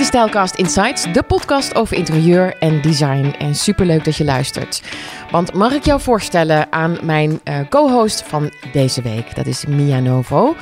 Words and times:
Dit 0.00 0.08
is 0.08 0.14
Stijlcast 0.14 0.54
Insights, 0.54 1.12
de 1.12 1.22
podcast 1.22 1.74
over 1.74 1.96
interieur 1.96 2.56
en 2.58 2.80
design. 2.80 3.34
En 3.38 3.54
superleuk 3.54 4.04
dat 4.04 4.16
je 4.16 4.24
luistert. 4.24 4.82
Want 5.30 5.52
mag 5.52 5.72
ik 5.72 5.84
jou 5.84 6.00
voorstellen 6.00 6.72
aan 6.72 6.98
mijn 7.02 7.40
uh, 7.44 7.58
co-host 7.68 8.22
van 8.22 8.50
deze 8.72 9.02
week? 9.02 9.34
Dat 9.34 9.46
is 9.46 9.66
Mia 9.66 9.98
Novo. 9.98 10.56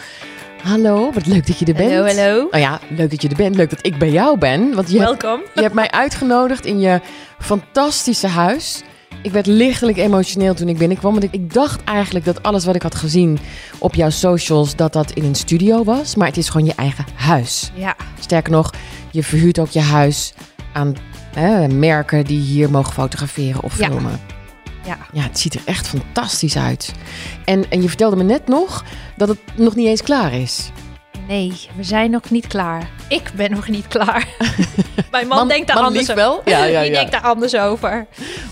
Hallo, 0.63 1.13
wat 1.13 1.27
leuk 1.27 1.47
dat 1.47 1.59
je 1.59 1.67
er 1.67 1.75
bent. 1.75 1.93
Hallo, 1.93 2.07
hallo. 2.07 2.49
Nou 2.51 2.63
ja, 2.63 2.81
leuk 2.89 3.11
dat 3.11 3.23
je 3.23 3.29
er 3.29 3.37
bent. 3.37 3.57
Leuk 3.57 3.71
dat 3.71 3.87
ik 3.87 3.99
bij 3.99 4.11
jou 4.11 4.39
ben. 4.39 4.75
Want 4.75 4.91
je 4.91 4.99
Welkom. 4.99 5.41
Hebt, 5.41 5.55
je 5.55 5.63
hebt 5.63 5.75
mij 5.75 5.91
uitgenodigd 5.91 6.67
in 6.67 6.81
je 6.81 7.01
fantastische 7.39 8.27
huis. 8.27 8.83
Ik 9.23 9.33
werd 9.33 9.47
lichtelijk 9.47 9.99
emotioneel 9.99 10.55
toen 10.55 10.69
ik 10.69 10.79
binnenkwam. 10.79 11.13
Want 11.13 11.25
ik, 11.31 11.53
dacht 11.53 11.85
eigenlijk 11.85 12.25
dat 12.25 12.43
alles 12.43 12.65
wat 12.65 12.75
ik 12.75 12.83
had 12.83 12.95
gezien 12.95 13.39
op 13.79 13.95
jouw 13.95 14.11
socials... 14.11 14.77
dat 14.77 14.93
dat 14.93 15.11
in 15.11 15.25
een 15.25 15.35
studio 15.35 15.85
was. 15.85 16.15
Maar 16.15 16.27
het 16.27 16.37
is 16.37 16.49
gewoon 16.49 16.67
je 16.67 16.75
eigen 16.75 17.05
huis. 17.15 17.71
Ja. 17.75 17.97
Sterker 18.21 18.53
nog, 18.53 18.71
je 19.11 19.23
verhuurt 19.23 19.59
ook 19.59 19.71
je 19.71 19.81
huis 19.81 20.35
aan 20.73 20.97
hè, 21.35 21.69
merken 21.69 22.25
die 22.25 22.41
hier 22.41 22.71
mogen 22.71 22.93
fotograferen 22.93 23.63
of 23.63 23.75
filmen. 23.75 24.11
Ja. 24.11 24.37
Ja. 24.85 24.99
ja, 25.13 25.23
het 25.23 25.39
ziet 25.39 25.55
er 25.55 25.61
echt 25.65 25.89
fantastisch 25.89 26.57
uit. 26.57 26.93
En, 27.45 27.71
en 27.71 27.83
je 27.83 27.89
vertelde 27.89 28.17
me 28.17 28.23
net 28.23 28.49
nog 28.49 28.85
dat 29.17 29.29
het 29.29 29.39
nog 29.57 29.75
niet 29.75 29.87
eens 29.87 30.03
klaar 30.03 30.33
is. 30.33 30.71
Nee, 31.29 31.53
we 31.77 31.83
zijn 31.83 32.11
nog 32.11 32.31
niet 32.31 32.47
klaar. 32.47 32.91
Ik 33.09 33.31
ben 33.37 33.51
nog 33.51 33.69
niet 33.69 33.89
klaar. 33.89 34.29
Mijn 35.11 35.27
man, 35.29 35.39
Man- 35.39 35.49
denkt 35.49 35.67
daar 35.67 35.77
man 35.77 35.85
anders 35.85 36.03
over. 36.11 36.15
wel? 36.23 36.41
Ja, 36.45 36.65
ja, 36.65 36.81
Die 36.83 36.91
ja. 36.91 36.97
denkt 36.97 37.13
daar 37.13 37.21
anders 37.21 37.57
over. 37.57 38.07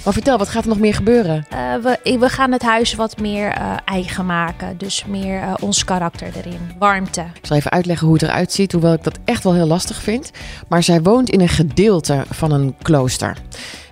Maar 0.04 0.12
vertel, 0.12 0.38
wat 0.38 0.48
gaat 0.48 0.62
er 0.62 0.68
nog 0.68 0.78
meer 0.78 0.94
gebeuren? 0.94 1.46
Eh, 1.50 1.58
we, 1.82 2.16
we 2.18 2.28
gaan 2.28 2.52
het 2.52 2.62
huis 2.62 2.94
wat 2.94 3.18
meer 3.20 3.48
eh, 3.52 3.72
eigen 3.84 4.26
maken. 4.26 4.78
Dus 4.78 5.04
meer 5.06 5.40
eh, 5.42 5.54
ons 5.60 5.84
karakter 5.84 6.28
erin. 6.36 6.58
Warmte. 6.78 7.20
Ik 7.20 7.46
zal 7.46 7.56
even 7.56 7.70
uitleggen 7.70 8.06
hoe 8.06 8.16
het 8.16 8.24
eruit 8.24 8.52
ziet, 8.52 8.72
hoewel 8.72 8.92
ik 8.92 9.04
dat 9.04 9.18
echt 9.24 9.44
wel 9.44 9.54
heel 9.54 9.66
lastig 9.66 10.02
vind. 10.02 10.30
Maar 10.68 10.82
zij 10.82 11.02
woont 11.02 11.30
in 11.30 11.40
een 11.40 11.48
gedeelte 11.48 12.24
van 12.30 12.52
een 12.52 12.74
klooster. 12.82 13.36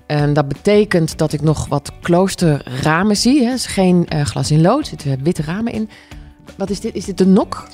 En 0.06 0.32
dat 0.32 0.48
betekent 0.48 1.18
dat 1.18 1.32
ik 1.32 1.40
nog 1.42 1.66
wat 1.68 1.90
kloosterramen 2.02 3.16
zie. 3.16 3.44
Het 3.44 3.54
is 3.58 3.66
geen 3.66 4.06
eh, 4.08 4.20
glas 4.24 4.50
in 4.50 4.60
lood, 4.60 4.80
er 4.80 4.86
zitten 4.86 5.22
witte 5.22 5.42
ramen 5.42 5.72
in. 5.72 5.90
Wat 6.56 6.70
is 6.70 6.80
dit? 6.80 6.94
Is 6.94 7.04
dit 7.04 7.18
de 7.18 7.26
nok? 7.26 7.66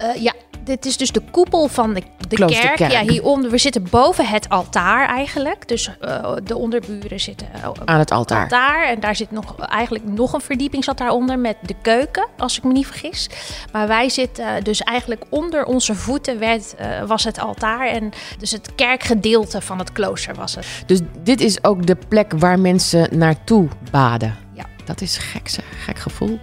Eh, 0.00 0.22
ja, 0.22 0.32
dit 0.64 0.86
is 0.86 0.96
dus 0.96 1.12
de 1.12 1.22
koepel 1.30 1.68
van 1.68 1.94
de, 1.94 2.02
de 2.28 2.44
kerk. 2.46 2.78
Ja, 2.78 3.02
hieronder. 3.02 3.50
We 3.50 3.58
zitten 3.58 3.86
boven 3.90 4.26
het 4.26 4.48
altaar 4.48 5.08
eigenlijk. 5.08 5.68
Dus 5.68 5.90
eh, 6.00 6.32
de 6.44 6.56
onderburen 6.56 7.20
zitten 7.20 7.46
eh, 7.52 7.70
Aan 7.84 7.98
het 7.98 8.10
altaar. 8.10 8.42
altaar. 8.42 8.88
En 8.88 9.00
daar 9.00 9.16
zit 9.16 9.30
nog, 9.30 9.58
eigenlijk 9.58 10.04
nog 10.04 10.32
een 10.32 10.40
verdieping 10.40 10.84
zat 10.84 10.98
daaronder 10.98 11.38
met 11.38 11.56
de 11.62 11.74
keuken, 11.82 12.26
als 12.38 12.56
ik 12.56 12.64
me 12.64 12.72
niet 12.72 12.86
vergis. 12.86 13.30
Maar 13.72 13.88
wij 13.88 14.08
zitten 14.08 14.64
dus 14.64 14.80
eigenlijk 14.80 15.24
onder 15.28 15.64
onze 15.64 15.94
voeten 15.94 16.38
werd, 16.38 16.74
was 17.06 17.24
het 17.24 17.38
altaar. 17.38 17.86
En 17.86 18.10
dus 18.38 18.50
het 18.50 18.74
kerkgedeelte 18.74 19.60
van 19.60 19.78
het 19.78 19.92
klooster 19.92 20.34
was 20.34 20.54
het. 20.54 20.66
Dus 20.86 21.00
dit 21.22 21.40
is 21.40 21.64
ook 21.64 21.86
de 21.86 21.96
plek 22.08 22.32
waar 22.36 22.58
mensen 22.58 23.18
naartoe 23.18 23.68
baden. 23.90 24.36
Ja. 24.52 24.64
Dat 24.84 25.00
is 25.00 25.16
gek, 25.16 25.48
zeg. 25.48 25.64
gek 25.84 25.98
gevoel. 25.98 26.38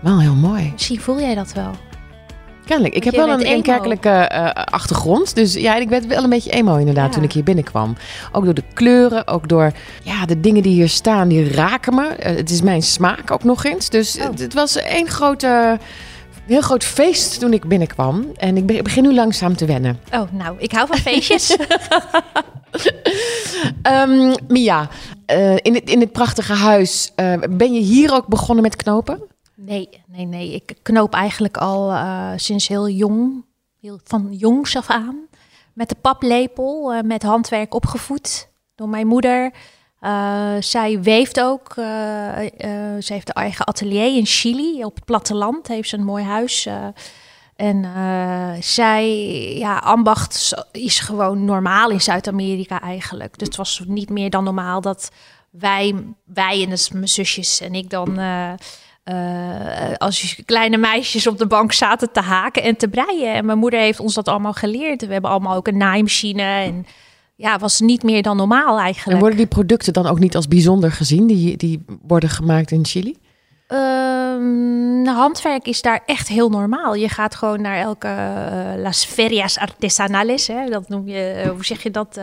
Wel 0.00 0.20
heel 0.20 0.34
mooi. 0.34 0.70
Misschien 0.72 1.00
voel 1.00 1.20
jij 1.20 1.34
dat 1.34 1.52
wel. 1.52 1.70
Kennelijk. 2.64 2.94
Ik 2.96 3.04
heb 3.04 3.14
wel 3.14 3.28
een, 3.28 3.36
bent 3.36 3.42
een 3.48 3.52
emo. 3.52 3.62
kerkelijke 3.62 4.08
eh, 4.08 4.64
achtergrond. 4.64 5.34
Dus 5.34 5.54
ja, 5.54 5.74
ik 5.76 5.88
werd 5.88 6.06
wel 6.06 6.22
een 6.24 6.30
beetje 6.30 6.50
emo 6.50 6.76
inderdaad 6.76 7.06
Ja. 7.06 7.12
toen 7.12 7.22
ik 7.22 7.32
hier 7.32 7.42
binnenkwam. 7.44 7.96
Ook 8.32 8.44
door 8.44 8.54
de 8.54 8.62
kleuren, 8.74 9.26
ook 9.26 9.48
door 9.48 9.72
ja, 10.02 10.26
de 10.26 10.40
dingen 10.40 10.62
die 10.62 10.72
hier 10.72 10.88
staan, 10.88 11.28
die 11.28 11.52
raken 11.52 11.94
me. 11.94 12.06
Eh, 12.06 12.36
het 12.36 12.50
is 12.50 12.62
mijn 12.62 12.82
smaak 12.82 13.30
ook 13.30 13.44
nog 13.44 13.64
eens. 13.64 13.88
Dus 13.88 14.16
Oh. 14.18 14.22
het, 14.24 14.38
het 14.38 14.54
was 14.54 14.76
één 14.76 15.08
grote, 15.08 15.78
heel 16.46 16.60
groot 16.60 16.84
feest 16.84 17.40
toen 17.40 17.52
ik 17.52 17.64
binnenkwam. 17.68 18.26
En 18.36 18.56
ik 18.56 18.66
be- 18.66 18.82
begin 18.82 19.02
nu 19.02 19.14
langzaam 19.14 19.56
te 19.56 19.64
wennen. 19.66 20.00
Oh, 20.14 20.22
nou, 20.32 20.54
ik 20.58 20.72
hou 20.72 20.86
van 20.86 20.98
feestjes. 20.98 21.56
Ehm, 23.82 24.34
Mia, 24.48 24.88
eh, 25.26 25.52
in, 25.56 25.84
in 25.84 25.98
dit 25.98 26.12
prachtige 26.12 26.52
huis, 26.52 27.12
ben 27.50 27.72
je 27.72 27.80
hier 27.80 28.12
ook 28.14 28.26
begonnen 28.26 28.62
met 28.64 28.76
knopen? 28.76 29.22
Nee, 29.60 29.88
nee, 30.06 30.26
nee. 30.26 30.54
Ik 30.54 30.74
knoop 30.82 31.14
eigenlijk 31.14 31.56
al 31.56 31.90
eh, 31.90 32.32
sinds 32.36 32.68
heel 32.68 32.88
jong, 32.88 33.44
heel, 33.80 34.00
van 34.04 34.28
jongs 34.30 34.76
af 34.76 34.90
aan. 34.90 35.18
Met 35.72 35.88
de 35.88 35.94
paplepel, 35.94 36.92
eh, 36.92 37.02
met 37.02 37.22
handwerk 37.22 37.74
opgevoed 37.74 38.48
door 38.74 38.88
mijn 38.88 39.06
moeder. 39.06 39.50
Eh, 40.00 40.54
zij 40.60 41.00
weeft 41.00 41.40
ook. 41.40 41.72
ze 41.74 43.06
heeft 43.06 43.28
een 43.28 43.34
eigen 43.34 43.66
atelier 43.66 44.16
in 44.16 44.26
Chili. 44.26 44.84
Op 44.84 44.94
het 44.94 45.04
platteland 45.04 45.68
heeft 45.68 45.88
ze 45.88 45.96
een 45.96 46.04
mooi 46.04 46.24
huis. 46.24 46.68
en 47.56 47.84
zij, 48.62 49.08
ja, 49.58 49.76
ambacht 49.78 50.54
is 50.72 51.00
gewoon 51.00 51.44
normaal 51.44 51.90
in 51.90 52.00
Zuid-Amerika 52.00 52.80
eigenlijk. 52.80 53.38
Dus 53.38 53.48
het 53.48 53.56
was 53.56 53.82
niet 53.86 54.10
meer 54.10 54.30
dan 54.30 54.44
normaal 54.44 54.80
dat 54.80 55.10
wij, 55.50 55.94
wij 56.24 56.62
en 56.62 56.70
dus 56.70 56.90
mijn 56.90 57.08
zusjes 57.08 57.60
en 57.60 57.74
ik 57.74 57.90
dan... 57.90 58.18
eh, 59.02 59.94
als 59.96 60.40
kleine 60.44 60.76
meisjes 60.76 61.26
op 61.26 61.38
de 61.38 61.46
bank 61.46 61.72
zaten 61.72 62.12
te 62.12 62.20
haken 62.20 62.62
en 62.62 62.76
te 62.76 62.88
breien. 62.88 63.34
En 63.34 63.44
mijn 63.44 63.58
moeder 63.58 63.80
heeft 63.80 64.00
ons 64.00 64.14
dat 64.14 64.28
allemaal 64.28 64.52
geleerd. 64.52 65.06
We 65.06 65.12
hebben 65.12 65.30
allemaal 65.30 65.56
ook 65.56 65.66
een 65.66 65.76
naaimachine. 65.76 66.42
En 66.42 66.86
ja, 67.36 67.58
was 67.58 67.80
niet 67.80 68.02
meer 68.02 68.22
dan 68.22 68.36
normaal 68.36 68.76
En 68.76 68.84
eigenlijk. 68.84 69.20
worden 69.20 69.38
die 69.38 69.46
producten 69.46 69.92
dan 69.92 70.06
ook 70.06 70.18
niet 70.18 70.36
als 70.36 70.48
bijzonder 70.48 70.92
gezien, 70.92 71.26
die, 71.26 71.56
die 71.56 71.84
worden 72.02 72.28
gemaakt 72.28 72.70
in 72.70 72.84
Chili? 72.84 73.16
Ehm, 73.66 75.06
handwerk 75.06 75.66
is 75.66 75.82
daar 75.82 76.02
echt 76.06 76.28
heel 76.28 76.48
normaal. 76.48 76.94
Je 76.94 77.08
gaat 77.08 77.34
gewoon 77.34 77.60
naar 77.60 77.78
elke 77.78 78.08
eh, 78.08 78.82
Las 78.82 79.04
Ferias 79.04 79.58
Artesanales. 79.58 80.46
Hè? 80.46 80.68
Dat 80.68 80.88
noem 80.88 81.08
je, 81.08 81.20
eh, 81.20 81.50
hoe 81.50 81.64
zeg 81.64 81.82
je 81.82 81.90
dat? 81.90 82.20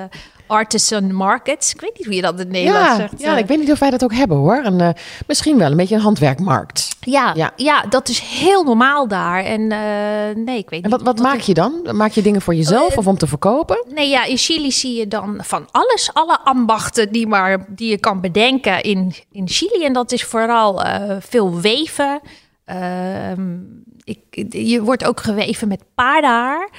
Artisan 0.47 1.13
markets. 1.13 1.73
Ik 1.73 1.81
weet 1.81 1.97
niet 1.97 2.05
hoe 2.05 2.15
je 2.15 2.21
dat 2.21 2.33
in 2.33 2.39
het 2.39 2.49
Nederlands 2.49 2.87
Ja, 2.89 2.95
zegt. 2.95 3.13
ja, 3.21 3.33
eh. 3.33 3.37
ik 3.39 3.45
weet 3.47 3.59
niet 3.59 3.71
of 3.71 3.79
wij 3.79 3.89
dat 3.89 4.03
ook 4.03 4.13
hebben 4.13 4.37
hoor. 4.37 4.55
En, 4.63 4.81
eh, 4.81 4.89
misschien 5.27 5.57
wel 5.57 5.71
een 5.71 5.77
beetje 5.77 5.95
een 5.95 6.01
handwerkmarkt. 6.01 6.95
ja, 6.99 7.33
Ja. 7.35 7.51
ja. 7.55 7.81
dat 7.89 8.09
is 8.09 8.19
heel 8.19 8.63
normaal 8.63 9.07
daar. 9.07 9.43
En 9.43 9.71
eh, 9.71 10.35
nee, 10.35 10.57
ik 10.57 10.69
weet 10.69 10.83
En 10.83 10.89
niet. 10.89 10.91
wat, 10.91 11.01
wat 11.01 11.19
maak 11.19 11.39
je 11.39 11.53
dan? 11.53 11.87
Maak 11.91 12.11
je 12.11 12.21
dingen 12.21 12.41
voor 12.41 12.55
jezelf 12.55 12.97
of 12.97 13.07
om 13.07 13.17
te 13.17 13.27
verkopen? 13.27 13.83
Nee, 13.93 14.09
ja, 14.09 14.23
in 14.25 14.37
Chili 14.37 14.71
zie 14.71 14.95
je 14.97 15.07
dan 15.07 15.37
van 15.43 15.67
alles, 15.71 16.09
alle 16.13 16.39
ambachten 16.39 17.11
die, 17.11 17.27
maar, 17.27 17.65
die 17.69 17.89
je 17.89 17.97
kan 17.97 18.21
bedenken 18.21 18.81
in, 18.83 19.13
in 19.31 19.47
Chili. 19.47 19.85
En 19.85 19.93
dat 19.93 20.11
is 20.11 20.23
vooral 20.23 20.81
veel 21.19 21.59
weven. 21.59 22.19
Ehm, 22.65 23.57
ik, 24.03 24.19
je 24.49 24.81
wordt 24.83 25.05
ook 25.05 25.19
geweven 25.19 25.67
met 25.67 25.83
paardenhaar. 25.95 26.69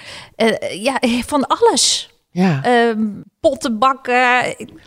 Ja, 0.78 0.98
van 1.26 1.46
alles. 1.46 2.10
Ja. 2.40 2.62
Ehm 2.62 3.06
potten 3.40 3.78
bakken. 3.78 4.14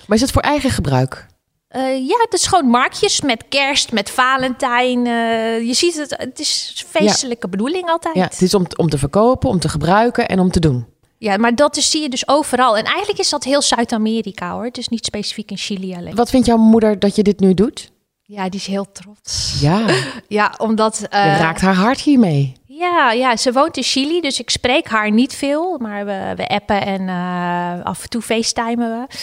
Maar 0.08 0.18
is 0.18 0.22
het 0.22 0.32
voor 0.32 0.42
eigen 0.42 0.70
gebruik? 0.70 1.28
Eh, 1.68 2.08
ja, 2.08 2.18
het 2.18 2.34
is 2.34 2.46
gewoon 2.46 2.66
marktjes 2.66 3.22
met 3.22 3.44
kerst, 3.50 3.92
met 3.92 4.10
Valentijn. 4.10 5.08
Eh, 5.08 5.68
je 5.68 5.74
ziet 5.74 5.98
het, 5.98 6.16
het 6.18 6.40
is 6.40 6.86
feestelijke 6.88 7.50
bedoeling 7.50 7.90
altijd. 7.90 8.16
Ja, 8.16 8.24
het 8.24 8.42
is 8.42 8.54
om, 8.54 8.66
om 8.76 8.90
te 8.90 8.98
verkopen, 8.98 9.50
om 9.50 9.60
te 9.60 9.70
gebruiken 9.70 10.28
en 10.28 10.40
om 10.40 10.52
te 10.52 10.60
doen. 10.60 10.86
Ja, 11.18 11.38
maar 11.38 11.56
dat 11.56 11.78
is, 11.78 11.92
zie 11.92 12.02
je 12.02 12.10
dus 12.10 12.28
overal. 12.28 12.78
En 12.78 12.84
eigenlijk 12.84 13.20
is 13.20 13.30
dat 13.30 13.44
heel 13.44 13.62
Zuid-Amerika 13.62 14.54
hoor. 14.54 14.66
Het 14.66 14.78
is 14.78 14.88
niet 14.88 15.06
specifiek 15.06 15.52
in 15.52 15.58
Chili 15.58 15.96
alleen. 15.96 16.16
Wat 16.16 16.30
vindt 16.30 16.48
jouw 16.48 16.58
moeder 16.58 17.00
dat 17.00 17.16
je 17.16 17.24
dit 17.24 17.40
nu 17.40 17.54
doet? 17.54 17.92
Ja, 18.22 18.50
die 18.50 18.60
is 18.60 18.68
heel 18.68 18.92
trots. 18.92 19.58
Ja, 19.62 19.86
Ja, 20.28 20.54
omdat... 20.58 20.98
je 21.02 21.08
eh, 21.08 21.40
raakt 21.40 21.62
haar 21.62 21.76
hart 21.76 22.02
hiermee. 22.02 22.54
Ja, 22.82 23.12
ja, 23.12 23.36
ze 23.38 23.52
woont 23.52 23.78
in 23.78 23.84
Chili, 23.84 24.22
dus 24.22 24.40
ik 24.40 24.50
spreek 24.50 24.88
haar 24.88 25.12
niet 25.12 25.34
veel. 25.36 25.78
Maar 25.80 26.06
we, 26.06 26.34
we 26.36 26.48
appen 26.48 26.82
en 26.86 27.10
eh, 27.10 27.86
af 27.86 28.04
en 28.04 28.10
toe 28.10 28.22
facetimen 28.22 28.90
we. 29.00 29.16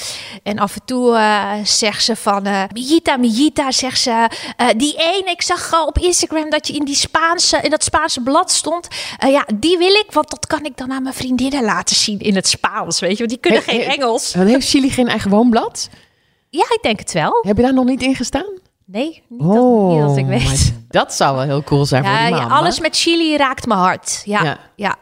En 0.42 0.58
af 0.58 0.74
en 0.74 0.84
toe 0.84 1.16
eh, 1.16 1.52
zegt 1.64 2.04
ze 2.04 2.16
van... 2.16 2.46
eh 2.46 2.62
Mijita, 2.72 3.16
Mijita, 3.16 3.70
zegt 3.70 4.00
ze... 4.00 4.28
die 4.76 4.94
ene, 4.96 5.30
ik 5.30 5.42
zag 5.42 5.86
op 5.86 5.98
Instagram 5.98 6.50
dat 6.50 6.66
je 6.66 6.72
in, 6.72 6.84
die 6.84 6.94
Spaanse, 6.94 7.60
in 7.62 7.70
dat 7.70 7.84
Spaanse 7.84 8.20
blad 8.20 8.50
stond. 8.50 8.88
Ja, 9.26 9.46
die 9.54 9.78
wil 9.78 9.92
ik, 9.94 10.06
want 10.10 10.30
dat 10.30 10.46
kan 10.46 10.64
ik 10.64 10.76
dan 10.76 10.92
aan 10.92 11.02
mijn 11.02 11.14
vriendinnen 11.14 11.64
laten 11.64 11.96
zien 11.96 12.18
in 12.18 12.34
het 12.34 12.48
Spaans. 12.48 13.00
Weet 13.00 13.10
je, 13.10 13.16
want 13.18 13.30
die 13.30 13.38
kunnen 13.38 13.62
He- 13.64 13.70
geen 13.70 13.82
Engels. 13.82 14.32
Heeft 14.32 14.68
Chili 14.68 14.90
geen 14.90 15.08
eigen 15.08 15.30
woonblad? 15.30 15.88
Ja, 16.50 16.64
ik 16.64 16.78
denk 16.82 16.98
het 16.98 17.12
wel. 17.12 17.38
Heb 17.42 17.56
je 17.56 17.62
daar 17.62 17.74
nog 17.74 17.84
niet 17.84 18.02
in 18.02 18.14
gestaan? 18.14 18.58
Nee, 18.90 19.22
niet, 19.28 19.40
dat, 19.52 19.88
niet 19.88 20.00
dat 20.00 20.16
ik 20.16 20.26
weet. 20.26 20.72
Oh, 20.72 20.76
dat 21.00 21.14
zou 21.14 21.36
wel 21.36 21.44
heel 21.44 21.62
cool 21.62 21.86
zijn 21.86 22.04
voor 22.04 22.12
Ja, 22.12 22.26
die 22.26 22.34
ja, 22.36 22.42
mama. 22.42 22.54
alles 22.54 22.80
met 22.80 22.96
Chili 22.96 23.36
raakt 23.36 23.66
mijn 23.66 23.80
hart. 23.80 24.22
Ja, 24.24 24.42
Ja. 24.44 24.58
ja. 24.76 24.96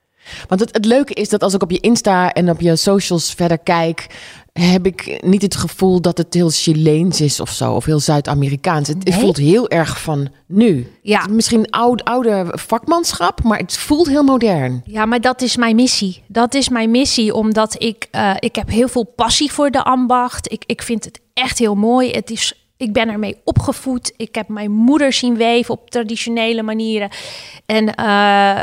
Want 0.48 0.60
het, 0.60 0.72
het 0.72 0.84
leuke 0.84 1.14
is 1.14 1.28
dat 1.28 1.42
als 1.42 1.54
ik 1.54 1.62
op 1.62 1.70
je 1.70 1.80
Insta 1.80 2.32
en 2.32 2.50
op 2.50 2.60
je 2.60 2.76
socials 2.76 3.32
verder 3.34 3.58
kijk, 3.58 4.06
heb 4.52 4.86
ik 4.86 5.22
niet 5.24 5.42
het 5.42 5.56
gevoel 5.56 6.00
dat 6.00 6.18
het 6.18 6.34
heel 6.34 6.50
Chileens 6.50 7.20
is 7.20 7.40
of 7.40 7.50
zo, 7.50 7.72
of 7.72 7.84
heel 7.84 8.00
Zuid-Amerikaans. 8.00 8.88
Het, 8.88 9.14
voelt 9.14 9.36
heel 9.36 9.68
erg 9.68 10.00
van 10.00 10.28
nu. 10.46 10.92
Ja. 11.02 11.26
Misschien 11.30 11.70
oud, 11.70 12.04
oude 12.04 12.46
vakmanschap, 12.50 13.42
maar 13.42 13.58
het 13.58 13.76
voelt 13.76 14.08
heel 14.08 14.22
modern. 14.22 14.82
Ja, 14.84 15.04
maar 15.06 15.20
dat 15.20 15.42
is 15.42 15.56
mijn 15.56 15.76
missie. 15.76 16.22
Dat 16.28 16.54
is 16.54 16.68
mijn 16.68 16.90
missie, 16.90 17.34
omdat 17.34 17.82
ik, 17.82 18.08
eh, 18.10 18.34
ik 18.38 18.56
heb 18.56 18.68
heel 18.68 18.88
veel 18.88 19.04
passie 19.04 19.52
voor 19.52 19.70
de 19.70 19.84
ambacht. 19.84 20.52
Ik, 20.52 20.62
ik 20.66 20.82
vind 20.82 21.04
het 21.04 21.20
echt 21.34 21.58
heel 21.58 21.74
mooi. 21.74 22.10
Het 22.10 22.30
is, 22.30 22.65
ik 22.76 22.92
ben 22.92 23.08
ermee 23.08 23.40
opgevoed. 23.44 24.12
Ik 24.16 24.34
heb 24.34 24.48
mijn 24.48 24.70
moeder 24.70 25.12
zien 25.12 25.36
weven 25.36 25.74
op 25.74 25.90
traditionele 25.90 26.62
manieren. 26.62 27.10
En 27.66 27.94
eh, 27.94 28.60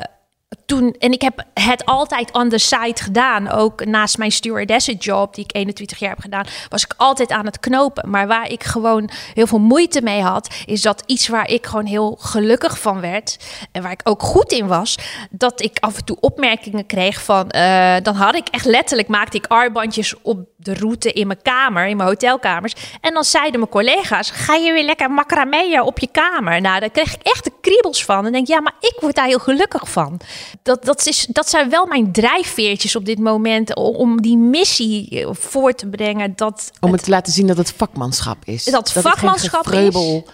toen, 0.65 0.95
en 1.00 1.12
ik 1.12 1.21
heb 1.21 1.44
het 1.54 1.86
altijd 1.86 2.33
on 2.33 2.50
the 2.50 2.57
side 2.57 3.01
gedaan. 3.04 3.50
Ook 3.50 3.86
naast 3.86 4.18
mijn 4.18 4.31
stewardessenjob, 4.31 5.36
die 5.36 5.44
ik 5.44 5.56
21 5.56 6.00
jaar 6.00 6.10
heb 6.10 6.19
gedaan, 6.19 6.45
was 6.69 6.83
ik 6.83 6.94
altijd 6.98 7.31
aan 7.31 7.45
het 7.45 7.60
knopen. 7.60 8.10
Maar 8.10 8.27
waar 8.27 8.50
ik 8.51 8.63
gewoon 8.63 9.10
heel 9.33 9.48
veel 9.48 9.60
moeite 9.60 10.01
mee 10.01 10.21
had, 10.21 10.56
is 10.65 10.81
dat 10.81 11.04
iets 11.06 11.27
waar 11.27 11.50
ik 11.50 11.65
gewoon 11.65 11.86
heel 11.86 12.18
gelukkig 12.19 12.80
van 12.80 13.00
werd. 13.01 13.38
En 13.71 13.81
waar 13.81 13.92
ik 13.92 14.01
ook 14.04 14.21
goed 14.21 14.51
in 14.51 14.68
was, 14.68 14.98
dat 15.30 15.62
ik 15.62 15.77
af 15.80 15.98
en 15.98 16.06
toe 16.06 16.18
opmerkingen 16.19 16.86
kreeg 16.86 17.24
van. 17.24 17.50
eh, 17.50 17.95
dan 18.04 18.15
had 18.15 18.36
ik 18.36 18.48
echt 18.48 18.65
letterlijk, 18.65 19.07
maakte 19.07 19.38
ik 19.38 19.45
armbandjes 19.48 20.21
op 20.21 20.39
de 20.63 20.74
route 20.74 21.12
in 21.12 21.27
mijn 21.27 21.42
kamer, 21.42 21.88
in 21.88 21.98
mijn 21.98 22.10
hotelkamers. 22.10 22.74
En 23.01 23.13
dan 23.13 23.24
zeiden 23.24 23.60
mijn 23.60 23.71
collega's: 23.71 24.30
Ga 24.30 24.56
je 24.56 24.74
weer 24.74 24.86
lekker 24.86 25.12
macrameën 25.12 25.81
op 25.81 26.00
je 26.00 26.07
kamer? 26.12 26.62
Nou, 26.62 26.80
daar 26.80 26.89
kreeg 26.89 27.13
ik 27.13 27.21
echt 27.21 27.44
de 27.44 27.51
kriebels 27.62 28.06
van. 28.06 28.25
En 28.25 28.31
denk, 28.31 28.48
ja, 28.48 28.62
maar 28.62 28.75
ik 28.80 28.98
word 29.00 29.15
daar 29.15 29.25
heel 29.25 29.39
gelukkig 29.39 29.89
van. 29.89 30.19
Dat, 30.63 30.86
dat, 30.86 31.06
is, 31.06 31.25
dat 31.30 31.50
zijn 31.50 31.69
wel 31.69 31.86
mijn 31.86 32.12
drijfveertjes 32.12 32.95
op 32.95 33.06
dit 33.06 33.19
moment 33.19 33.75
om, 33.75 34.21
die 34.21 34.38
missie 34.38 35.10
eh, 35.10 35.27
voor 35.31 35.74
te 35.74 35.88
brengen. 35.88 36.33
Dat 36.36 36.71
Om 36.80 36.92
het 36.92 37.04
te 37.04 37.10
laten 37.10 37.33
zien 37.33 37.48
dat 37.48 37.57
het 37.57 37.74
vakmanschap 37.77 38.38
is. 38.45 38.63
Dat 38.63 38.74
het 38.74 38.89
geen 38.89 39.01
vakmanschap 39.01 39.65
gevreubel- 39.65 40.25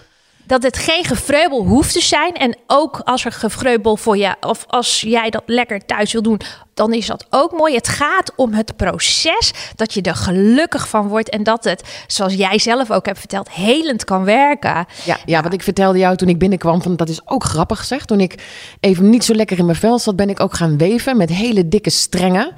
dat 0.50 0.62
het 0.62 0.78
geen 0.78 1.04
gevreubel 1.04 1.64
hoeft 1.66 1.92
te 1.92 2.00
zijn. 2.00 2.34
En 2.34 2.56
ook 2.66 3.00
als 3.04 3.24
er 3.24 3.32
gevreubel 3.32 3.96
voor 3.96 4.16
je, 4.16 4.36
of 4.40 4.64
als 4.66 5.00
jij 5.00 5.30
dat 5.30 5.42
lekker 5.46 5.86
thuis 5.86 6.12
wil 6.12 6.22
doen, 6.22 6.40
dan 6.80 6.92
is 6.92 7.06
dat 7.06 7.26
ook 7.30 7.52
mooi. 7.52 7.74
Het 7.74 7.88
gaat 7.88 8.32
om 8.36 8.52
het 8.52 8.76
proces, 8.76 9.52
dat 9.76 9.94
je 9.94 10.02
er 10.02 10.14
gelukkig 10.14 10.88
van 10.88 11.08
wordt 11.08 11.28
en 11.28 11.42
dat 11.42 11.64
het, 11.64 11.82
zoals 12.06 12.34
jij 12.34 12.58
zelf 12.58 12.90
ook 12.90 13.06
hebt 13.06 13.18
verteld, 13.18 13.50
helend 13.50 14.04
kan 14.04 14.24
werken. 14.24 14.86
Ja, 15.04 15.16
ja, 15.24 15.42
wat 15.42 15.52
ik 15.52 15.62
vertelde 15.62 15.98
jou 15.98 16.16
toen 16.16 16.28
ik 16.28 16.38
binnenkwam, 16.38 16.82
van, 16.82 16.96
dat 16.96 17.08
is 17.08 17.20
ook 17.24 17.44
grappig 17.44 17.78
gezegd. 17.78 18.08
Toen 18.08 18.20
ik 18.20 18.34
even 18.80 19.10
niet 19.10 19.24
zo 19.24 19.34
lekker 19.34 19.58
in 19.58 19.64
mijn 19.64 19.76
vel 19.76 19.98
zat, 19.98 20.16
ben 20.16 20.30
ik 20.30 20.40
ook 20.40 20.54
gaan 20.54 20.78
weven 20.78 21.16
met 21.16 21.30
hele 21.30 21.68
dikke 21.68 21.90
strengen. 21.90 22.52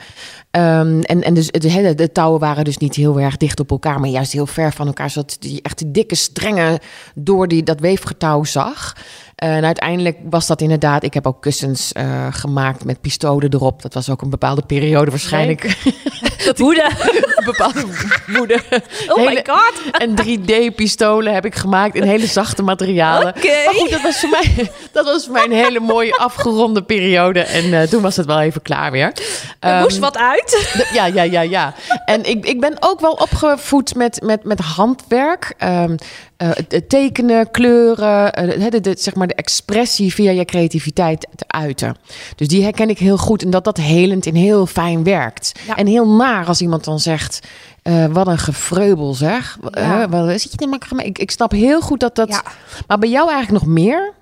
Ehm, 0.50 1.00
en 1.00 1.22
en 1.22 1.34
dus, 1.34 1.50
de, 1.50 1.94
de 1.94 2.12
touwen 2.12 2.40
waren 2.40 2.64
dus 2.64 2.76
niet 2.76 2.94
heel 2.94 3.20
erg 3.20 3.36
dicht 3.36 3.60
op 3.60 3.70
elkaar, 3.70 4.00
maar 4.00 4.08
juist 4.08 4.32
heel 4.32 4.46
ver 4.46 4.72
van 4.72 4.86
elkaar, 4.86 5.10
zodat 5.10 5.36
die 5.38 5.62
echt 5.62 5.78
die 5.78 5.90
dikke 5.90 6.14
strengen 6.14 6.78
door 7.14 7.48
die, 7.48 7.62
dat 7.62 7.80
weefgetouw 7.80 8.44
zag. 8.44 8.96
En 9.34 9.64
uiteindelijk 9.64 10.19
was 10.31 10.46
dat 10.46 10.61
inderdaad, 10.61 11.02
ik 11.02 11.14
heb 11.14 11.26
ook 11.26 11.43
kussens 11.43 11.93
eh, 11.93 12.26
gemaakt 12.31 12.84
met 12.84 13.00
pistolen 13.00 13.52
erop. 13.52 13.82
Dat 13.82 13.94
was 13.94 14.11
ook 14.11 14.23
een 14.23 14.31
bepaalde 14.31 14.62
periode 14.67 15.11
waarschijnlijk. 15.11 15.62
Woede. 16.54 16.90
een 17.36 17.44
bepaalde 17.52 17.84
woede. 18.26 18.60
Oh 19.08 19.24
my 19.26 19.44
god. 19.46 19.72
en 19.98 20.14
3D-pistolen 20.22 21.32
heb 21.34 21.44
ik 21.44 21.54
gemaakt 21.54 21.94
in 21.94 22.02
hele 22.02 22.26
zachte 22.26 22.62
materialen. 22.62 23.28
Oké. 23.36 23.48
Maar 23.64 23.74
goed, 23.74 23.90
dat 23.90 24.02
was, 24.02 24.20
voor 24.20 24.28
mij, 24.30 24.70
dat 24.92 25.04
was 25.04 25.24
voor 25.24 25.32
mij 25.32 25.44
een 25.44 25.52
hele 25.52 25.80
mooie 25.80 26.14
afgeronde 26.16 26.82
periode. 26.82 27.40
En 27.40 27.80
eh, 27.80 27.88
toen 27.88 28.02
was 28.02 28.16
het 28.16 28.26
wel 28.26 28.40
even 28.40 28.62
klaar 28.62 28.90
weer. 28.90 29.12
Er 29.60 29.70
Ehm, 29.72 29.82
moest 29.82 29.98
wat 29.98 30.16
uit. 30.18 30.50
de- 30.72 30.90
ja, 30.94 31.06
ja, 31.06 31.22
ja, 31.22 31.40
ja. 31.40 31.74
En 32.04 32.24
ik, 32.24 32.46
ik 32.46 32.60
ben 32.60 32.76
ook 32.80 33.00
wel 33.00 33.12
opgevoed 33.12 33.94
met, 33.94 34.20
met, 34.22 34.44
met 34.44 34.58
handwerk. 34.60 35.54
Ehm, 35.58 35.96
eh, 36.36 36.50
tekenen, 36.88 37.50
kleuren, 37.50 38.32
eh, 38.32 38.70
de, 38.80 38.94
zeg 38.98 39.14
maar 39.14 39.26
de 39.26 39.34
expressie 39.34 40.14
via 40.14 40.30
je 40.30 40.44
creativiteit 40.44 41.26
te 41.36 41.44
uiten. 41.46 41.96
Dus 42.36 42.48
die 42.48 42.62
herken 42.62 42.88
ik 42.90 42.98
heel 42.98 43.16
goed. 43.16 43.42
En 43.42 43.50
dat 43.50 43.64
dat 43.64 43.76
helend 43.76 44.26
en 44.26 44.34
heel 44.34 44.66
fijn 44.66 45.04
werkt. 45.04 45.52
Ja. 45.66 45.76
En 45.76 45.86
heel 45.86 46.06
naar 46.32 46.46
als 46.46 46.61
iemand 46.61 46.84
dan 46.84 47.00
zegt... 47.00 47.40
eh, 47.82 48.06
wat 48.06 48.26
een 48.26 48.38
gevreubel 48.38 49.14
zeg. 49.14 49.58
Ja. 49.70 50.02
Eh, 50.02 50.11
wat 50.11 50.40
zit 50.40 50.55
je 50.56 50.67
maken? 50.67 50.99
Ik, 50.99 51.19
ik 51.19 51.31
snap 51.31 51.52
heel 51.52 51.81
goed 51.81 52.00
dat 52.00 52.14
dat... 52.14 52.29
Ja. 52.29 52.43
Maar 52.87 52.99
bij 52.99 53.08
jou 53.08 53.31
eigenlijk 53.31 53.64
nog 53.64 53.75
meer? 53.75 54.14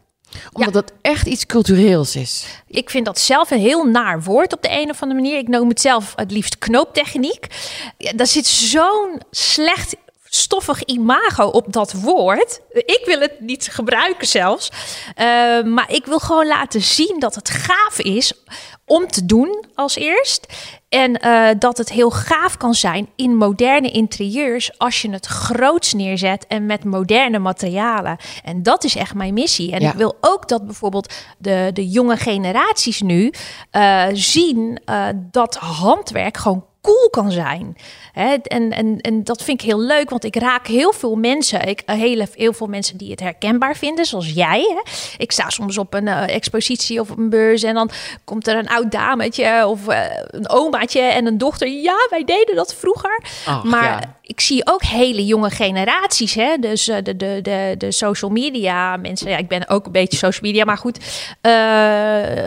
Omdat 0.52 0.72
dat 0.72 0.92
echt 1.00 1.26
iets 1.26 1.46
cultureels 1.46 2.16
is. 2.16 2.46
Ik 2.66 2.90
vind 2.90 3.06
dat 3.06 3.18
zelf 3.18 3.50
een 3.50 3.58
heel 3.58 3.84
naar 3.84 4.22
woord 4.22 4.52
op 4.52 4.62
de 4.62 4.70
een 4.70 4.90
of 4.90 5.02
andere 5.02 5.20
manier. 5.20 5.38
Ik 5.38 5.48
noem 5.48 5.68
het 5.68 5.80
zelf 5.80 6.12
het 6.16 6.30
liefst 6.30 6.58
knooptechniek. 6.58 7.46
Ja, 7.98 8.12
daar 8.12 8.26
zit 8.26 8.46
zo'n 8.46 9.20
slecht 9.30 9.96
stoffig 10.24 10.84
imago 10.84 11.44
op 11.44 11.72
dat 11.72 11.92
woord. 11.92 12.60
Ik 12.70 13.02
wil 13.04 13.20
het 13.20 13.40
niet 13.40 13.68
gebruiken 13.72 14.26
zelfs. 14.26 14.70
Eh, 15.14 15.24
maar 15.62 15.86
ik 15.88 16.06
wil 16.06 16.18
gewoon 16.18 16.46
laten 16.46 16.82
zien 16.82 17.16
dat 17.18 17.34
het 17.34 17.50
gaaf 17.50 17.98
is 17.98 18.32
om 18.90 19.06
te 19.06 19.26
doen 19.26 19.64
als 19.74 19.96
eerst. 19.96 20.46
En 20.88 21.16
eh, 21.16 21.48
dat 21.58 21.78
het 21.78 21.88
heel 21.88 22.10
gaaf 22.10 22.56
kan 22.56 22.74
zijn 22.74 23.08
in 23.16 23.36
moderne 23.36 23.90
interieurs 23.90 24.78
als 24.78 25.02
je 25.02 25.10
het 25.10 25.26
groots 25.26 25.92
neerzet 25.92 26.46
en 26.46 26.66
met 26.66 26.84
moderne 26.84 27.38
materialen. 27.38 28.16
En 28.44 28.62
dat 28.62 28.84
is 28.84 28.96
echt 28.96 29.14
mijn 29.14 29.34
missie. 29.34 29.72
En 29.72 29.80
Ja. 29.80 29.90
ik 29.90 29.96
wil 29.96 30.16
ook 30.20 30.48
dat 30.48 30.64
bijvoorbeeld 30.66 31.12
de, 31.38 31.70
de 31.72 31.88
jonge 31.88 32.16
generaties 32.16 33.00
nu 33.00 33.32
eh, 33.70 34.04
zien 34.12 34.80
eh, 34.84 35.06
dat 35.30 35.54
handwerk 35.56 36.36
gewoon 36.36 36.64
cool 36.80 37.08
kan 37.10 37.30
zijn. 37.30 37.76
Hè, 38.12 38.34
en, 38.34 38.70
en, 38.72 39.00
en 39.00 39.24
dat 39.24 39.42
vind 39.42 39.60
ik 39.60 39.66
heel 39.66 39.80
leuk, 39.80 40.10
want 40.10 40.24
ik 40.24 40.36
raak 40.36 40.66
heel 40.66 40.92
veel 40.92 41.16
mensen, 41.16 41.68
ik, 41.68 41.82
eh, 41.86 41.96
heel, 41.96 42.26
heel 42.34 42.52
veel 42.52 42.66
mensen 42.66 42.96
die 42.96 43.10
het 43.10 43.20
herkenbaar 43.20 43.76
vinden, 43.76 44.04
zoals 44.04 44.32
jij. 44.32 44.60
Hè. 44.60 44.90
Ik 45.16 45.32
sta 45.32 45.50
soms 45.50 45.78
op 45.78 45.94
een 45.94 46.08
eh, 46.08 46.34
expositie 46.34 47.00
of 47.00 47.10
op 47.10 47.18
een 47.18 47.30
beurs 47.30 47.62
en 47.62 47.74
dan 47.74 47.90
komt 48.24 48.46
er 48.46 48.56
een 48.56 48.68
oud 48.68 48.90
dametje 48.90 49.66
of 49.66 49.88
eh, 49.88 50.04
een 50.26 50.50
omaatje 50.50 51.00
en 51.00 51.26
een 51.26 51.38
dochter. 51.38 51.68
Ja, 51.68 52.06
wij 52.10 52.24
deden 52.24 52.54
dat 52.54 52.74
vroeger. 52.74 53.22
Ach, 53.46 53.64
maar 53.64 54.00
ja. 54.00 54.16
ik 54.22 54.40
zie 54.40 54.66
ook 54.66 54.82
hele 54.82 55.26
jonge 55.26 55.50
generaties, 55.50 56.34
hè? 56.34 56.56
dus 56.56 56.84
de, 56.84 57.16
de, 57.16 57.38
de, 57.42 57.74
de 57.78 57.92
social 57.92 58.30
media 58.30 58.96
mensen. 58.96 59.30
Ja, 59.30 59.36
ik 59.36 59.48
ben 59.48 59.68
ook 59.68 59.86
een 59.86 59.92
beetje 59.92 60.16
social 60.16 60.50
media, 60.50 60.64
maar 60.64 60.78
goed, 60.78 60.98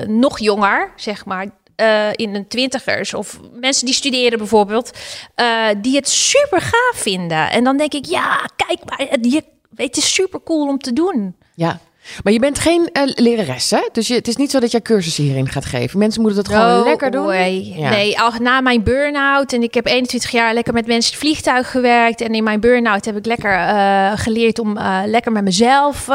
nog 0.08 0.40
jonger, 0.40 0.92
zeg 0.96 1.26
maar. 1.26 1.48
Eh, 1.76 2.10
in 2.12 2.36
een 2.36 2.48
twintigers 2.48 3.14
of 3.14 3.40
mensen 3.54 3.86
die 3.86 3.96
studeren 3.96 4.38
bijvoorbeeld, 4.38 4.92
eh, 5.36 5.68
die 5.82 5.96
het 5.96 6.10
super 6.10 6.62
gaaf 6.62 6.94
vinden. 6.94 7.52
En 7.52 7.64
dan 7.64 7.78
denk 7.78 7.94
ik, 7.94 8.06
ja, 8.06 8.50
kijk 8.56 8.80
maar, 8.86 9.20
je, 9.22 9.44
het 9.76 9.98
is 9.98 10.14
super 10.14 10.44
cool 10.44 10.68
om 10.68 10.78
te 10.78 10.94
doen. 10.94 11.36
Ja. 11.56 11.80
Maar 12.24 12.34
je 12.34 12.40
bent 12.40 12.60
geen 12.60 12.90
eh, 12.92 13.04
lerares, 13.06 13.70
hè? 13.70 13.90
Dus 13.92 14.08
je, 14.08 14.14
het 14.14 14.28
is 14.28 14.36
niet 14.36 14.52
zo 14.52 14.60
dat 14.60 14.72
jij 14.72 14.82
cursussen 14.82 15.24
hierin 15.24 15.50
gaat 15.50 15.66
geven. 15.66 16.00
Mensen 16.00 16.22
moeten 16.22 16.44
dat 16.44 16.54
gewoon 16.54 16.84
lekker 16.84 17.12
doen. 17.12 17.34
Ja. 17.34 17.90
Nee, 17.90 18.20
al 18.20 18.32
na 18.40 18.62
mijn 18.62 18.84
burn-out 18.84 19.54
en 19.54 19.64
ik 19.64 19.74
heb 19.74 19.86
21 19.86 20.32
jaar 20.32 20.54
lekker 20.54 20.74
met 20.74 20.88
mensen 20.88 21.12
het 21.12 21.22
vliegtuig 21.22 21.72
gewerkt. 21.72 22.22
En 22.22 22.34
in 22.34 22.44
mijn 22.44 22.60
burn-out 22.60 23.06
heb 23.06 23.18
ik 23.18 23.26
lekker 23.26 23.54
eh, 23.54 24.12
geleerd 24.16 24.60
om 24.60 24.78
eh, 24.78 25.00
lekker 25.06 25.32
met 25.32 25.44
mezelf 25.44 26.10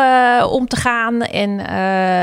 om 0.50 0.68
te 0.68 0.76
gaan. 0.76 1.22
En 1.22 1.60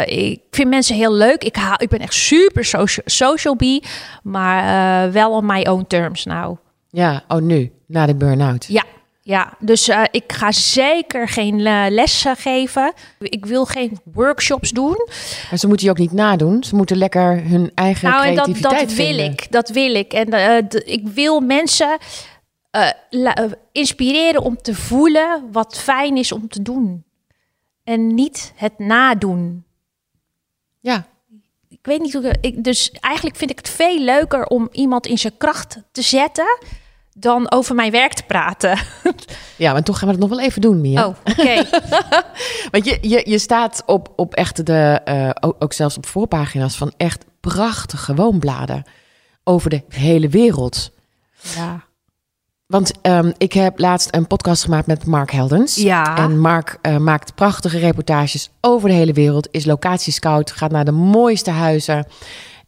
ik 0.07 0.41
vind 0.51 0.69
mensen 0.69 0.95
heel 0.95 1.13
leuk. 1.13 1.43
Ik, 1.43 1.89
ben 1.89 1.99
echt 1.99 2.13
super 2.13 2.65
social, 2.65 3.05
social 3.05 3.55
bee, 3.55 3.83
maar 4.23 5.11
wel 5.11 5.31
on 5.31 5.45
my 5.45 5.61
own 5.61 5.85
terms 5.87 6.25
nou. 6.25 6.57
Ja, 6.89 7.23
oh 7.27 7.41
nu, 7.41 7.71
na 7.87 8.05
de 8.05 8.15
burn-out. 8.15 8.65
Ja, 8.67 8.83
ja. 9.27 9.53
dus 9.59 9.87
eh, 9.87 10.03
ik 10.11 10.33
ga 10.33 10.51
zeker 10.51 11.27
geen 11.27 11.65
eh, 11.65 11.85
lessen 11.89 12.35
geven. 12.35 12.93
Ik 13.19 13.45
wil 13.45 13.65
geen 13.65 13.99
workshops 14.13 14.69
doen. 14.69 15.07
Maar 15.49 15.59
ze 15.59 15.67
moeten 15.67 15.85
je 15.85 15.91
ook 15.91 15.97
niet 15.97 16.11
nadoen. 16.11 16.63
Ze 16.63 16.75
moeten 16.75 16.97
lekker 16.97 17.43
hun 17.43 17.71
eigen 17.75 18.09
Nou, 18.09 18.25
en 18.25 18.35
dat, 18.35 18.43
creativiteit 18.43 18.79
dat 18.87 18.97
wil 18.97 19.05
vinden. 19.05 19.25
ik. 19.31 19.51
Dat 19.51 19.69
wil 19.69 19.95
ik. 19.95 20.13
En 20.13 20.29
eh, 20.29 20.57
ik 20.93 21.07
wil 21.07 21.39
mensen 21.39 21.97
la- 23.09 23.47
inspireren 23.71 24.41
om 24.41 24.57
te 24.61 24.75
voelen 24.75 25.49
wat 25.51 25.77
fijn 25.77 26.17
is 26.17 26.31
om 26.31 26.47
te 26.47 26.61
doen. 26.61 27.03
En 27.83 28.15
niet 28.15 28.53
het 28.55 28.79
nadoen. 28.79 29.63
Ja, 30.79 31.05
Ik 31.69 31.79
weet 31.81 32.01
niet 32.01 32.13
hoe 32.13 32.35
ik. 32.41 32.63
Dus 32.63 32.91
eigenlijk 32.91 33.35
vind 33.35 33.51
ik 33.51 33.57
het 33.57 33.69
veel 33.69 33.99
leuker 33.99 34.45
om 34.45 34.67
iemand 34.71 35.07
in 35.07 35.17
zijn 35.17 35.37
kracht 35.37 35.77
te 35.91 36.01
zetten. 36.01 36.57
Dan 37.17 37.51
over 37.51 37.75
mijn 37.75 37.91
werk 37.91 38.13
te 38.13 38.23
praten. 38.23 38.77
ja, 39.57 39.71
maar 39.71 39.83
toch 39.83 39.97
gaan 39.97 40.07
we 40.07 40.13
het 40.13 40.23
nog 40.23 40.29
wel 40.29 40.45
even 40.45 40.61
doen, 40.61 40.81
Mia. 40.81 41.07
Oh, 41.07 41.15
oké. 41.23 41.65
Want 42.71 42.85
je, 42.85 42.97
je, 43.01 43.29
je 43.29 43.37
staat 43.37 43.83
op, 43.85 44.13
op 44.15 44.33
echt 44.33 44.65
de, 44.65 45.01
eh, 45.05 45.29
ook, 45.39 45.55
ook 45.59 45.73
zelfs 45.73 45.97
op 45.97 46.05
voorpagina's 46.05 46.75
van 46.75 46.93
echt 46.97 47.25
prachtige 47.39 48.15
woonbladen 48.15 48.83
over 49.43 49.69
de 49.69 49.83
hele 49.89 50.29
wereld. 50.29 50.91
ja. 51.55 51.83
Want 52.65 52.91
ehm, 53.01 53.31
ik 53.37 53.53
heb 53.53 53.79
laatst 53.79 54.15
een 54.15 54.27
podcast 54.27 54.63
gemaakt 54.63 54.87
met 54.87 55.05
Mark 55.05 55.31
Heldens. 55.31 55.75
Ja. 55.75 56.17
En 56.17 56.39
Mark 56.39 56.77
eh, 56.81 56.97
maakt 56.97 57.35
prachtige 57.35 57.77
reportages 57.77 58.49
over 58.61 58.89
de 58.89 58.95
hele 58.95 59.13
wereld. 59.13 59.47
Is 59.51 59.65
locatiescout, 59.65 60.51
gaat 60.51 60.71
naar 60.71 60.85
de 60.85 60.91
mooiste 60.91 61.51
huizen. 61.51 62.07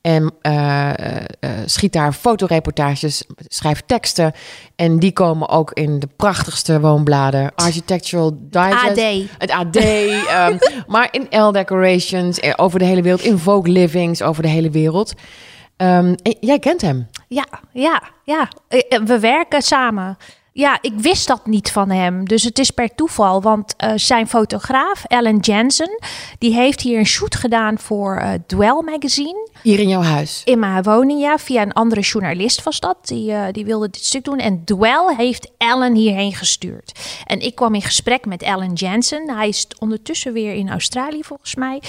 En 0.01 0.33
eh, 0.41 0.89
eh, 0.89 1.23
eh, 1.39 1.49
schiet 1.65 1.93
daar 1.93 2.13
fotoreportages, 2.13 3.23
schrijft 3.37 3.87
teksten. 3.87 4.33
En 4.75 4.99
die 4.99 5.11
komen 5.11 5.49
ook 5.49 5.71
in 5.71 5.99
de 5.99 6.07
prachtigste 6.15 6.79
woonbladen. 6.79 7.51
Architectural 7.55 8.37
Digest. 8.39 8.89
AD. 8.89 9.29
Het 9.37 9.51
AD. 9.51 9.75
ehm, 9.75 10.57
maar 10.87 11.07
in 11.11 11.41
L 11.41 11.51
Decorations, 11.51 12.57
over 12.57 12.79
de 12.79 12.85
hele 12.85 13.01
wereld. 13.01 13.21
In 13.21 13.37
Vogue 13.37 13.71
Livings, 13.71 14.21
over 14.21 14.43
de 14.43 14.49
hele 14.49 14.69
wereld. 14.69 15.13
Ehm, 15.77 16.15
jij 16.39 16.59
kent 16.59 16.81
hem. 16.81 17.07
Ja, 17.27 17.45
ja, 17.71 18.01
ja. 18.23 18.47
We 19.05 19.17
werken 19.19 19.61
samen. 19.61 20.17
Ja, 20.51 20.77
ik 20.81 20.93
wist 20.97 21.27
dat 21.27 21.45
niet 21.45 21.71
van 21.71 21.89
hem. 21.89 22.27
Dus 22.27 22.43
het 22.43 22.59
is 22.59 22.71
per 22.71 22.95
toeval. 22.95 23.41
Want 23.41 23.75
zijn 23.95 24.27
fotograaf, 24.27 25.03
Ellen 25.03 25.39
Jensen, 25.39 25.99
die 26.37 26.53
heeft 26.53 26.81
hier 26.81 26.99
een 26.99 27.05
shoot 27.05 27.35
gedaan 27.35 27.77
voor 27.79 28.17
eh, 28.17 28.29
Dwell 28.47 28.81
Magazine. 28.85 29.46
Hier 29.61 29.79
in 29.79 29.87
jouw 29.87 30.01
huis? 30.01 30.41
In 30.45 30.59
mijn 30.59 30.83
woning, 30.83 31.19
ja. 31.21 31.37
Via 31.37 31.61
een 31.61 31.73
andere 31.73 32.01
journalist 32.01 32.63
was 32.63 32.79
dat. 32.79 32.97
Die, 33.01 33.31
uh, 33.31 33.45
die 33.51 33.65
wilde 33.65 33.89
dit 33.89 34.05
stuk 34.05 34.23
doen. 34.23 34.39
En 34.39 34.63
Dwell 34.65 35.15
heeft 35.17 35.51
Ellen 35.57 35.95
hierheen 35.95 36.33
gestuurd. 36.33 36.99
En 37.25 37.39
ik 37.39 37.55
kwam 37.55 37.75
in 37.75 37.81
gesprek 37.81 38.25
met 38.25 38.41
Ellen 38.41 38.73
Jensen. 38.73 39.35
Hij 39.35 39.47
is 39.47 39.67
ondertussen 39.79 40.33
weer 40.33 40.53
in 40.53 40.69
Australië, 40.69 41.23
volgens 41.23 41.55
mij. 41.55 41.81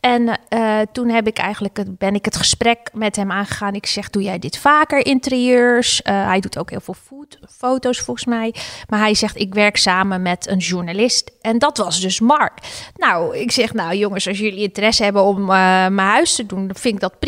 En 0.00 0.40
uh, 0.48 0.78
toen 0.92 1.08
heb 1.08 1.26
ik 1.26 1.38
eigenlijk 1.38 1.76
het, 1.76 1.98
ben 1.98 2.14
ik 2.14 2.24
het 2.24 2.36
gesprek 2.36 2.78
met 2.92 3.16
hem 3.16 3.30
aangegaan. 3.30 3.74
Ik 3.74 3.86
zeg, 3.86 4.10
doe 4.10 4.22
jij 4.22 4.38
dit 4.38 4.58
vaker, 4.58 5.06
interieurs? 5.06 6.00
Uh, 6.04 6.26
hij 6.26 6.40
doet 6.40 6.58
ook 6.58 6.70
heel 6.70 6.80
veel 6.80 6.96
food, 7.06 7.38
foto's, 7.48 7.98
volgens 7.98 8.26
mij. 8.26 8.54
Maar 8.88 9.00
hij 9.00 9.14
zegt, 9.14 9.40
ik 9.40 9.54
werk 9.54 9.76
samen 9.76 10.22
met 10.22 10.48
een 10.48 10.58
journalist. 10.58 11.30
En 11.40 11.58
dat 11.58 11.76
was 11.78 12.00
dus 12.00 12.20
Mark. 12.20 12.58
Nou, 12.96 13.36
ik 13.36 13.52
zeg, 13.52 13.72
nou 13.72 13.94
jongens, 13.94 14.28
als 14.28 14.38
jullie 14.38 14.62
interesse 14.62 15.04
hebben 15.04 15.22
om 15.22 15.44
mijn 15.44 15.98
huis 15.98 16.34
te 16.34 16.46
doen, 16.46 16.66
dan 16.66 16.76
vind 16.76 16.94
ik 16.94 17.00
dat. 17.00 17.18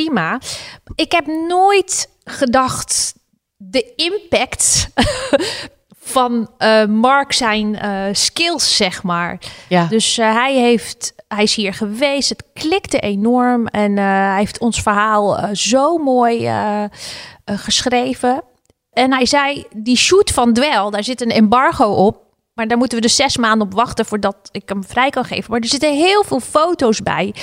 Ik 0.94 1.12
heb 1.12 1.26
nooit 1.26 2.08
gedacht 2.24 3.14
de 3.56 3.92
impact 3.96 4.88
van 5.98 6.50
uh, 6.58 6.84
Mark 6.84 7.32
zijn 7.32 7.74
uh, 7.84 8.04
skills, 8.12 8.76
zeg 8.76 9.02
maar. 9.02 9.38
Ja. 9.68 9.84
Dus 9.84 10.18
uh, 10.18 10.32
hij, 10.32 10.54
heeft, 10.54 11.14
hij 11.28 11.42
is 11.42 11.54
hier 11.54 11.74
geweest. 11.74 12.28
Het 12.28 12.44
klikte 12.52 12.98
enorm. 12.98 13.66
En 13.66 13.96
hij 13.96 14.38
heeft 14.38 14.58
ons 14.58 14.82
verhaal 14.82 15.56
zo 15.56 15.96
mooi 15.96 16.50
geschreven. 17.44 18.42
En 18.92 19.12
hij 19.12 19.26
zei, 19.26 19.66
die 19.76 19.96
shoot 19.96 20.30
van 20.30 20.52
Dwel, 20.52 20.90
daar 20.90 21.04
zit 21.04 21.20
een 21.20 21.30
embargo 21.30 21.84
op. 21.84 22.27
Maar 22.58 22.68
daar 22.68 22.78
moeten 22.78 22.98
we 22.98 23.04
dus 23.04 23.16
zes 23.16 23.36
maanden 23.36 23.66
op 23.66 23.74
wachten 23.74 24.06
voordat 24.06 24.36
ik 24.52 24.68
hem 24.68 24.84
vrij 24.84 25.10
kan 25.10 25.24
geven. 25.24 25.50
Maar 25.50 25.60
er 25.60 25.68
zitten 25.68 25.94
heel 25.94 26.24
veel 26.24 26.40
foto's 26.40 27.02
bij. 27.02 27.34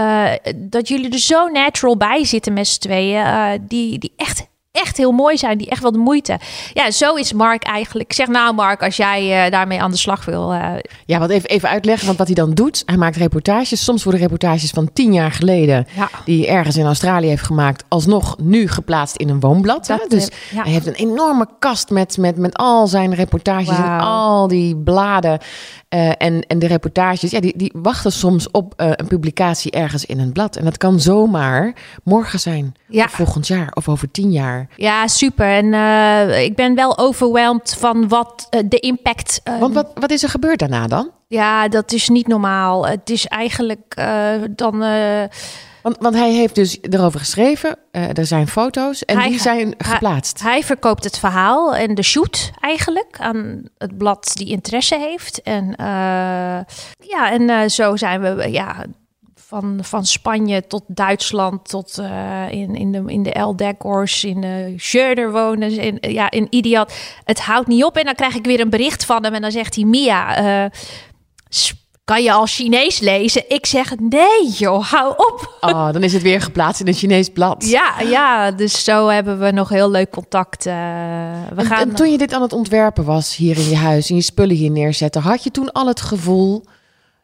Uh, 0.00 0.32
dat 0.56 0.88
jullie 0.88 1.10
er 1.10 1.18
zo 1.18 1.48
natural 1.48 1.96
bij 1.96 2.24
zitten 2.24 2.52
met 2.52 2.66
z'n 2.66 2.80
tweeën. 2.80 3.26
Uh, 3.26 3.50
die, 3.60 3.98
die 3.98 4.12
echt 4.16 4.46
echt 4.72 4.96
heel 4.96 5.12
mooi 5.12 5.36
zijn, 5.36 5.58
die 5.58 5.70
echt 5.70 5.82
wel 5.82 5.92
de 5.92 5.98
moeite. 5.98 6.38
Ja, 6.72 6.90
zo 6.90 7.14
is 7.14 7.32
Mark 7.32 7.62
eigenlijk. 7.62 8.10
Ik 8.10 8.16
zeg 8.16 8.26
nou, 8.26 8.54
Mark, 8.54 8.82
als 8.82 8.96
jij 8.96 9.44
uh, 9.44 9.50
daarmee 9.50 9.82
aan 9.82 9.90
de 9.90 9.96
slag 9.96 10.24
wil. 10.24 10.52
Uh... 10.54 10.72
Ja, 11.06 11.18
wat 11.18 11.30
even, 11.30 11.48
even 11.48 11.68
uitleggen, 11.68 12.06
want 12.06 12.18
wat 12.18 12.26
hij 12.26 12.36
dan 12.36 12.54
doet. 12.54 12.82
Hij 12.86 12.96
maakt 12.96 13.16
reportages. 13.16 13.84
Soms 13.84 14.02
worden 14.02 14.20
reportages 14.20 14.70
van 14.70 14.92
tien 14.92 15.12
jaar 15.12 15.32
geleden, 15.32 15.86
ja. 15.96 16.08
die 16.24 16.44
hij 16.44 16.54
ergens 16.54 16.76
in 16.76 16.84
Australië 16.86 17.28
heeft 17.28 17.42
gemaakt, 17.42 17.84
alsnog 17.88 18.36
nu 18.38 18.68
geplaatst 18.68 19.16
in 19.16 19.28
een 19.28 19.40
woonblad. 19.40 19.86
Dat, 19.86 20.04
dus 20.08 20.28
ja. 20.50 20.62
hij 20.62 20.72
heeft 20.72 20.86
een 20.86 20.94
enorme 20.94 21.46
kast 21.58 21.90
met, 21.90 22.16
met, 22.16 22.36
met 22.36 22.56
al 22.56 22.86
zijn 22.86 23.14
reportages 23.14 23.68
Wow. 23.76 23.86
en 23.86 24.00
al 24.00 24.48
die 24.48 24.76
bladen. 24.76 25.38
Uh, 25.94 26.08
en, 26.08 26.46
en 26.46 26.58
de 26.58 26.66
reportages, 26.66 27.30
ja, 27.30 27.40
die, 27.40 27.56
die 27.56 27.72
wachten 27.76 28.12
soms 28.12 28.50
op 28.50 28.72
een 28.76 29.06
publicatie 29.06 29.70
ergens 29.70 30.04
in 30.04 30.18
een 30.18 30.32
blad. 30.32 30.56
En 30.56 30.64
dat 30.64 30.76
kan 30.76 31.00
zomaar 31.00 31.74
morgen 32.04 32.40
zijn, 32.40 32.74
Ja. 32.88 33.04
of 33.04 33.10
volgend 33.10 33.46
jaar, 33.46 33.70
of 33.74 33.88
over 33.88 34.10
tien 34.10 34.32
jaar. 34.32 34.59
Ja, 34.76 35.06
super. 35.06 35.46
En 35.46 35.64
uh, 35.64 36.42
ik 36.42 36.56
ben 36.56 36.74
wel 36.74 36.98
overweldigd 36.98 37.76
van 37.76 38.08
wat 38.08 38.46
uh, 38.50 38.60
de 38.64 38.78
impact. 38.78 39.40
Uh, 39.44 39.58
Want 39.58 39.74
wat, 39.74 39.90
wat 39.94 40.10
is 40.10 40.22
er 40.22 40.28
gebeurd 40.28 40.58
daarna 40.58 40.86
dan? 40.86 41.10
Ja, 41.28 41.68
dat 41.68 41.92
is 41.92 42.08
niet 42.08 42.26
normaal. 42.26 42.86
Het 42.86 43.10
is 43.10 43.26
eigenlijk 43.26 43.94
dan. 44.50 44.82
Want, 45.82 45.96
want 45.98 46.14
hij 46.14 46.32
heeft 46.32 46.54
dus 46.54 46.78
erover 46.80 47.20
geschreven. 47.20 47.76
Uh, 47.92 48.18
er 48.18 48.26
zijn 48.26 48.48
foto's 48.48 49.04
en 49.04 49.18
Hij 49.18 49.28
die 49.28 49.40
zijn 49.40 49.74
geplaatst. 49.78 50.42
Hij 50.42 50.62
verkoopt 50.62 51.04
het 51.04 51.18
verhaal 51.18 51.74
en 51.74 51.94
de 51.94 52.02
shoot 52.02 52.50
eigenlijk 52.60 53.16
aan 53.18 53.62
het 53.78 53.98
blad 53.98 54.30
die 54.34 54.48
interesse 54.48 54.98
heeft. 54.98 55.42
En 55.42 55.64
uh, 55.64 55.76
ja, 56.98 57.30
en 57.30 57.42
uh, 57.42 57.60
zo 57.66 57.96
zijn 57.96 58.20
we 58.20 58.50
ja, 58.50 58.84
van, 59.50 59.78
van 59.82 60.06
Spanje 60.06 60.66
tot 60.66 60.82
Duitsland 60.86 61.68
tot 61.68 61.98
uh, 62.00 62.50
in, 62.50 62.74
in 62.74 62.92
de, 62.92 63.02
in 63.06 63.22
de 63.22 63.32
El 63.32 63.56
Decors, 63.56 64.24
in 64.24 64.40
de 64.40 64.74
Schöder 64.76 65.30
wonen. 65.32 65.70
In, 65.78 66.12
ja, 66.12 66.30
in 66.30 66.46
Idiot. 66.50 66.92
Het 67.24 67.40
houdt 67.40 67.68
niet 67.68 67.84
op 67.84 67.96
en 67.96 68.04
dan 68.04 68.14
krijg 68.14 68.34
ik 68.34 68.44
weer 68.44 68.60
een 68.60 68.70
bericht 68.70 69.04
van 69.04 69.24
hem 69.24 69.34
en 69.34 69.42
dan 69.42 69.50
zegt 69.50 69.74
hij 69.74 69.84
Mia... 69.84 70.42
Uh, 70.64 70.70
kan 72.04 72.22
je 72.22 72.32
al 72.32 72.46
Chinees 72.46 73.00
lezen? 73.00 73.44
Ik 73.48 73.66
zeg 73.66 73.98
nee, 73.98 74.48
joh, 74.48 74.84
hou 74.84 75.10
op. 75.10 75.56
Oh, 75.60 75.92
dan 75.92 76.02
is 76.02 76.12
het 76.12 76.22
weer 76.22 76.40
geplaatst 76.40 76.80
in 76.80 76.88
een 76.88 76.94
Chinees 76.94 77.28
blad. 77.28 77.68
Ja, 77.68 78.00
ja, 78.00 78.50
dus 78.50 78.84
zo 78.84 79.08
hebben 79.08 79.38
we 79.38 79.50
nog 79.50 79.68
heel 79.68 79.90
leuk 79.90 80.10
contact. 80.10 80.66
Uh, 80.66 80.74
we 81.54 81.60
en, 81.60 81.66
gaan... 81.66 81.88
en 81.88 81.94
toen 81.94 82.10
je 82.10 82.18
dit 82.18 82.32
aan 82.32 82.42
het 82.42 82.52
ontwerpen 82.52 83.04
was 83.04 83.36
hier 83.36 83.58
in 83.58 83.68
je 83.68 83.76
huis 83.76 84.10
en 84.10 84.16
je 84.16 84.22
spullen 84.22 84.56
hier 84.56 84.70
neerzetten, 84.70 85.22
had 85.22 85.44
je 85.44 85.50
toen 85.50 85.72
al 85.72 85.86
het 85.86 86.00
gevoel, 86.00 86.64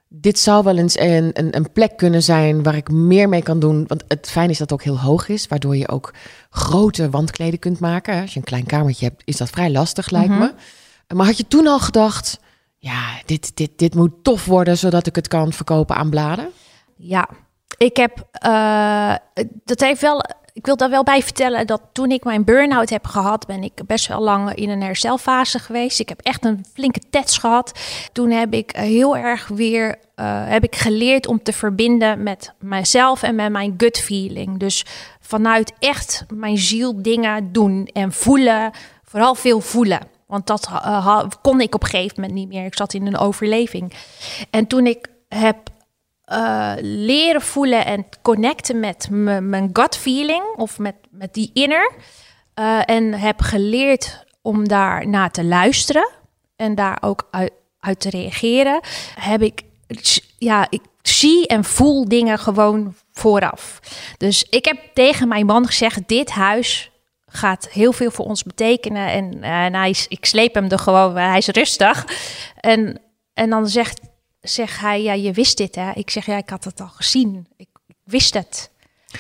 dit 0.09 0.39
zou 0.39 0.65
wel 0.65 0.77
eens 0.77 0.99
een, 0.99 1.31
een, 1.33 1.57
een 1.57 1.73
plek 1.73 1.97
kunnen 1.97 2.23
zijn 2.23 2.63
waar 2.63 2.77
ik 2.77 2.91
meer 2.91 3.29
mee 3.29 3.43
kan 3.43 3.59
doen? 3.61 3.85
Want 3.87 4.05
het 4.09 4.31
fijn 4.31 4.51
is 4.51 4.59
dat 4.59 4.71
het 4.71 4.79
ook 4.79 4.85
heel 4.85 5.01
hoog 5.01 5.29
is, 5.29 5.49
waardoor 5.49 5.77
je 5.77 5.89
ook 5.89 6.15
grote 6.51 7.11
wandkleden 7.11 7.59
kunt 7.59 7.81
maken. 7.81 8.21
Als 8.21 8.33
je 8.33 8.39
een 8.39 8.45
klein 8.45 8.67
kamertje 8.67 9.07
hebt, 9.07 9.23
is 9.25 9.37
dat 9.37 9.51
vrij 9.51 9.71
lastig, 9.71 10.11
lijkt 10.11 10.29
Mhm. 10.29 10.39
me. 10.39 10.53
Maar 11.15 11.27
had 11.27 11.37
je 11.37 11.49
toen 11.49 11.67
al 11.67 11.79
gedacht, 11.81 12.39
ja, 12.79 13.03
dit, 13.25 13.57
dit, 13.57 13.71
dit 13.77 13.95
moet 13.95 14.13
tof 14.23 14.45
worden, 14.45 14.79
zodat 14.79 15.07
ik 15.07 15.15
het 15.17 15.29
kan 15.29 15.53
verkopen 15.53 15.97
aan 15.97 16.11
bladen? 16.11 16.49
Ja, 16.97 17.29
ik 17.77 17.97
heb, 17.97 18.29
uh, 18.47 19.15
dat 19.65 19.81
heeft 19.81 20.01
wel, 20.01 20.23
ik 20.57 20.67
wil 20.67 20.77
daar 20.77 20.91
wel 20.91 21.03
bij 21.03 21.23
vertellen 21.23 21.67
dat 21.67 21.83
toen 21.93 22.11
ik 22.11 22.25
mijn 22.25 22.45
burn-out 22.45 22.91
heb 22.91 23.07
gehad, 23.07 23.47
ben 23.47 23.63
ik 23.63 23.73
best 23.87 24.07
wel 24.07 24.21
lang 24.21 24.55
in 24.55 24.71
een 24.71 24.83
herstelfase 24.83 25.59
geweest. 25.59 26.01
Ik 26.01 26.09
heb 26.09 26.21
echt 26.21 26.45
een 26.45 26.65
flinke 26.73 27.01
tets 27.11 27.39
gehad. 27.39 27.73
Toen 28.13 28.31
heb 28.31 28.55
ik 28.55 28.71
heel 28.77 29.17
erg 29.17 29.49
weer, 29.49 29.89
uh, 29.89 30.49
heb 30.49 30.65
ik 30.65 30.77
geleerd 30.77 31.27
om 31.27 31.43
te 31.43 31.53
verbinden 31.53 32.23
met 32.23 32.53
mijzelf 32.59 33.23
en 33.23 33.35
met 33.35 33.53
mijn 33.53 33.75
gut 33.77 33.99
feeling. 33.99 34.59
Dus 34.59 34.85
vanuit 35.21 35.73
echt 35.79 36.25
mijn 36.35 36.59
ziel 36.59 37.03
dingen 37.03 37.53
doen 37.53 37.89
en 37.93 38.13
voelen, 38.13 38.71
vooral 39.05 39.35
veel 39.35 39.61
voelen. 39.61 40.01
Want 40.27 40.47
dat 40.47 40.69
uh, 40.73 41.25
kon 41.43 41.61
ik 41.61 41.75
op 41.75 41.83
een 41.83 41.89
gegeven 41.89 42.21
moment 42.21 42.39
niet 42.39 42.49
meer. 42.49 42.65
Ik 42.65 42.77
zat 42.77 42.95
in 42.95 43.07
een 43.07 43.19
overleving. 43.19 43.93
En 44.51 44.67
toen 44.67 44.87
ik 44.87 45.09
heb 45.29 45.57
uh, 46.33 46.73
leren 46.81 47.41
voelen 47.41 47.85
en 47.85 48.07
connecten 48.23 48.81
met 48.81 49.09
mijn 49.11 49.71
gut 49.73 49.97
feeling 49.97 50.45
of 50.57 50.79
met, 50.79 50.95
met 51.11 51.35
die 51.35 51.51
inner. 51.53 51.93
Uh, 52.59 52.81
en 52.85 53.15
heb 53.15 53.41
geleerd 53.41 54.25
om 54.43 54.69
daar 54.69 55.09
naar 55.09 55.31
te 55.31 55.45
luisteren 55.45 56.09
en 56.57 56.75
daar 56.75 56.99
ook 57.01 57.29
uit, 57.31 57.53
uit 57.81 58.01
te 58.01 58.11
reageren. 58.11 58.81
Heb 59.21 59.43
ik, 59.43 59.63
ja, 60.39 60.67
ik 60.71 60.81
zie 61.03 61.47
en 61.47 61.65
voel 61.65 62.09
dingen 62.09 62.39
gewoon 62.39 62.95
vooraf. 63.13 63.81
Dus 64.17 64.47
ik 64.51 64.65
heb 64.65 64.79
tegen 64.95 65.29
mijn 65.29 65.47
man 65.47 65.67
gezegd: 65.67 66.09
dit 66.09 66.31
huis 66.31 66.91
gaat 67.27 67.69
heel 67.71 67.93
veel 67.93 68.11
voor 68.11 68.25
ons 68.25 68.43
betekenen. 68.43 69.09
En, 69.09 69.37
uh, 69.37 69.65
en 69.65 69.75
hij 69.75 69.91
is, 69.91 70.07
ik 70.09 70.25
sleep 70.25 70.55
hem 70.55 70.69
er 70.69 70.79
gewoon, 70.79 71.17
hij 71.17 71.39
is 71.39 71.49
rustig. 71.49 72.05
En, 72.61 73.01
en 73.35 73.51
dan 73.51 73.69
zegt, 73.69 74.01
zegt 74.49 74.81
hij, 74.81 75.03
ja, 75.03 75.13
je 75.13 75.33
wist 75.33 75.57
dit 75.57 75.75
hè? 75.75 75.91
Ik 75.95 76.11
zeg, 76.11 76.27
ja, 76.27 76.37
ik 76.37 76.51
had 76.51 76.65
het 76.65 76.81
al 76.81 76.89
gezien. 76.95 77.47
Ik, 77.57 77.69
ik 77.87 77.95
wist 78.05 78.35
het. 78.35 78.71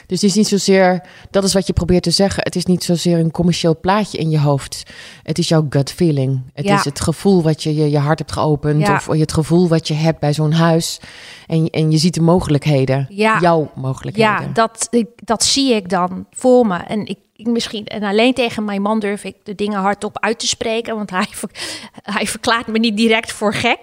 Dus 0.07 0.21
het 0.21 0.31
is 0.31 0.35
niet 0.35 0.49
zozeer, 0.49 1.03
dat 1.31 1.45
is 1.45 1.53
wat 1.53 1.67
je 1.67 1.73
probeert 1.73 2.03
te 2.03 2.11
zeggen. 2.11 2.43
Het 2.43 2.57
is 2.57 2.65
niet 2.65 2.85
zozeer 2.85 3.19
een 3.19 3.31
commercieel 3.31 3.81
plaatje 3.81 4.19
in 4.19 4.31
je 4.31 4.39
hoofd. 4.41 4.83
Het 5.23 5.39
is 5.39 5.49
jouw 5.49 5.67
gut 5.71 5.93
feeling. 5.93 6.43
Het 6.55 6.65
Ja. 6.65 6.79
is 6.79 6.85
het 6.85 7.01
gevoel 7.01 7.43
wat 7.43 7.63
je, 7.63 7.75
je 7.75 7.91
je 7.91 7.99
hart 7.99 8.19
hebt 8.19 8.33
geopend. 8.33 8.81
Ja. 8.87 8.95
Of 8.95 9.07
het 9.07 9.33
gevoel 9.33 9.69
wat 9.69 9.89
je 9.89 9.95
hebt 9.95 10.21
bij 10.21 10.33
zo'n 10.33 10.53
huis. 10.53 11.01
En, 11.47 11.71
en 11.71 11.91
je 11.91 11.99
ziet 11.99 12.15
de 12.15 12.21
mogelijkheden. 12.21 13.07
Ja. 13.09 13.41
Jouw 13.41 13.71
mogelijkheden. 13.75 14.31
Ja, 14.31 14.49
dat, 14.53 14.89
ik, 14.91 15.09
dat 15.25 15.45
zie 15.45 15.75
ik 15.75 15.89
dan 15.89 16.27
voor 16.31 16.67
me. 16.67 16.77
En 16.77 17.07
ik, 17.07 17.19
ik 17.37 17.47
misschien, 17.47 17.87
en 17.87 18.03
alleen 18.03 18.35
tegen 18.35 18.65
mijn 18.65 18.83
man 18.83 18.99
durf 19.01 19.25
ik 19.25 19.37
de 19.43 19.55
dingen 19.55 19.81
hardop 19.81 20.19
uit 20.19 20.39
te 20.39 20.47
spreken, 20.47 20.97
want 20.97 21.11
hij, 21.11 21.29
hij 22.17 22.27
verklaart 22.27 22.67
me 22.67 22.79
niet 22.79 22.97
direct 22.97 23.33
voor 23.33 23.55
gek. 23.55 23.79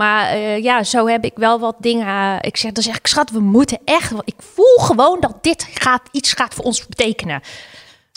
Maar 0.00 0.28
eh, 0.28 0.62
ja, 0.62 0.82
zo 0.82 1.06
heb 1.06 1.24
ik 1.24 1.32
wel 1.34 1.58
wat 1.58 1.76
dingen. 1.78 2.42
Ik 2.42 2.56
zeg, 2.56 2.72
dan 2.72 2.82
zeg 2.82 2.96
ik, 2.96 3.06
schat, 3.06 3.30
we 3.30 3.40
moeten 3.40 3.78
echt. 3.84 4.12
Ik 4.24 4.34
voel 4.38 4.76
gewoon 4.76 5.20
dat 5.20 5.36
dit 5.40 5.68
gaat, 5.74 6.02
iets 6.10 6.32
gaat 6.32 6.54
voor 6.54 6.64
ons 6.64 6.86
betekenen. 6.86 7.40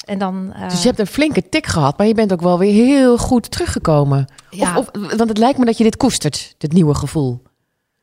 En 0.05 0.17
dan. 0.17 0.53
eh, 0.53 0.69
Dus 0.69 0.81
je 0.81 0.87
hebt 0.87 0.99
een 0.99 1.07
flinke 1.07 1.49
tik 1.49 1.65
gehad, 1.65 1.97
maar 1.97 2.07
je 2.07 2.13
bent 2.13 2.33
ook 2.33 2.41
wel 2.41 2.59
weer 2.59 2.73
heel 2.73 3.17
goed 3.17 3.51
teruggekomen. 3.51 4.27
Ja. 4.49 4.77
Of, 4.77 4.87
of, 4.87 5.15
want 5.15 5.29
het 5.29 5.37
lijkt 5.37 5.57
me 5.57 5.65
dat 5.65 5.77
je 5.77 5.83
dit 5.83 5.97
koestert, 5.97 6.55
dit 6.57 6.73
nieuwe 6.73 6.95
gevoel. 6.95 7.41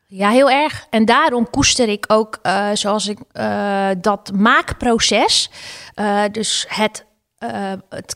Ja, 0.07 0.29
heel 0.29 0.49
erg. 0.49 0.87
En 0.89 1.05
daarom 1.05 1.49
koester 1.49 1.89
ik 1.89 2.05
ook, 2.07 2.39
uh, 2.43 2.67
zoals 2.73 3.07
ik 3.07 3.17
uh, 3.33 3.87
dat 3.97 4.31
maakproces. 4.33 5.49
Dus 6.31 6.65
het, 6.67 7.05
het 7.89 8.15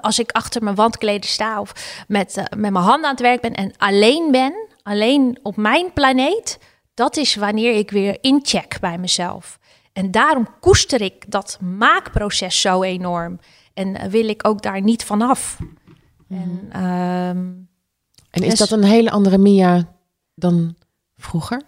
als 0.00 0.18
ik 0.18 0.30
achter 0.30 0.62
mijn 0.62 0.74
wandkleden 0.76 1.28
sta 1.30 1.60
of 1.60 1.72
met, 2.08 2.34
met 2.56 2.72
mijn 2.72 2.84
handen 2.84 3.04
aan 3.04 3.10
het 3.10 3.20
werk 3.20 3.40
ben 3.40 3.54
en 3.54 3.72
alleen 3.78 4.30
ben, 4.30 4.68
alleen 4.82 5.38
op 5.42 5.56
mijn 5.56 5.92
planeet, 5.92 6.58
dat 6.94 7.16
is 7.16 7.34
wanneer 7.34 7.76
ik 7.76 7.90
weer 7.90 8.18
incheck 8.20 8.78
bij 8.80 8.98
mezelf. 8.98 9.58
En 9.92 10.10
daarom 10.10 10.48
koester 10.60 11.00
ik 11.00 11.30
dat 11.30 11.58
maakproces 11.60 12.60
zo 12.60 12.82
enorm. 12.82 13.38
En 13.74 14.10
wil 14.10 14.28
ik 14.28 14.48
ook 14.48 14.62
daar 14.62 14.82
niet 14.82 15.04
vanaf. 15.04 15.58
Mm. 15.60 16.38
En, 16.38 16.82
um, 16.84 17.68
en 18.30 18.42
is 18.42 18.48
dus... 18.48 18.58
dat 18.58 18.70
een 18.70 18.84
hele 18.84 19.10
andere 19.10 19.38
Mia 19.38 19.84
dan 20.34 20.76
vroeger? 21.16 21.62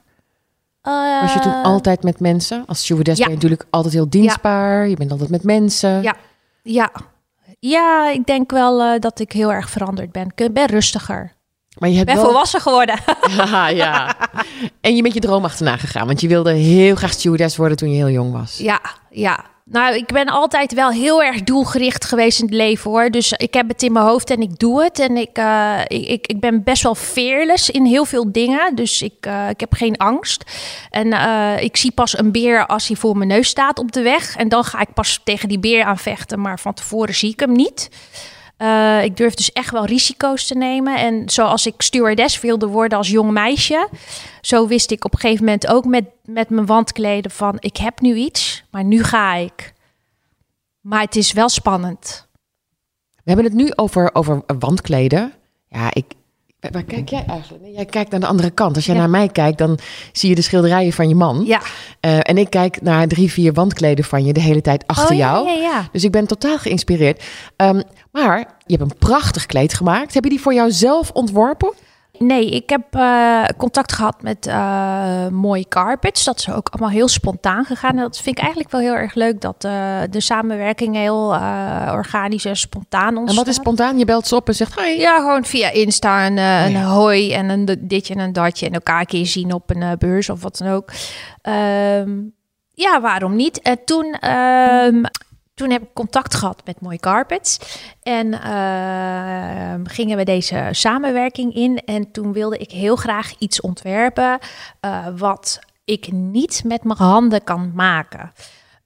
Was 0.82 1.32
je 1.32 1.40
toen 1.40 1.52
Eh, 1.52 1.62
altijd 1.62 2.02
met 2.02 2.20
mensen? 2.20 2.66
Als 2.66 2.80
stewardess 2.80 3.18
ja. 3.18 3.24
ben 3.24 3.34
je 3.34 3.40
natuurlijk 3.40 3.68
altijd 3.70 3.94
heel 3.94 4.08
dienstbaar. 4.08 4.88
Je 4.88 4.96
bent 4.96 5.10
altijd 5.10 5.30
met 5.30 5.42
mensen. 5.42 6.02
Ja. 6.02 6.16
Ja. 6.62 6.92
Ja, 7.58 8.10
ik 8.10 8.26
denk 8.26 8.50
wel 8.50 8.82
eh, 8.82 9.00
dat 9.00 9.18
ik 9.18 9.32
heel 9.32 9.52
erg 9.52 9.70
veranderd 9.70 10.12
ben. 10.12 10.32
Ik 10.34 10.52
ben 10.52 10.66
rustiger. 10.66 11.32
Maar 11.78 11.88
je 11.88 11.94
hebt 11.94 12.06
ben 12.06 12.16
wel... 12.16 12.24
volwassen 12.24 12.60
geworden. 12.60 12.98
Ja, 13.36 13.68
ja. 13.68 14.16
En 14.80 14.96
je 14.96 15.02
bent 15.02 15.14
je 15.14 15.20
droom 15.20 15.44
achterna 15.44 15.76
gegaan. 15.76 16.06
Want 16.06 16.20
je 16.20 16.28
wilde 16.28 16.52
heel 16.52 16.94
graag 16.94 17.12
stewardess 17.12 17.56
worden 17.56 17.76
toen 17.76 17.90
je 17.90 17.96
heel 17.96 18.10
jong 18.10 18.32
was. 18.32 18.58
Ja, 18.58 18.80
ja. 19.10 19.50
Nou, 19.64 19.94
ik 19.94 20.06
ben 20.06 20.26
altijd 20.26 20.74
wel 20.74 20.90
heel 20.90 21.22
erg 21.22 21.42
doelgericht 21.42 22.04
geweest 22.04 22.38
in 22.38 22.44
het 22.44 22.54
leven 22.54 22.90
hoor. 22.90 23.10
Dus 23.10 23.32
ik 23.32 23.54
heb 23.54 23.68
het 23.68 23.82
in 23.82 23.92
mijn 23.92 24.04
hoofd 24.04 24.30
en 24.30 24.40
ik 24.40 24.58
doe 24.58 24.82
het. 24.82 24.98
En 24.98 25.16
ik, 25.16 25.36
eh, 25.36 25.80
ik, 25.86 26.06
ik, 26.06 26.26
ik 26.26 26.40
ben 26.40 26.62
best 26.62 26.82
wel 26.82 26.94
fearless 26.94 27.70
in 27.70 27.84
heel 27.84 28.04
veel 28.04 28.32
dingen. 28.32 28.74
Dus 28.74 29.02
ik, 29.02 29.14
eh, 29.20 29.48
ik 29.48 29.60
heb 29.60 29.72
geen 29.74 29.96
angst. 29.96 30.44
En 30.90 31.12
eh, 31.12 31.62
ik 31.62 31.76
zie 31.76 31.90
pas 31.90 32.18
een 32.18 32.32
beer 32.32 32.66
als 32.66 32.86
hij 32.86 32.96
voor 32.96 33.16
mijn 33.16 33.28
neus 33.28 33.48
staat 33.48 33.78
op 33.78 33.92
de 33.92 34.02
weg. 34.02 34.36
En 34.36 34.48
dan 34.48 34.64
ga 34.64 34.80
ik 34.80 34.94
pas 34.94 35.20
tegen 35.24 35.48
die 35.48 35.58
beer 35.58 35.84
aan 35.84 35.98
vechten. 35.98 36.40
Maar 36.40 36.58
van 36.58 36.74
tevoren 36.74 37.14
zie 37.14 37.30
ik 37.30 37.40
hem 37.40 37.52
niet. 37.52 37.88
Eh, 38.62 39.04
ik 39.04 39.16
durf 39.16 39.34
dus 39.34 39.52
echt 39.52 39.70
wel 39.70 39.84
risico's 39.84 40.46
te 40.46 40.54
nemen. 40.54 40.96
En 40.96 41.30
zoals 41.30 41.66
ik 41.66 41.82
stewardess 41.82 42.40
wilde 42.40 42.66
worden 42.66 42.98
als 42.98 43.08
jong 43.08 43.30
meisje, 43.30 43.88
zo 44.40 44.66
wist 44.66 44.90
ik 44.90 45.04
op 45.04 45.12
een 45.12 45.18
gegeven 45.18 45.44
moment 45.44 45.66
ook 45.66 45.84
met, 45.84 46.04
met 46.24 46.50
mijn 46.50 46.66
wandkleden 46.66 47.30
van 47.30 47.56
ik 47.58 47.76
heb 47.76 48.00
nu 48.00 48.14
iets, 48.14 48.64
maar 48.70 48.84
nu 48.84 49.02
ga 49.02 49.34
ik. 49.34 49.74
Maar 50.80 51.00
het 51.00 51.16
is 51.16 51.32
wel 51.32 51.48
spannend. 51.48 52.28
We 53.10 53.22
hebben 53.32 53.44
het 53.44 53.54
nu 53.54 53.72
over, 53.74 54.10
over 54.14 54.42
wandkleden. 54.58 55.32
Ja, 55.68 55.88
ik... 55.92 56.06
Waar 56.70 56.82
kijk 56.84 57.08
jij 57.08 57.24
eigenlijk? 57.26 57.64
Jij 57.74 57.84
kijkt 57.84 58.10
naar 58.10 58.20
de 58.20 58.26
andere 58.26 58.50
kant. 58.50 58.76
Als 58.76 58.86
jij 58.86 58.94
Ja. 58.94 59.00
naar 59.00 59.10
mij 59.10 59.28
kijkt, 59.28 59.58
dan 59.58 59.78
zie 60.12 60.28
je 60.28 60.34
de 60.34 60.42
schilderijen 60.42 60.92
van 60.92 61.08
je 61.08 61.14
man. 61.14 61.42
Ja. 61.46 61.60
Eh, 62.00 62.18
en 62.22 62.38
ik 62.38 62.50
kijk 62.50 62.82
naar 62.82 63.06
drie, 63.08 63.32
vier 63.32 63.52
wandkleden 63.52 64.04
van 64.04 64.24
je 64.24 64.32
de 64.32 64.40
hele 64.40 64.60
tijd 64.60 64.86
achter 64.86 65.10
Oh, 65.10 65.16
jou. 65.16 65.48
Ja, 65.48 65.54
ja. 65.54 65.88
Dus 65.92 66.04
ik 66.04 66.10
ben 66.10 66.26
totaal 66.26 66.58
geïnspireerd. 66.58 67.24
Ehm, 67.56 67.82
maar 68.12 68.38
je 68.66 68.76
hebt 68.76 68.90
een 68.90 68.98
prachtig 68.98 69.46
kleed 69.46 69.74
gemaakt. 69.74 70.14
Heb 70.14 70.24
je 70.24 70.30
die 70.30 70.40
voor 70.40 70.54
jou 70.54 70.70
zelf 70.70 71.10
ontworpen? 71.10 71.72
Nee, 72.18 72.50
ik 72.50 72.70
heb 72.70 72.82
eh, 72.90 73.44
contact 73.56 73.92
gehad 73.92 74.22
met 74.22 74.46
eh 74.46 75.28
mooie 75.28 75.68
carpets. 75.68 76.24
Dat 76.24 76.38
is 76.38 76.50
ook 76.50 76.68
allemaal 76.68 76.90
heel 76.90 77.08
spontaan 77.08 77.64
gegaan. 77.64 77.90
En 77.90 78.02
dat 78.02 78.20
vind 78.20 78.36
ik 78.36 78.42
eigenlijk 78.42 78.72
wel 78.72 78.80
heel 78.80 78.94
erg 78.94 79.14
leuk 79.14 79.40
dat 79.40 79.64
eh, 79.64 80.00
de 80.10 80.20
samenwerking 80.20 80.96
heel 80.96 81.26
organisch 81.92 82.44
en 82.44 82.56
spontaan 82.56 83.16
ontstaat. 83.16 83.28
En 83.28 83.36
wat 83.36 83.46
is 83.46 83.54
spontaan? 83.54 83.98
Je 83.98 84.04
belt 84.04 84.26
ze 84.26 84.36
op 84.36 84.48
en 84.48 84.54
zegt, 84.54 84.74
hoi. 84.74 84.98
Ja, 84.98 85.16
gewoon 85.16 85.44
via 85.44 85.70
Insta 85.70 86.26
een, 86.26 86.38
eh, 86.38 86.66
een 86.66 86.82
hoi 86.82 87.32
en 87.32 87.48
een 87.48 87.78
ditje 87.80 88.14
en 88.14 88.20
een 88.20 88.32
datje. 88.32 88.66
En 88.66 88.72
elkaar 88.72 89.00
een 89.00 89.06
keer 89.06 89.26
zien 89.26 89.52
op 89.52 89.70
een 89.70 89.98
beurs 89.98 90.30
of 90.30 90.42
wat 90.42 90.58
dan 90.58 90.68
ook. 90.68 90.90
Ehm, 91.42 92.10
ja, 92.74 93.00
waarom 93.00 93.36
niet? 93.36 93.60
En 93.60 93.84
toen, 93.84 94.12
ehm, 94.20 95.02
toen 95.54 95.70
heb 95.70 95.82
ik 95.82 95.92
contact 95.92 96.34
gehad 96.34 96.62
met 96.64 96.80
Mooi 96.80 96.96
Carpets. 96.96 97.58
En 98.02 98.32
ehm, 98.32 99.84
gingen 99.84 100.16
we 100.16 100.24
deze 100.24 100.68
samenwerking 100.70 101.54
in. 101.54 101.78
En 101.84 102.10
toen 102.10 102.32
wilde 102.32 102.58
ik 102.58 102.70
heel 102.70 102.96
graag 102.96 103.34
iets 103.38 103.60
ontwerpen 103.60 104.38
eh, 104.80 105.06
wat 105.16 105.58
ik 105.84 106.12
niet 106.12 106.62
met 106.64 106.84
mijn 106.84 106.98
handen 106.98 107.44
kan 107.44 107.72
maken. 107.74 108.32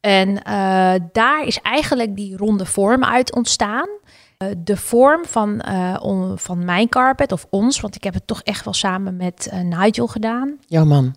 En 0.01 0.43
eh, 0.43 0.95
daar 1.13 1.45
is 1.47 1.61
eigenlijk 1.61 2.17
die 2.17 2.37
ronde 2.37 2.67
vorm 2.67 3.05
uit 3.05 3.35
ontstaan. 3.35 3.89
Eh, 4.37 4.49
de 4.59 4.77
vorm 4.77 5.25
van, 5.25 5.61
eh, 5.61 6.33
van 6.35 6.65
mijn 6.65 6.89
carpet, 6.89 7.33
of 7.33 7.47
ons, 7.51 7.81
want 7.81 7.97
ik 7.97 8.05
heb 8.05 8.15
het 8.15 8.27
toch 8.27 8.43
echt 8.43 8.65
wel 8.65 8.75
samen 8.75 9.17
met 9.17 9.49
eh, 9.51 9.61
Nigel 9.61 10.07
gedaan. 10.07 10.59
Jouw 10.67 10.85
man. 10.85 11.15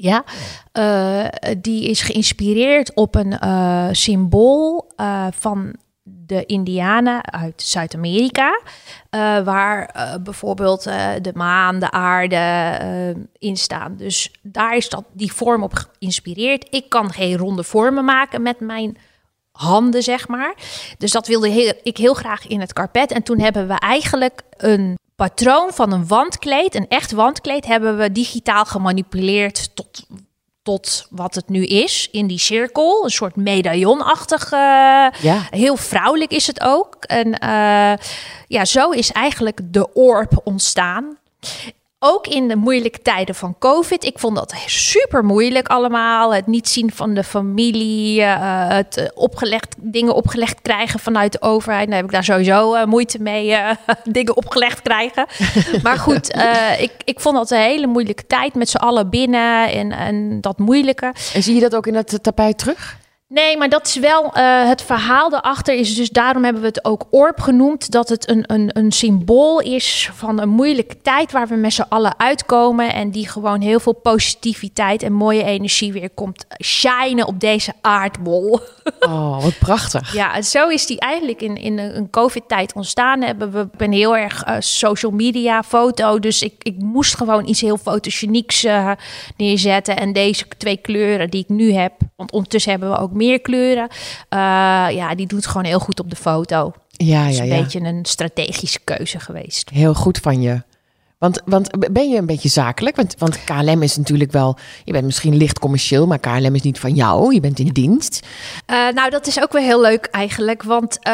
Ja, 0.00 0.24
eh, 0.72 1.26
die 1.58 1.88
is 1.88 2.02
geïnspireerd 2.02 2.94
op 2.94 3.14
een 3.14 3.38
eh, 3.38 3.88
symbool 3.92 4.90
eh, 4.96 5.26
van 5.30 5.74
de 6.02 6.46
Indianen 6.46 7.32
uit 7.32 7.62
Zuid-Amerika. 7.62 8.60
waar 9.44 9.90
bijvoorbeeld 10.22 10.82
de 11.22 11.30
maan, 11.34 11.78
de 11.78 11.90
aarde 11.90 13.16
in 13.38 13.56
staan. 13.56 13.96
Dus 13.96 14.32
daar 14.42 14.76
is 14.76 14.88
dat, 14.88 15.04
die 15.12 15.32
vorm 15.32 15.62
op 15.62 15.72
geïnspireerd. 15.74 16.66
Ik 16.70 16.88
kan 16.88 17.12
geen 17.12 17.36
ronde 17.36 17.64
vormen 17.64 18.04
maken 18.04 18.42
met 18.42 18.60
mijn 18.60 18.96
handen, 19.52 20.02
zeg 20.02 20.28
maar. 20.28 20.54
Dus 20.98 21.12
dat 21.12 21.26
wilde 21.26 21.48
heel, 21.48 21.72
ik 21.82 21.96
heel 21.96 22.14
graag 22.14 22.46
in 22.46 22.60
het 22.60 22.72
karpet. 22.72 23.12
En 23.12 23.22
toen 23.22 23.40
hebben 23.40 23.68
we 23.68 23.74
eigenlijk 23.74 24.42
een 24.56 24.98
patroon 25.18 25.72
van 25.72 25.92
een 25.92 26.06
wandkleed, 26.06 26.74
een 26.74 26.88
echt 26.88 27.12
wandkleed, 27.12 27.66
hebben 27.66 27.98
we 27.98 28.12
digitaal 28.12 28.64
gemanipuleerd 28.64 29.76
tot, 29.76 30.06
tot 30.62 31.06
wat 31.10 31.34
het 31.34 31.48
nu 31.48 31.64
is. 31.64 32.08
In 32.10 32.26
die 32.26 32.38
cirkel, 32.38 33.04
een 33.04 33.10
soort 33.10 33.36
medaillonachtig. 33.36 34.50
Ja. 34.50 35.46
Heel 35.50 35.76
vrouwelijk 35.76 36.30
is 36.30 36.46
het 36.46 36.60
ook. 36.60 36.96
En 37.00 37.38
eh, 37.38 38.06
ja, 38.46 38.64
zo 38.64 38.90
is 38.90 39.12
eigenlijk 39.12 39.60
de 39.64 39.92
orb 39.92 40.40
ontstaan. 40.44 41.18
Ook 42.00 42.26
in 42.26 42.48
de 42.48 42.56
moeilijke 42.56 43.02
tijden 43.02 43.34
van 43.34 43.56
COVID. 43.58 44.04
Ik 44.04 44.18
vond 44.18 44.36
dat 44.36 44.54
super 44.66 45.24
moeilijk 45.24 45.68
allemaal. 45.68 46.34
Het 46.34 46.46
niet 46.46 46.68
zien 46.68 46.92
van 46.92 47.14
de 47.14 47.24
familie. 47.24 48.22
eh, 48.22 48.68
het 48.68 48.96
eh, 48.96 49.06
opgelegd, 49.14 49.74
dingen 49.78 50.14
opgelegd 50.14 50.62
krijgen 50.62 51.00
vanuit 51.00 51.32
de 51.32 51.42
overheid. 51.42 51.86
Dan 51.86 51.96
heb 51.96 52.04
ik 52.04 52.10
daar 52.10 52.24
sowieso 52.24 52.74
eh, 52.74 52.86
moeite 52.86 53.22
mee. 53.22 53.56
dingen 54.04 54.36
opgelegd 54.36 54.82
krijgen. 54.82 55.26
maar 55.82 55.98
goed, 55.98 56.36
ik, 56.78 56.92
ik 57.04 57.20
vond 57.20 57.36
dat 57.36 57.50
een 57.50 57.58
hele 57.58 57.86
moeilijke 57.86 58.26
tijd. 58.26 58.54
Met 58.54 58.68
z'n 58.68 58.76
allen 58.76 59.10
binnen 59.10 59.72
en, 59.72 59.92
en 59.92 60.40
dat 60.40 60.58
moeilijke. 60.58 61.14
En 61.34 61.42
zie 61.42 61.54
je 61.54 61.60
dat 61.60 61.74
ook 61.74 61.86
in 61.86 61.94
het 61.94 62.18
tapijt 62.22 62.58
terug? 62.58 62.98
Nee, 63.28 63.56
maar 63.56 63.68
dat 63.68 63.86
is 63.86 63.96
wel 63.96 64.32
eh, 64.32 64.68
het 64.68 64.82
verhaal 64.82 65.30
daarachter. 65.30 65.74
Is 65.74 65.94
dus 65.94 66.10
daarom 66.10 66.44
hebben 66.44 66.62
we 66.62 66.68
het 66.68 66.84
ook 66.84 67.06
orb 67.10 67.40
genoemd. 67.40 67.90
Dat 67.90 68.08
het 68.08 68.28
een, 68.28 68.44
een, 68.46 68.70
een 68.72 68.92
symbool 68.92 69.60
is 69.60 70.10
van 70.14 70.40
een 70.40 70.48
moeilijke 70.48 71.00
tijd 71.02 71.32
waar 71.32 71.46
we 71.48 71.54
met 71.54 71.72
z'n 71.72 71.84
allen 71.88 72.18
uitkomen. 72.18 72.92
En 72.92 73.10
die 73.10 73.28
gewoon 73.28 73.60
heel 73.60 73.80
veel 73.80 73.92
positiviteit 73.92 75.02
en 75.02 75.12
mooie 75.12 75.42
energie 75.42 75.92
weer 75.92 76.10
komt 76.10 76.46
shinen 76.64 77.26
op 77.26 77.40
deze 77.40 77.72
aardbol. 77.80 78.60
Oh, 79.00 79.42
wat 79.42 79.58
prachtig. 79.58 80.12
Ja, 80.12 80.34
en 80.34 80.44
zo 80.44 80.68
is 80.68 80.86
die 80.86 81.00
eigenlijk 81.00 81.42
in, 81.42 81.56
in 81.56 81.78
een 81.78 82.10
COVID-tijd 82.10 82.72
ontstaan. 82.72 83.22
Hebben 83.22 83.52
we, 83.52 83.60
ik 83.60 83.76
ben 83.76 83.92
heel 83.92 84.16
erg 84.16 84.42
eh, 84.42 84.56
social 84.58 85.12
media, 85.12 85.62
foto. 85.62 86.18
Dus 86.18 86.42
ik, 86.42 86.54
ik 86.58 86.78
moest 86.78 87.16
gewoon 87.16 87.48
iets 87.48 87.60
heel 87.60 87.76
fotogenieks 87.76 88.64
eh, 88.64 88.90
neerzetten. 89.36 89.96
En 89.96 90.12
deze 90.12 90.44
twee 90.58 90.76
kleuren 90.76 91.30
die 91.30 91.42
ik 91.42 91.48
nu 91.48 91.72
heb, 91.72 91.92
want 92.16 92.32
ondertussen 92.32 92.70
hebben 92.70 92.90
we 92.90 92.98
ook 92.98 93.12
meer 93.18 93.40
kleuren. 93.40 93.88
eh, 94.28 94.38
ja, 94.90 95.14
die 95.14 95.26
doet 95.26 95.46
gewoon 95.46 95.64
heel 95.64 95.78
goed 95.78 96.00
op 96.00 96.10
de 96.10 96.16
foto. 96.16 96.72
Ja, 96.90 97.20
Dat 97.22 97.30
is 97.30 97.36
ja, 97.36 97.42
een 97.42 97.48
ja. 97.48 97.62
beetje 97.62 97.80
een 97.80 98.04
strategische 98.04 98.80
keuze 98.84 99.20
geweest. 99.20 99.70
Heel 99.70 99.94
goed 99.94 100.18
van 100.18 100.40
je. 100.42 100.62
Want, 101.18 101.42
want 101.44 101.92
ben 101.92 102.08
je 102.08 102.16
een 102.16 102.26
beetje 102.26 102.48
zakelijk? 102.48 102.96
Want, 102.96 103.14
want 103.18 103.44
KLM 103.44 103.82
is 103.82 103.96
natuurlijk 103.96 104.32
wel... 104.32 104.56
Je 104.84 104.92
bent 104.92 105.04
misschien 105.04 105.36
licht 105.36 105.58
commercieel, 105.58 106.06
maar 106.06 106.18
KLM 106.18 106.54
is 106.54 106.62
niet 106.62 106.78
van 106.78 106.94
jou. 106.94 107.34
Je 107.34 107.40
bent 107.40 107.58
in 107.58 107.68
dienst. 107.68 108.26
Eh, 108.66 108.88
nou, 108.88 109.10
dat 109.10 109.26
is 109.26 109.42
ook 109.42 109.52
wel 109.52 109.62
heel 109.62 109.80
leuk 109.80 110.06
eigenlijk. 110.06 110.62
Want 110.62 110.98
eh, 110.98 111.12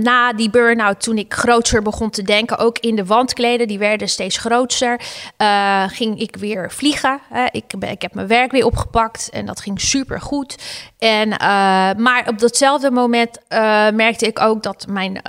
na 0.00 0.32
die 0.32 0.50
burn-out, 0.50 1.00
toen 1.00 1.18
ik 1.18 1.34
groter 1.34 1.82
begon 1.82 2.10
te 2.10 2.22
denken, 2.22 2.58
ook 2.58 2.78
in 2.78 2.96
de 2.96 3.04
wandkleden, 3.04 3.68
die 3.68 3.78
werden 3.78 4.08
steeds 4.08 4.36
groter, 4.38 5.00
eh, 5.36 5.84
ging 5.88 6.20
ik 6.20 6.36
weer 6.36 6.70
vliegen. 6.72 7.20
Ik, 7.50 7.72
ik 7.72 8.02
heb 8.02 8.14
mijn 8.14 8.26
werk 8.26 8.50
weer 8.50 8.66
opgepakt 8.66 9.30
en 9.30 9.46
dat 9.46 9.60
ging 9.60 9.80
super 9.80 10.20
goed. 10.20 10.56
En, 10.98 11.28
maar 12.02 12.24
op 12.28 12.38
datzelfde 12.38 12.90
moment 12.90 13.38
merkte 13.94 14.26
ik 14.26 14.40
ook 14.40 14.62
dat 14.62 14.86
mijn 14.88 15.20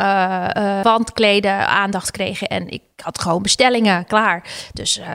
wandkleden 0.84 1.68
aandacht 1.68 2.12
kregen 2.12 2.48
en 2.48 2.70
ik 2.70 2.82
had 3.02 3.20
gewoon 3.20 3.42
bestellingen 3.42 4.06
klaar. 4.06 4.44
Dus 4.74 4.98
eh, 5.00 5.08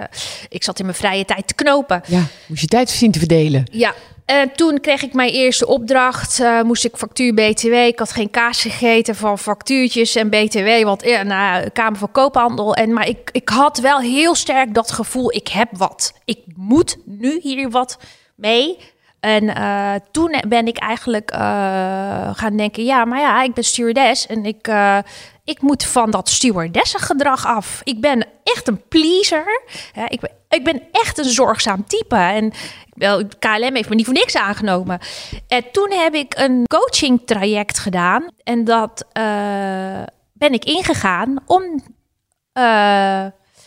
ik 0.48 0.64
zat 0.64 0.78
in 0.78 0.84
mijn 0.84 0.96
vrije 0.96 1.24
tijd 1.24 1.46
te 1.46 1.54
knopen. 1.54 2.02
Ja, 2.06 2.22
moest 2.46 2.60
je 2.60 2.66
tijd 2.66 2.90
zien 2.90 3.10
te 3.10 3.18
verdelen. 3.18 3.68
Ja, 3.72 3.94
en 4.24 4.52
toen 4.52 4.80
kreeg 4.80 5.02
ik 5.02 5.12
mijn 5.12 5.30
eerste 5.30 5.66
opdracht. 5.66 6.40
eh, 6.40 6.62
moest 6.62 6.84
ik 6.84 6.96
factuur 6.96 7.34
BTW. 7.34 7.72
Ik 7.72 7.98
had 7.98 8.12
geen 8.12 8.30
kaas 8.30 8.60
gegeten 8.60 9.14
van 9.16 9.38
factuurtjes 9.38 10.14
en 10.14 10.30
BTW. 10.30 10.82
Want 10.82 11.04
ja, 11.04 11.22
nou, 11.22 11.68
Kamer 11.68 11.98
van 11.98 12.12
Koophandel. 12.12 12.74
En, 12.74 12.92
maar 12.92 13.08
ik, 13.08 13.28
ik 13.32 13.48
had 13.48 13.78
wel 13.78 14.00
heel 14.00 14.34
sterk 14.34 14.74
dat 14.74 14.90
gevoel, 14.92 15.32
ik 15.34 15.48
heb 15.48 15.68
wat. 15.72 16.12
Ik 16.24 16.38
moet 16.54 16.96
nu 17.04 17.40
hier 17.42 17.70
wat 17.70 17.98
mee. 18.34 18.78
En 19.20 19.54
eh, 19.54 19.94
toen 20.10 20.42
ben 20.48 20.66
ik 20.66 20.76
eigenlijk 20.78 21.30
eh, 21.30 21.40
gaan 22.32 22.56
denken, 22.56 22.84
ja, 22.84 23.04
maar 23.04 23.20
ja, 23.20 23.42
ik 23.42 23.54
ben 23.54 23.64
stewardess 23.64 24.26
en 24.26 24.44
ik, 24.44 24.68
eh, 24.68 24.98
ik 25.46 25.62
moet 25.62 25.84
van 25.84 26.10
dat 26.10 26.28
stewardessengedrag 26.28 27.46
af. 27.46 27.80
Ik 27.84 28.00
ben 28.00 28.26
echt 28.42 28.68
een 28.68 28.82
pleaser. 28.88 29.62
Ik, 30.08 30.20
ben, 30.20 30.30
ik 30.48 30.64
ben 30.64 30.82
echt 30.92 31.18
een 31.18 31.24
zorgzaam 31.24 31.86
type. 31.86 32.16
En 32.16 32.52
wel, 32.94 33.22
KLM 33.38 33.74
heeft 33.74 33.88
me 33.88 33.94
niet 33.94 34.04
voor 34.04 34.14
niks 34.14 34.36
aangenomen. 34.36 34.98
En 35.48 35.64
toen 35.72 35.90
heb 35.90 36.14
ik 36.14 36.38
een 36.38 36.62
coaching 36.66 37.22
traject 37.24 37.78
gedaan. 37.78 38.26
En 38.42 38.64
dat 38.64 39.06
eh, 39.12 40.02
ben 40.32 40.52
ik 40.52 40.64
ingegaan 40.64 41.36
om 41.46 41.82
eh, 42.52 43.26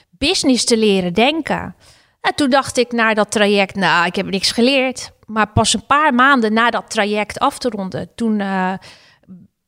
business 0.10 0.66
te 0.66 0.78
leren 0.78 1.14
denken. 1.14 1.76
En 2.22 2.36
toen 2.36 2.50
dacht 2.50 2.78
ik 2.78 2.92
na 2.92 3.14
dat 3.14 3.32
traject, 3.32 3.76
nou, 3.76 4.06
ik 4.06 4.16
heb 4.16 4.26
niks 4.26 4.52
geleerd. 4.52 5.12
Maar 5.26 5.48
pas 5.48 5.74
een 5.74 5.86
paar 5.86 6.14
maanden 6.14 6.54
na 6.54 6.70
dat 6.70 6.90
traject 6.90 7.40
af 7.40 7.58
te 7.58 7.70
ronden, 7.70 8.10
toen 8.16 8.40
uh, 8.40 8.74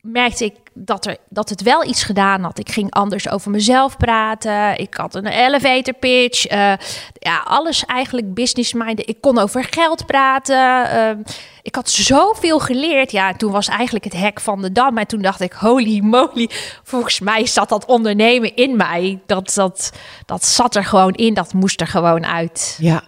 merkte 0.01 0.45
ik 0.45 0.55
dat, 0.73 1.05
er, 1.05 1.17
dat 1.29 1.49
het 1.49 1.61
wel 1.61 1.85
iets 1.85 2.03
gedaan 2.03 2.43
had. 2.43 2.59
Ik 2.59 2.71
ging 2.71 2.91
anders 2.91 3.29
over 3.29 3.51
mezelf 3.51 3.97
praten. 3.97 4.77
Ik 4.77 4.93
had 4.93 5.15
een 5.15 5.27
elevator 5.27 5.93
pitch. 5.93 6.51
Uh, 6.51 6.73
ja, 7.13 7.41
alles 7.43 7.85
eigenlijk 7.85 8.33
business 8.33 8.73
minded. 8.73 9.09
Ik 9.09 9.21
kon 9.21 9.37
over 9.37 9.63
geld 9.63 10.05
praten. 10.05 10.85
Uh, 10.95 11.25
ik 11.61 11.75
had 11.75 11.89
zoveel 11.89 12.59
geleerd. 12.59 13.11
Ja, 13.11 13.33
toen 13.33 13.51
was 13.51 13.67
eigenlijk 13.67 14.03
het 14.03 14.13
hek 14.13 14.39
van 14.39 14.61
de 14.61 14.71
dam. 14.71 14.97
En 14.97 15.07
toen 15.07 15.21
dacht 15.21 15.41
ik, 15.41 15.53
holy 15.53 15.99
moly. 15.99 16.49
Volgens 16.83 17.19
mij 17.19 17.45
zat 17.45 17.69
dat 17.69 17.85
ondernemen 17.85 18.55
in 18.55 18.75
mij. 18.75 19.19
Dat, 19.25 19.53
dat, 19.53 19.91
dat 20.25 20.45
zat 20.45 20.75
er 20.75 20.85
gewoon 20.85 21.13
in. 21.13 21.33
Dat 21.33 21.53
moest 21.53 21.81
er 21.81 21.87
gewoon 21.87 22.25
uit. 22.25 22.77
Ja, 22.79 23.03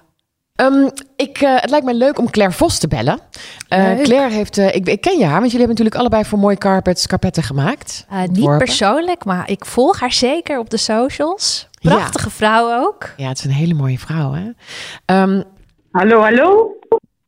Um, 0.61 0.91
ik, 1.15 1.41
uh, 1.41 1.55
het 1.55 1.69
lijkt 1.69 1.85
mij 1.85 1.93
leuk 1.93 2.19
om 2.19 2.29
Claire 2.29 2.53
Vos 2.53 2.79
te 2.79 2.87
bellen. 2.87 3.19
Uh, 3.69 4.01
Claire 4.01 4.33
heeft, 4.33 4.57
uh, 4.57 4.75
ik, 4.75 4.87
ik, 4.87 5.01
ken 5.01 5.17
je 5.17 5.25
haar, 5.25 5.39
want 5.39 5.51
jullie 5.51 5.65
hebben 5.65 5.67
natuurlijk 5.67 5.95
allebei 5.95 6.25
voor 6.25 6.39
Mooi 6.39 6.55
Carpets 6.55 7.07
carpetten 7.07 7.43
gemaakt. 7.43 8.07
niet 8.31 8.57
persoonlijk, 8.57 9.25
maar 9.25 9.49
ik 9.49 9.65
volg 9.65 9.99
haar 9.99 10.11
zeker 10.11 10.59
op 10.59 10.69
de 10.69 10.77
socials. 10.77 11.69
Prachtige 11.81 12.27
ja. 12.29 12.35
vrouw 12.35 12.85
ook. 12.85 13.13
Ja, 13.17 13.27
het 13.27 13.37
is 13.37 13.43
een 13.43 13.51
hele 13.51 13.73
mooie 13.73 13.99
vrouw, 13.99 14.31
hè? 14.31 14.45
Um, 15.21 15.43
hallo, 15.91 16.21
hallo. 16.21 16.77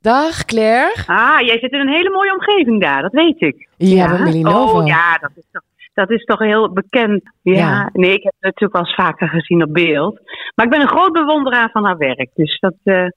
Dag 0.02 0.46
Claire. 0.46 0.94
Ah, 1.06 1.40
jij 1.40 1.60
zit 1.60 1.72
in 1.72 1.80
een 1.80 1.94
hele 1.94 2.10
mooie 2.10 2.34
omgeving 2.34 2.82
daar, 2.82 3.02
dat 3.02 3.12
weet 3.12 3.42
ik. 3.42 3.68
Ja, 3.78 3.96
ja. 3.96 4.18
Millinova. 4.18 4.80
Oh 4.80 4.88
ja, 4.88 5.18
dat 5.18 5.32
is 5.36 5.44
toch 5.52 5.62
dat 5.96 6.12
is 6.12 6.24
toch 6.24 6.40
heel 6.40 6.74
bekend. 6.74 7.22
Ja, 7.42 7.54
ja, 7.54 7.90
nee, 7.94 8.14
ik 8.14 8.24
heb 8.24 8.34
het 8.34 8.44
natuurlijk 8.44 8.74
wel 8.74 8.82
eens 8.82 8.96
vaker 8.96 9.30
gezien 9.30 9.64
op 9.64 9.74
beeld. 9.74 10.20
Maar 10.56 10.66
ik 10.66 10.72
ben 10.72 10.82
een 10.82 10.88
groot 10.88 11.12
bewonderaar 11.12 11.70
van 11.72 11.86
haar 11.86 11.98
werk. 11.98 12.30
Dus 12.34 12.60
dat, 12.60 12.76
uh, 12.84 13.08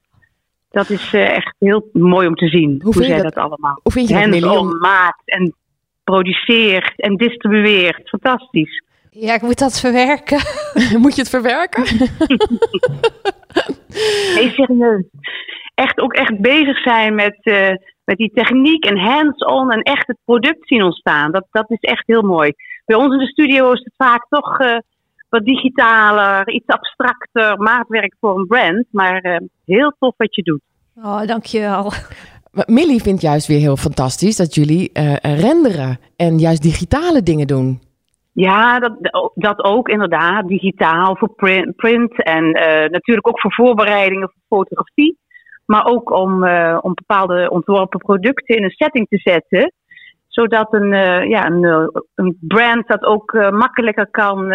dat 0.69 0.89
is 0.89 1.13
uh, 1.13 1.35
echt 1.35 1.55
heel 1.59 1.89
mooi 1.93 2.27
om 2.27 2.35
te 2.35 2.47
zien. 2.47 2.81
Hoe, 2.83 2.93
hoe 2.93 3.03
zij 3.03 3.21
dat, 3.21 3.33
dat, 3.33 3.43
allemaal 3.43 3.79
hoe 3.83 3.91
vind 3.91 4.09
je 4.09 4.77
maakt 4.79 5.21
en 5.25 5.53
produceert 6.03 6.93
en 6.95 7.15
distribueert. 7.15 8.09
Fantastisch. 8.09 8.83
Ja, 9.09 9.33
ik 9.33 9.41
moet 9.41 9.59
dat 9.59 9.79
verwerken. 9.79 10.39
moet 11.01 11.15
je 11.15 11.21
het 11.21 11.29
verwerken? 11.29 11.83
nee, 14.35 14.49
serieus. 14.49 15.03
Echt 15.75 15.99
ook 15.99 16.13
echt 16.13 16.39
bezig 16.39 16.81
zijn 16.81 17.15
met, 17.15 17.37
uh, 17.43 17.69
met 18.03 18.17
die 18.17 18.31
techniek 18.33 18.85
en 18.85 18.97
hands-on 18.97 19.71
en 19.71 19.81
echt 19.81 20.07
het 20.07 20.17
product 20.25 20.67
zien 20.67 20.83
ontstaan. 20.83 21.31
Dat, 21.31 21.47
dat 21.51 21.71
is 21.71 21.79
echt 21.79 22.03
heel 22.05 22.21
mooi. 22.21 22.53
Bij 22.89 22.97
ons 22.97 23.13
in 23.13 23.19
de 23.19 23.27
studio 23.27 23.71
is 23.71 23.83
het 23.83 23.93
vaak 23.97 24.25
toch 24.29 24.59
uh, 24.59 24.77
wat 25.29 25.45
digitaler, 25.45 26.49
iets 26.49 26.67
abstracter, 26.67 27.57
maatwerk 27.61 28.15
voor 28.19 28.39
een 28.39 28.47
brand. 28.47 28.85
Maar 28.91 29.25
uh, 29.25 29.37
heel 29.65 29.93
tof 29.99 30.13
wat 30.17 30.35
je 30.35 30.41
doet. 30.41 30.61
Oh, 30.95 31.25
dankjewel. 31.25 31.91
Millie 32.65 33.01
vindt 33.01 33.21
juist 33.21 33.47
weer 33.47 33.59
heel 33.59 33.77
fantastisch 33.77 34.35
dat 34.35 34.55
jullie 34.55 34.89
uh, 34.93 35.15
renderen 35.15 35.99
en 36.15 36.39
juist 36.39 36.61
digitale 36.61 37.23
dingen 37.23 37.47
doen. 37.47 37.79
Ja, 38.31 38.79
dat, 38.79 38.93
dat 39.35 39.63
ook 39.63 39.89
inderdaad. 39.89 40.47
Digitaal 40.47 41.15
voor 41.15 41.33
print, 41.35 41.75
print 41.75 42.23
en 42.23 42.43
uh, 42.43 42.89
natuurlijk 42.89 43.27
ook 43.27 43.39
voor 43.39 43.53
voorbereidingen 43.53 44.31
voor 44.33 44.57
fotografie. 44.57 45.17
Maar 45.65 45.85
ook 45.85 46.11
om, 46.11 46.43
uh, 46.43 46.77
om 46.81 46.93
bepaalde 46.93 47.49
ontworpen 47.49 47.99
producten 47.99 48.55
in 48.55 48.63
een 48.63 48.69
setting 48.69 49.07
te 49.07 49.17
zetten. 49.17 49.73
Zodat 50.29 50.73
een, 50.73 50.91
uh, 50.91 51.29
ja, 51.29 51.45
een, 51.45 51.91
een 52.15 52.37
brand 52.41 52.87
dat 52.87 53.03
ook 53.03 53.33
makkelijker 53.33 54.07
kan, 54.11 54.53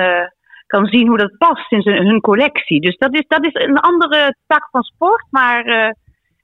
kan 0.66 0.86
zien 0.86 1.08
hoe 1.08 1.18
dat 1.18 1.38
past 1.38 1.72
in 1.72 1.82
zijn, 1.82 2.06
hun 2.06 2.20
collectie. 2.20 2.80
Dus 2.80 2.96
dat 2.96 3.14
is, 3.14 3.24
dat 3.28 3.44
is 3.44 3.54
een 3.54 3.78
andere 3.78 4.36
tak 4.46 4.68
van 4.70 4.82
sport. 4.82 5.26
Maar 5.30 5.94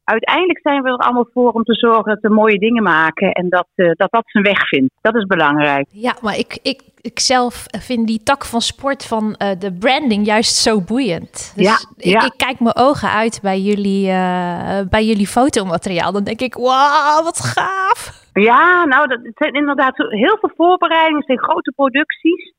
uiteindelijk 0.04 0.60
zijn 0.62 0.82
we 0.82 0.88
er 0.88 0.96
allemaal 0.96 1.28
voor 1.32 1.52
om 1.52 1.62
te 1.62 1.74
zorgen 1.74 2.04
dat 2.04 2.20
we 2.20 2.28
mooie 2.28 2.58
dingen 2.58 2.82
maken 2.82 3.32
en 3.32 3.48
dat 3.48 3.66
dat, 3.74 4.10
dat 4.10 4.22
zijn 4.24 4.44
weg 4.44 4.68
vindt. 4.68 4.94
Dat 5.00 5.14
is 5.16 5.24
belangrijk. 5.24 5.86
Ja, 5.90 6.16
maar 6.20 6.38
ik, 6.38 6.58
ik, 6.62 6.82
ik 7.00 7.18
zelf 7.18 7.66
vind 7.78 8.06
die 8.06 8.22
tak 8.22 8.44
van 8.44 8.60
sport 8.60 9.06
van 9.06 9.24
uh, 9.38 9.48
de 9.58 9.72
branding 9.72 10.26
juist 10.26 10.56
zo 10.56 10.80
boeiend. 10.80 11.52
Dus 11.56 11.66
ja, 11.66 11.78
ik, 11.96 12.04
ja. 12.04 12.24
ik, 12.24 12.32
kijk 12.36 12.60
me 12.60 12.74
ogen 12.74 13.10
uit 13.10 13.38
bij 13.42 13.60
jullie, 13.60 14.06
uh, 14.06 14.80
bij 14.88 15.04
jullie 15.04 15.26
fotomateriaal. 15.26 16.12
Dan 16.12 16.24
denk 16.24 16.40
ik, 16.40 16.54
wauw, 16.54 17.22
wat 17.22 17.40
gaaf. 17.40 18.19
Ja, 18.32 18.84
nou, 18.84 19.08
dat 19.08 19.20
zijn 19.34 19.52
inderdaad 19.52 19.96
heel 19.96 20.38
veel 20.40 20.52
voorbereidingen, 20.56 21.18
het 21.18 21.26
zijn 21.26 21.42
grote 21.42 21.72
producties. 21.76 22.52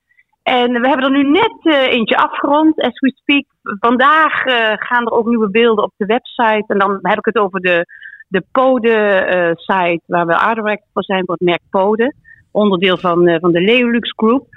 En 0.43 0.81
we 0.81 0.87
hebben 0.87 1.05
er 1.05 1.11
nu 1.11 1.29
net 1.29 1.55
uh, 1.63 1.93
eentje 1.93 2.17
afgerond, 2.17 2.81
as 2.81 2.99
we 2.99 3.13
speak. 3.15 3.45
Vandaag 3.79 4.45
uh, 4.45 4.53
gaan 4.75 5.05
er 5.05 5.11
ook 5.11 5.27
nieuwe 5.27 5.49
beelden 5.49 5.83
op 5.83 5.93
de 5.97 6.05
website. 6.05 6.63
En 6.67 6.77
dan 6.77 6.99
heb 7.01 7.17
ik 7.17 7.25
het 7.25 7.37
over 7.37 7.59
de, 7.59 7.85
de 8.27 8.43
Pode-site, 8.51 10.01
uh, 10.07 10.15
waar 10.17 10.25
we 10.25 10.37
art 10.37 10.55
director 10.55 10.87
voor 10.93 11.03
zijn, 11.03 11.25
voor 11.25 11.33
het 11.33 11.43
merk 11.43 11.61
Pode. 11.69 12.13
Onderdeel 12.51 12.97
van, 12.97 13.37
van 13.39 13.51
de 13.51 13.61
Leolux 13.61 14.13
Group. 14.15 14.47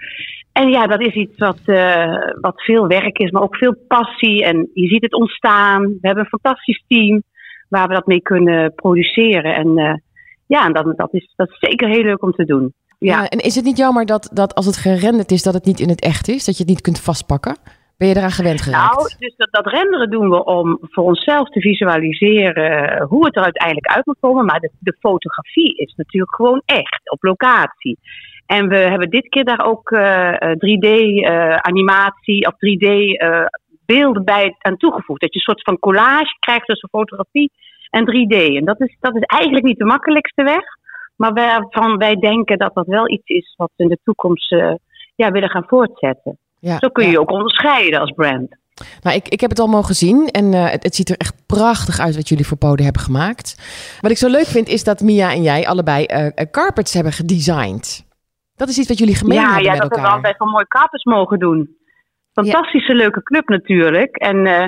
En 0.52 0.68
ja, 0.68 0.86
dat 0.86 1.00
is 1.00 1.14
iets 1.14 1.38
wat, 1.38 1.60
wat 2.40 2.62
veel 2.62 2.86
werk 2.86 3.18
is, 3.18 3.30
maar 3.30 3.42
ook 3.42 3.56
veel 3.56 3.76
passie. 3.88 4.44
En 4.44 4.70
je 4.72 4.88
ziet 4.88 5.02
het 5.02 5.14
ontstaan. 5.14 5.82
We 5.82 5.98
hebben 6.00 6.24
een 6.24 6.38
fantastisch 6.40 6.84
team 6.88 7.22
waar 7.68 7.88
we 7.88 7.94
dat 7.94 8.06
mee 8.06 8.20
kunnen 8.20 8.74
produceren. 8.74 9.54
En 9.54 10.02
ja, 10.56 10.68
dat, 10.68 10.96
dat, 10.96 11.12
is, 11.14 11.32
dat 11.36 11.50
is 11.50 11.58
zeker 11.58 11.88
heel 11.88 12.02
leuk 12.02 12.22
om 12.22 12.32
te 12.32 12.44
doen. 12.44 12.74
Ja. 12.98 13.22
ja. 13.22 13.28
en 13.28 13.38
is 13.38 13.54
het 13.54 13.64
niet 13.64 13.76
jammer 13.76 14.06
dat, 14.06 14.30
dat 14.32 14.54
als 14.54 14.66
het 14.66 14.76
gerenderd 14.76 15.30
is, 15.30 15.42
dat 15.42 15.54
het 15.54 15.64
niet 15.64 15.80
in 15.80 15.88
het 15.88 16.00
echt 16.00 16.28
is? 16.28 16.44
Dat 16.44 16.56
je 16.56 16.62
het 16.62 16.72
niet 16.72 16.80
kunt 16.80 17.00
vastpakken? 17.00 17.56
Ben 17.98 18.08
je 18.08 18.16
eraan 18.16 18.30
gewend 18.30 18.62
geraakt? 18.62 18.96
Nou, 18.96 19.14
dus 19.18 19.34
dat, 19.36 19.48
dat 19.50 19.66
renderen 19.66 20.10
doen 20.10 20.30
we 20.30 20.44
om 20.44 20.78
voor 20.80 21.04
onszelf 21.04 21.48
te 21.48 21.60
visualiseren 21.60 23.02
hoe 23.02 23.24
het 23.24 23.36
er 23.36 23.42
uiteindelijk 23.42 23.86
uit 23.86 24.06
moet 24.06 24.20
komen. 24.20 24.44
Maar 24.44 24.60
de, 24.60 24.70
de 24.78 24.96
fotografie 25.00 25.76
is 25.76 25.94
natuurlijk 25.96 26.34
gewoon 26.34 26.62
echt, 26.64 27.10
op 27.10 27.22
locatie. 27.22 27.98
En 28.46 28.68
we 28.68 28.76
hebben 28.76 29.10
dit 29.10 29.28
keer 29.28 29.44
daar 29.44 29.66
ook 29.66 29.90
uh, 29.90 30.32
3D-animatie 30.66 32.40
uh, 32.42 32.48
of 32.50 32.54
3D-beelden 32.54 34.24
bij 34.24 34.54
aan 34.58 34.76
toegevoegd. 34.76 35.20
Dat 35.20 35.32
je 35.32 35.38
een 35.38 35.44
soort 35.44 35.62
van 35.62 35.78
collage 35.78 36.36
krijgt 36.38 36.66
tussen 36.66 36.88
fotografie 36.88 37.52
en 37.94 38.04
3D. 38.10 38.56
En 38.56 38.64
dat 38.64 38.80
is, 38.80 38.96
dat 39.00 39.16
is 39.16 39.22
eigenlijk 39.22 39.64
niet 39.64 39.78
de 39.78 39.84
makkelijkste 39.84 40.42
weg. 40.42 40.64
Maar 41.16 41.32
waarvan 41.32 41.96
wij 41.96 42.14
denken 42.14 42.58
dat 42.58 42.74
dat 42.74 42.86
wel 42.86 43.10
iets 43.10 43.26
is 43.26 43.54
wat 43.56 43.70
we 43.76 43.82
in 43.82 43.88
de 43.88 43.98
toekomst 44.04 44.52
uh, 44.52 44.74
ja, 45.14 45.30
willen 45.30 45.50
gaan 45.50 45.64
voortzetten. 45.66 46.38
Ja, 46.58 46.78
Zo 46.78 46.88
kun 46.88 47.04
je 47.04 47.10
ja. 47.10 47.18
ook 47.18 47.30
onderscheiden 47.30 48.00
als 48.00 48.10
brand. 48.10 48.56
Nou, 49.02 49.16
ik, 49.16 49.28
ik 49.28 49.40
heb 49.40 49.50
het 49.50 49.58
al 49.58 49.66
mogen 49.66 49.94
zien 49.94 50.28
en 50.28 50.52
uh, 50.52 50.70
het, 50.70 50.82
het, 50.82 50.94
ziet 50.94 51.08
er 51.08 51.16
echt 51.16 51.46
prachtig 51.46 52.00
uit 52.00 52.16
wat 52.16 52.28
jullie 52.28 52.46
voor 52.46 52.56
Poden 52.56 52.84
hebben 52.84 53.02
gemaakt. 53.02 53.48
Wat 54.00 54.10
ik 54.10 54.16
zo 54.16 54.28
leuk 54.28 54.46
vind 54.46 54.68
is 54.68 54.84
dat 54.84 55.00
Mia 55.00 55.32
en 55.32 55.42
jij 55.42 55.66
allebei 55.66 56.06
uh, 56.08 56.26
carpets 56.50 56.94
hebben 56.94 57.12
gedesigned. 57.12 58.06
Dat 58.56 58.68
is 58.68 58.78
iets 58.78 58.88
wat 58.88 58.98
jullie 58.98 59.14
gemeen 59.14 59.38
ja, 59.38 59.44
hebben 59.44 59.62
ja, 59.64 59.72
met 59.72 59.82
elkaar. 59.82 59.98
Ja, 59.98 60.02
dat 60.02 60.10
we 60.10 60.16
altijd 60.16 60.36
van 60.36 60.48
mooie 60.48 60.66
carpets 60.68 61.04
mogen 61.04 61.38
doen. 61.38 61.76
Fantastische 62.32 62.92
ja. 62.92 62.98
leuke 62.98 63.22
club 63.22 63.48
natuurlijk. 63.48 64.16
En 64.16 64.36
uh, 64.36 64.66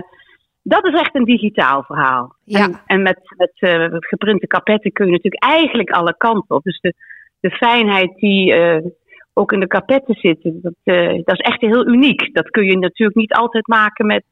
dat 0.68 0.86
is 0.86 1.00
echt 1.00 1.14
een 1.14 1.24
digitaal 1.24 1.82
verhaal. 1.82 2.34
Ja. 2.44 2.64
En, 2.64 2.80
en 2.86 3.02
met, 3.02 3.20
met 3.36 3.52
uh, 3.60 3.86
geprinte 3.90 4.46
kapetten 4.46 4.92
kun 4.92 5.06
je 5.06 5.12
natuurlijk 5.12 5.44
eigenlijk 5.44 5.90
alle 5.90 6.14
kanten 6.16 6.56
op. 6.56 6.62
Dus 6.62 6.80
de, 6.80 6.94
de 7.40 7.50
fijnheid 7.50 8.14
die 8.14 8.54
uh, 8.54 8.78
ook 9.32 9.52
in 9.52 9.60
de 9.60 9.66
kapetten 9.66 10.14
zit, 10.14 10.38
dat, 10.42 10.74
uh, 10.84 11.22
dat 11.24 11.38
is 11.38 11.46
echt 11.50 11.60
heel 11.60 11.86
uniek. 11.86 12.34
Dat 12.34 12.50
kun 12.50 12.64
je 12.64 12.78
natuurlijk 12.78 13.18
niet 13.18 13.34
altijd 13.34 13.66
maken 13.66 14.06
met 14.06 14.24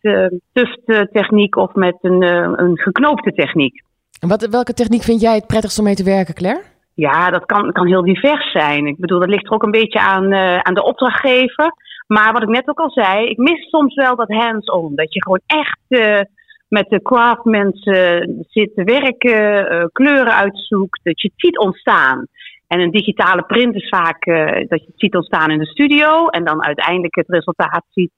tufttechniek 0.53 1.57
of 1.57 1.75
met 1.75 1.97
een, 2.01 2.23
een 2.63 2.79
geknoopte 2.79 3.33
techniek. 3.33 3.83
En 4.21 4.29
wat, 4.29 4.47
welke 4.47 4.73
techniek 4.73 5.03
vind 5.03 5.21
jij 5.21 5.35
het 5.35 5.47
prettigst 5.47 5.79
om 5.79 5.85
mee 5.85 5.95
te 5.95 6.05
werken, 6.05 6.35
Claire? 6.35 6.63
Ja, 6.95 7.31
dat 7.31 7.45
kan, 7.45 7.73
kan 7.73 7.87
heel 7.87 8.03
divers 8.03 8.53
zijn. 8.53 8.87
Ik 8.87 8.99
bedoel, 8.99 9.21
dat 9.21 9.29
ligt 9.29 9.47
er 9.47 9.53
ook 9.53 9.63
een 9.63 9.71
beetje 9.71 10.01
aan, 10.01 10.35
aan 10.65 10.75
de 10.75 10.85
opdrachtgever. 10.85 11.73
Maar 12.07 12.33
wat 12.33 12.43
ik 12.43 12.49
net 12.49 12.69
ook 12.69 12.81
al 12.81 12.91
zei, 12.91 13.27
ik 13.27 13.37
mis 13.37 13.69
soms 13.69 13.95
wel 13.95 14.17
dat 14.17 14.29
hands-on. 14.29 14.95
Dat 14.95 15.13
je 15.15 15.23
gewoon 15.23 15.43
echt 15.47 15.81
uh, 15.89 16.21
met 16.69 16.89
de 16.89 17.03
craftmensen 17.03 18.45
zit 18.49 18.75
te 18.75 18.85
werken, 18.85 19.73
uh, 19.73 19.85
kleuren 19.93 20.35
uitzoekt, 20.35 21.01
dat 21.03 21.21
je 21.21 21.29
het 21.29 21.41
ziet 21.41 21.59
ontstaan. 21.59 22.27
En 22.67 22.81
een 22.81 22.91
digitale 22.91 23.43
print 23.43 23.75
is 23.75 23.89
vaak 23.89 24.25
dat 24.69 24.81
je 24.81 24.87
het 24.87 24.99
ziet 25.01 25.15
ontstaan 25.15 25.51
in 25.51 25.59
de 25.59 25.67
studio 25.67 26.29
en 26.29 26.45
dan 26.45 26.65
uiteindelijk 26.65 27.15
het 27.15 27.29
resultaat 27.29 27.85
ziet 27.91 28.13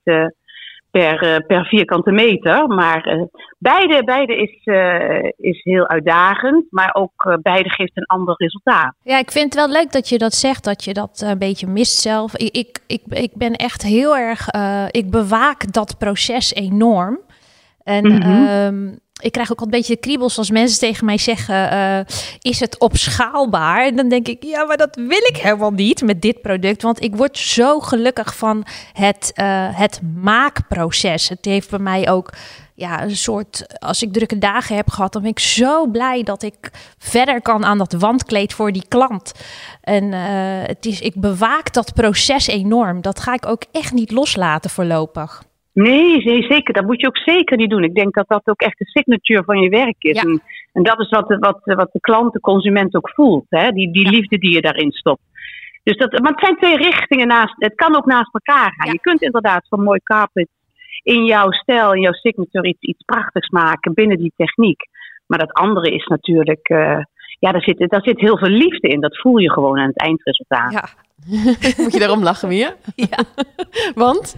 per, 0.99 1.45
per 1.47 1.65
vierkante 1.65 2.11
meter. 2.11 2.69
Maar 2.69 3.29
beide, 3.59 4.05
beide 4.05 4.37
is, 4.37 4.65
is 5.37 5.63
heel 5.63 5.89
uitdagend, 5.89 6.65
maar 6.71 6.95
ook 6.95 7.39
beide 7.43 7.71
geeft 7.71 7.97
een 7.97 8.07
ander 8.07 8.35
resultaat. 8.37 8.95
Ja, 9.03 9.19
ik 9.19 9.31
vind 9.31 9.45
het 9.45 9.55
wel 9.55 9.71
leuk 9.71 9.93
dat 9.93 10.09
je 10.09 10.19
dat 10.19 10.35
zegt, 10.35 10.65
dat 10.65 10.85
je 10.85 10.93
dat 10.93 11.25
een 11.27 11.39
beetje 11.39 11.67
mist 11.67 12.01
zelf. 12.01 12.37
Ik, 12.37 12.57
ik, 12.57 12.79
ik, 12.87 13.03
ik 13.09 13.31
ben 13.35 13.53
echt 13.53 13.83
heel 13.83 14.17
erg, 14.17 14.49
ik 14.91 15.11
bewaak 15.11 15.73
dat 15.73 15.99
proces 15.99 16.55
enorm. 16.55 17.19
En 17.83 18.07
mm 18.07 18.23
-hmm. 18.23 18.47
um, 18.47 18.99
ik 19.21 19.33
krijg 19.33 19.53
ook 19.53 19.59
al 19.59 19.65
een 19.65 19.71
beetje 19.71 19.95
de 19.95 20.01
kriebels 20.01 20.39
als 20.39 20.51
mensen 20.51 20.79
tegen 20.79 21.05
mij 21.05 21.19
zeggen: 21.19 21.73
uh, 21.73 22.01
Is 22.41 22.61
het 22.61 22.79
opschaalbaar? 22.79 23.87
En 23.87 23.97
dan 23.97 24.09
denk 24.09 24.29
ik: 24.29 24.45
Ja, 24.45 24.65
maar 24.65 24.77
dat 24.77 24.97
wil 24.97 25.27
ik 25.29 25.37
helemaal 25.37 25.71
niet 25.71 26.03
met 26.03 26.23
dit 26.23 26.41
product. 26.41 26.83
Want 26.83 27.03
ik 27.03 27.17
word 27.17 27.39
zo 27.39 27.81
gelukkig 27.81 28.37
van 28.37 28.67
het, 28.93 29.33
uh, 29.35 29.79
het 29.79 30.01
maakproces. 30.15 31.29
Het 31.29 31.45
heeft 31.45 31.71
bij 31.71 31.79
mij 31.79 32.11
ook 32.11 32.33
ja, 32.75 33.03
een 33.03 33.17
soort, 33.17 33.81
als 33.81 34.03
ik 34.03 34.13
drukke 34.13 34.39
dagen 34.39 34.77
heb 34.77 34.91
gehad, 34.91 35.13
dan 35.13 35.23
ben 35.23 35.31
ik 35.31 35.39
zo 35.39 35.87
blij 35.87 36.23
dat 36.23 36.43
ik 36.43 36.71
verder 36.99 37.43
kan 37.43 37.65
aan 37.65 37.79
dat 37.79 37.93
wandkleed 37.93 38.53
voor 38.53 38.73
die 38.73 38.85
klant. 38.89 39.33
En 39.81 40.13
eh, 40.13 40.69
het 40.69 40.87
is, 40.87 41.01
ik 41.01 41.15
bewaak 41.15 41.73
dat 41.73 41.95
proces 41.95 42.47
enorm. 42.47 43.01
Dat 43.01 43.21
ga 43.21 43.35
ik 43.35 43.47
ook 43.47 43.65
echt 43.73 43.93
niet 43.93 44.11
loslaten 44.11 44.71
voorlopig. 44.71 45.43
Nee, 45.85 46.25
nee, 46.25 46.43
zeker. 46.43 46.75
Dat 46.75 46.85
moet 46.85 47.01
je 47.01 47.07
ook 47.07 47.19
zeker 47.19 47.57
niet 47.57 47.71
doen. 47.71 47.85
Ik 47.85 47.95
denk 47.95 48.15
dat 48.15 48.29
dat 48.29 48.43
ook 48.45 48.61
echt 48.61 48.79
de 48.79 48.85
signature 48.87 49.45
van 49.45 49.59
je 49.61 49.69
werk 49.69 49.97
is. 49.99 50.15
Ja. 50.17 50.23
En, 50.23 50.43
en 50.73 50.83
dat 50.83 51.01
is 51.01 51.09
wat, 51.09 51.29
de- 51.29 51.39
wat, 51.39 51.59
wat 51.63 51.93
de 51.93 52.01
klant, 52.01 52.33
de 52.33 52.41
consument 52.41 52.95
ook 52.95 53.11
voelt. 53.15 53.45
Hè? 53.49 53.71
Die, 53.71 53.93
die 53.93 54.05
Ja. 54.05 54.11
liefde 54.11 54.39
die 54.39 54.53
je 54.55 54.61
daarin 54.61 54.93
stopt. 54.93 55.21
Dus 55.83 55.97
dat, 55.97 56.19
maar 56.21 56.31
het 56.33 56.41
zijn 56.45 56.57
twee 56.57 56.77
richtingen 56.77 57.27
naast. 57.27 57.55
Het 57.59 57.75
kan 57.75 57.97
ook 57.97 58.07
naast 58.07 58.35
elkaar 58.35 58.73
gaan. 58.77 58.87
Ja. 58.87 58.93
Je 58.93 59.01
kunt 59.01 59.23
inderdaad 59.23 59.67
van 59.69 59.83
mooi 59.83 60.01
carpet 60.03 60.49
in 61.03 61.25
jouw 61.25 61.51
stijl, 61.51 61.95
in 61.95 62.01
jouw 62.01 62.13
signature 62.13 62.69
iets, 62.69 62.81
iets 62.81 63.05
prachtigs 63.05 63.49
maken 63.49 63.95
binnen 63.95 64.19
die 64.19 64.33
techniek. 64.37 64.81
Maar 65.27 65.39
dat 65.39 65.53
andere 65.53 65.91
is 65.91 66.07
natuurlijk. 66.07 66.69
eh, 66.69 66.99
ja, 67.39 67.53
daar 67.53 67.63
zit, 67.63 67.79
daar 67.91 68.03
zit 68.03 68.21
heel 68.21 68.39
veel 68.39 68.49
liefde 68.51 68.89
in. 68.89 69.01
Dat 69.01 69.17
voel 69.19 69.37
je 69.39 69.51
gewoon 69.53 69.79
aan 69.79 69.87
het 69.89 69.99
eindresultaat. 70.01 70.73
Ja, 70.73 70.89
Moet 71.83 71.93
je 71.93 71.99
daarom 71.99 72.23
lachen, 72.23 72.49
Mia? 72.49 72.75
ja. 72.95 73.19
Want? 73.95 74.37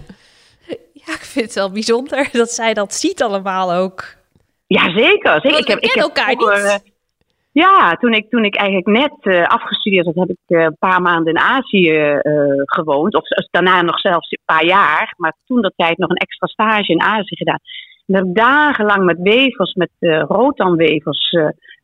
Ja, 1.09 1.15
ik 1.15 1.25
vind 1.35 1.45
het 1.45 1.55
wel 1.55 1.71
bijzonder 1.73 2.29
dat 2.43 2.51
zij 2.51 2.75
dat 2.75 2.95
ziet 2.95 3.23
allemaal 3.23 3.73
ook. 3.73 4.05
Ja, 4.67 4.83
zeker. 4.91 5.41
zeker. 5.41 5.51
Want 5.51 5.67
we 5.67 5.79
kennen 5.79 6.03
elkaar 6.03 6.31
vroeger, 6.33 6.63
niet. 6.63 6.83
eh, 6.85 6.91
ja, 7.53 7.93
toen 7.95 8.13
ik, 8.13 8.31
toen 8.31 8.45
ik 8.45 8.57
eigenlijk 8.57 8.87
net 8.99 9.35
eh, 9.35 9.47
afgestudeerd 9.47 10.05
had, 10.07 10.15
heb 10.15 10.29
ik 10.29 10.39
eh, 10.47 10.61
een 10.63 10.77
paar 10.79 11.03
maanden 11.03 11.35
in 11.35 11.41
Azië 11.41 12.21
gewoond. 12.65 13.15
Of 13.15 13.25
daarna 13.51 13.83
nog 13.83 14.01
zelfs 14.01 14.31
een 14.31 14.43
paar 14.45 14.65
jaar. 14.65 15.15
Maar 15.17 15.35
toen 15.47 15.63
dat 15.63 15.73
tijd 15.77 15.99
nog 15.99 16.11
een 16.11 16.17
extra 16.17 16.47
stage 16.47 16.93
in 16.93 17.03
Azië 17.03 17.37
gedaan. 17.37 17.59
En 18.07 18.15
heb 18.15 18.25
ik 18.25 18.35
dagenlang 18.35 19.05
met 19.05 19.19
wevers, 19.23 19.75
met 19.75 19.91
rotanwevers 20.29 21.37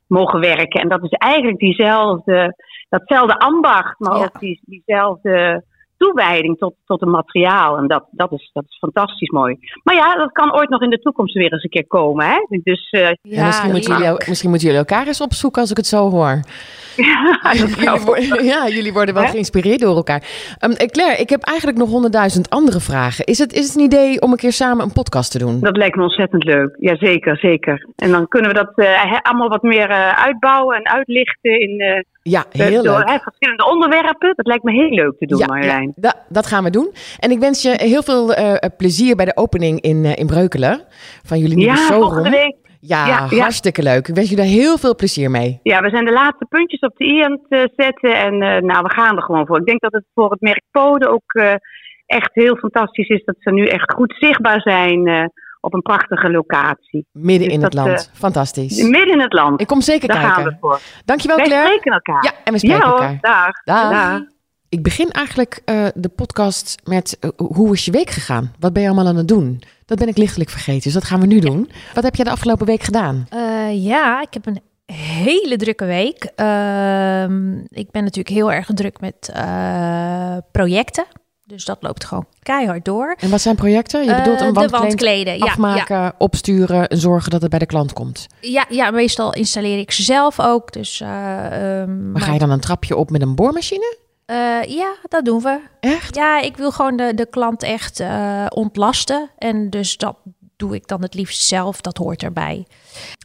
mogen 0.07 0.41
werken. 0.41 0.81
En 0.81 0.89
dat 0.89 1.03
is 1.03 1.11
eigenlijk 1.11 1.59
diezelfde, 1.59 2.55
datzelfde 2.89 3.39
ambacht, 3.39 3.99
maar 3.99 4.17
Ja. 4.19 4.25
ook 4.25 4.41
die, 4.41 4.61
diezelfde 4.65 5.65
toewijding 5.97 6.59
tot, 6.59 6.75
tot 6.87 7.03
een 7.03 7.11
materiaal. 7.11 7.77
En 7.77 7.87
dat, 7.87 8.05
dat, 8.11 8.33
is, 8.33 8.51
dat 8.53 8.65
is 8.69 8.79
fantastisch 8.79 9.31
mooi. 9.31 9.59
Maar 9.83 9.95
ja, 9.95 10.17
dat 10.17 10.33
kan 10.33 10.55
ooit 10.55 10.69
nog 10.69 10.83
in 10.83 10.91
de 10.91 10.99
toekomst 10.99 11.35
weer 11.35 11.53
eens 11.53 11.63
een 11.63 11.71
keer 11.71 11.87
komen. 11.87 12.27
Hè? 12.27 12.59
Dus 12.63 12.91
eh, 12.91 13.09
Ja, 13.23 13.47
misschien, 13.47 13.71
moeten 13.71 13.99
jullie, 13.99 14.23
misschien 14.29 14.51
moeten 14.51 14.69
jullie 14.69 14.85
elkaar 14.85 15.07
eens 15.07 15.21
opzoeken 15.21 15.61
als 15.61 15.71
ik 15.71 15.77
het 15.77 15.87
zo 15.87 16.11
hoor. 16.11 16.41
ja, 16.97 17.39
jullie, 17.53 18.01
worden, 18.05 18.45
ja, 18.45 18.69
jullie 18.69 18.93
worden 18.93 19.15
wel 19.15 19.27
geïnspireerd 19.27 19.81
door 19.81 19.97
elkaar. 19.97 20.23
Ehm, 20.59 20.73
eh, 20.73 20.87
Claire, 20.87 21.21
ik 21.21 21.31
heb 21.31 21.43
eigenlijk 21.43 21.79
nog 21.79 21.89
honderdduizend 21.89 22.51
andere 22.51 22.81
vragen. 22.81 23.25
Is 23.25 23.39
het, 23.39 23.53
is 23.53 23.67
het 23.67 23.77
een 23.77 23.83
idee 23.83 24.21
om 24.21 24.31
een 24.31 24.37
keer 24.37 24.53
samen 24.53 24.85
een 24.85 24.93
podcast 24.93 25.31
te 25.31 25.39
doen? 25.39 25.61
dat 25.61 25.77
lijkt 25.77 25.97
me 25.97 26.03
ontzettend 26.03 26.45
leuk. 26.45 26.77
Ja, 26.79 26.97
zeker, 26.97 27.37
zeker. 27.37 27.89
En 27.97 28.11
dan 28.11 28.29
kunnen 28.29 28.51
we 28.51 28.57
dat 28.57 28.73
eh, 28.75 29.19
allemaal 29.23 29.49
wat 29.49 29.63
meer 29.63 29.89
uitbouwen 30.15 30.77
en 30.77 30.89
uitlichten 30.89 31.61
in 31.61 32.05
Ja, 32.31 32.45
heel 32.51 32.83
door, 32.83 32.99
leuk. 32.99 33.09
hè, 33.09 33.19
verschillende 33.19 33.67
onderwerpen. 33.71 34.33
Dat 34.37 34.47
lijkt 34.47 34.63
me 34.65 34.73
heel 34.73 34.89
leuk 34.91 35.19
te 35.19 35.27
doen, 35.27 35.39
Ja, 35.39 35.47
Marjolein. 35.47 35.87
ja, 35.87 35.93
da- 35.97 36.25
dat 36.29 36.47
gaan 36.47 36.65
we 36.65 36.71
doen. 36.71 36.93
En 37.19 37.31
ik 37.31 37.39
wens 37.39 37.63
je 37.63 37.69
heel 37.77 38.03
veel 38.03 38.33
eh, 38.35 38.55
plezier 38.77 39.17
bij 39.17 39.25
de 39.25 39.37
opening 39.37 39.81
in, 39.81 40.05
eh, 40.05 40.17
in 40.17 40.27
Breukelen 40.27 40.85
van 41.23 41.39
jullie 41.39 41.57
nieuwe 41.57 41.73
Ja, 41.73 41.77
showroom. 41.87 42.31
week. 42.31 42.57
Ja, 42.81 43.27
hartstikke 43.29 43.83
leuk. 43.83 44.09
Ik 44.09 44.15
wens 44.15 44.31
je 44.31 44.37
daar 44.37 44.45
heel 44.47 44.79
veel 44.79 44.95
plezier 44.95 45.31
mee. 45.31 45.61
Ja, 45.63 45.81
we 45.81 45.89
zijn 45.89 46.05
de 46.05 46.13
laatste 46.13 46.45
puntjes 46.49 46.81
op 46.81 46.97
de 46.97 47.05
i 47.05 47.23
aan 47.23 47.33
het 47.33 47.47
eh, 47.49 47.65
zetten. 47.85 48.17
En 48.17 48.33
eh, 48.43 48.63
nou, 48.63 48.83
we 48.83 48.91
gaan 48.91 49.17
er 49.17 49.23
gewoon 49.23 49.47
voor. 49.47 49.59
Ik 49.59 49.67
denk 49.67 49.81
dat 49.81 49.93
het 49.93 50.05
voor 50.15 50.31
het 50.31 50.41
merk 50.41 50.63
Pode 50.71 51.09
ook 51.09 51.33
eh, 51.33 51.55
echt 52.07 52.31
heel 52.33 52.57
fantastisch 52.57 53.09
is 53.09 53.25
dat 53.25 53.35
ze 53.39 53.51
nu 53.51 53.67
echt 53.67 53.93
goed 53.93 54.15
zichtbaar 54.19 54.61
zijn 54.61 55.07
eh, 55.07 55.25
op 55.65 55.75
een 55.75 55.83
prachtige 55.83 56.31
locatie. 56.31 57.07
Midden 57.13 57.49
Dus 57.49 57.57
in 57.57 57.63
het 57.63 57.75
land. 57.75 58.11
Fantastisch. 58.15 58.83
Midden 58.83 59.13
in 59.13 59.21
het 59.21 59.33
land. 59.33 59.61
Ik 59.61 59.67
kom 59.67 59.81
zeker 59.81 60.09
Daar 60.09 60.17
gaan 60.17 60.29
we 60.29 60.35
kijken. 60.43 60.57
voor. 60.61 60.81
Dankjewel, 61.05 61.37
Wij 61.37 61.47
Claire. 61.47 61.69
spreken 61.69 61.93
elkaar. 61.93 62.25
Ja, 62.25 62.33
en 62.45 62.53
we 62.53 62.59
spreken 62.59 62.79
ja 62.79 62.87
hoor, 62.91 63.01
elkaar. 63.01 63.19
dag. 63.21 63.63
Dag. 63.65 63.91
Dag. 63.91 64.21
Ik 64.69 64.83
begin 64.83 65.11
eigenlijk 65.11 65.61
eh, 65.65 65.87
de 65.95 66.09
podcast 66.09 66.77
met 66.85 67.17
eh, 67.21 67.31
hoe 67.37 67.73
is 67.73 67.85
je 67.85 67.91
week 67.91 68.11
gegaan? 68.11 68.53
Wat 68.59 68.73
ben 68.73 68.83
je 68.83 68.89
allemaal 68.89 69.07
aan 69.07 69.17
het 69.17 69.29
doen? 69.29 69.63
Dat 69.87 69.99
ben 69.99 70.09
ik 70.09 70.17
lichtelijk 70.17 70.51
vergeten, 70.51 70.83
dus 70.83 70.93
dat 70.93 71.05
gaan 71.05 71.21
we 71.21 71.27
nu 71.27 71.39
doen. 71.41 71.71
Wat 71.95 72.05
heb 72.05 72.15
jij 72.15 72.25
de 72.25 72.31
afgelopen 72.31 72.67
week 72.67 72.83
gedaan? 72.83 73.27
Eh, 73.29 73.85
ja, 73.85 74.21
ik 74.23 74.35
heb 74.35 74.47
een 74.47 74.61
hele 74.97 75.57
drukke 75.57 75.85
week. 75.85 76.25
Ehm, 76.35 77.57
ik 77.59 77.91
ben 77.91 78.03
natuurlijk 78.05 78.35
heel 78.35 78.53
erg 78.53 78.67
druk 78.75 79.01
met 79.01 79.31
eh, 79.35 80.37
projecten. 80.53 81.05
Dus 81.55 81.65
dat 81.65 81.79
loopt 81.81 82.05
gewoon 82.05 82.27
keihard 82.43 82.85
door. 82.85 83.15
En 83.19 83.31
wat 83.31 83.41
zijn 83.41 83.55
projecten? 83.57 84.05
Je 84.05 84.15
bedoelt 84.15 84.41
Eh, 84.41 84.47
een 84.47 84.53
de 84.53 84.61
wandkleed 84.61 84.81
wandkleden. 84.81 85.33
Ja, 85.39 85.45
ja, 85.45 85.51
afmaken, 85.51 86.15
opsturen 86.19 86.89
en 86.89 86.99
zorgen 86.99 87.31
dat 87.31 87.41
het 87.41 87.51
bij 87.51 87.59
de 87.59 87.67
klant 87.67 87.93
komt. 87.93 88.27
ja, 88.41 88.65
ja, 88.69 88.91
meestal 88.91 89.33
installeer 89.33 89.79
ik 89.79 89.91
ze 89.91 90.03
zelf 90.03 90.41
ook. 90.41 90.73
Dus, 90.73 91.01
eh, 91.01 91.81
ehm, 91.81 92.13
Maar 92.13 92.23
ga 92.23 92.33
je 92.33 92.39
dan 92.39 92.51
een 92.51 92.61
trapje 92.61 92.97
op 92.97 93.11
met 93.11 93.23
een 93.23 93.35
boormachine? 93.35 93.97
eh, 94.27 94.63
ja, 94.67 94.95
dat 95.09 95.25
doen 95.25 95.41
we. 95.43 95.61
Echt? 95.81 96.15
Ja, 96.15 96.41
ik 96.41 96.57
wil 96.57 96.71
gewoon 96.71 96.97
de, 96.97 97.15
de 97.15 97.27
klant 97.27 97.63
echt 97.63 98.01
eh, 98.01 98.47
ontlasten. 98.49 99.31
En 99.39 99.71
dus 99.71 99.97
dat 99.97 100.17
doe 100.65 100.75
ik 100.75 100.87
dan 100.87 101.03
het 101.03 101.15
liefst 101.15 101.43
zelf. 101.43 101.81
Dat 101.81 101.97
hoort 101.97 102.23
erbij. 102.23 102.67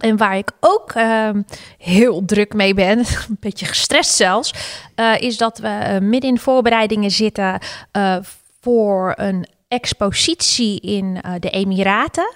En 0.01 0.17
waar 0.17 0.37
ik 0.37 0.51
ook 0.59 0.91
ehm, 0.91 1.41
heel 1.77 2.25
druk 2.25 2.53
mee 2.53 2.73
ben, 2.73 2.97
een 3.29 3.37
beetje 3.39 3.65
gestrest 3.65 4.15
zelfs, 4.15 4.53
eh, 4.95 5.19
is 5.19 5.37
dat 5.37 5.57
we 5.57 5.67
eh, 5.67 5.99
midden 5.99 6.29
in 6.29 6.39
voorbereidingen 6.39 7.11
zitten 7.11 7.59
eh, 7.91 8.15
voor 8.61 9.13
een 9.15 9.47
expositie 9.67 10.79
in 10.79 11.21
de 11.39 11.49
Emiraten. 11.49 12.33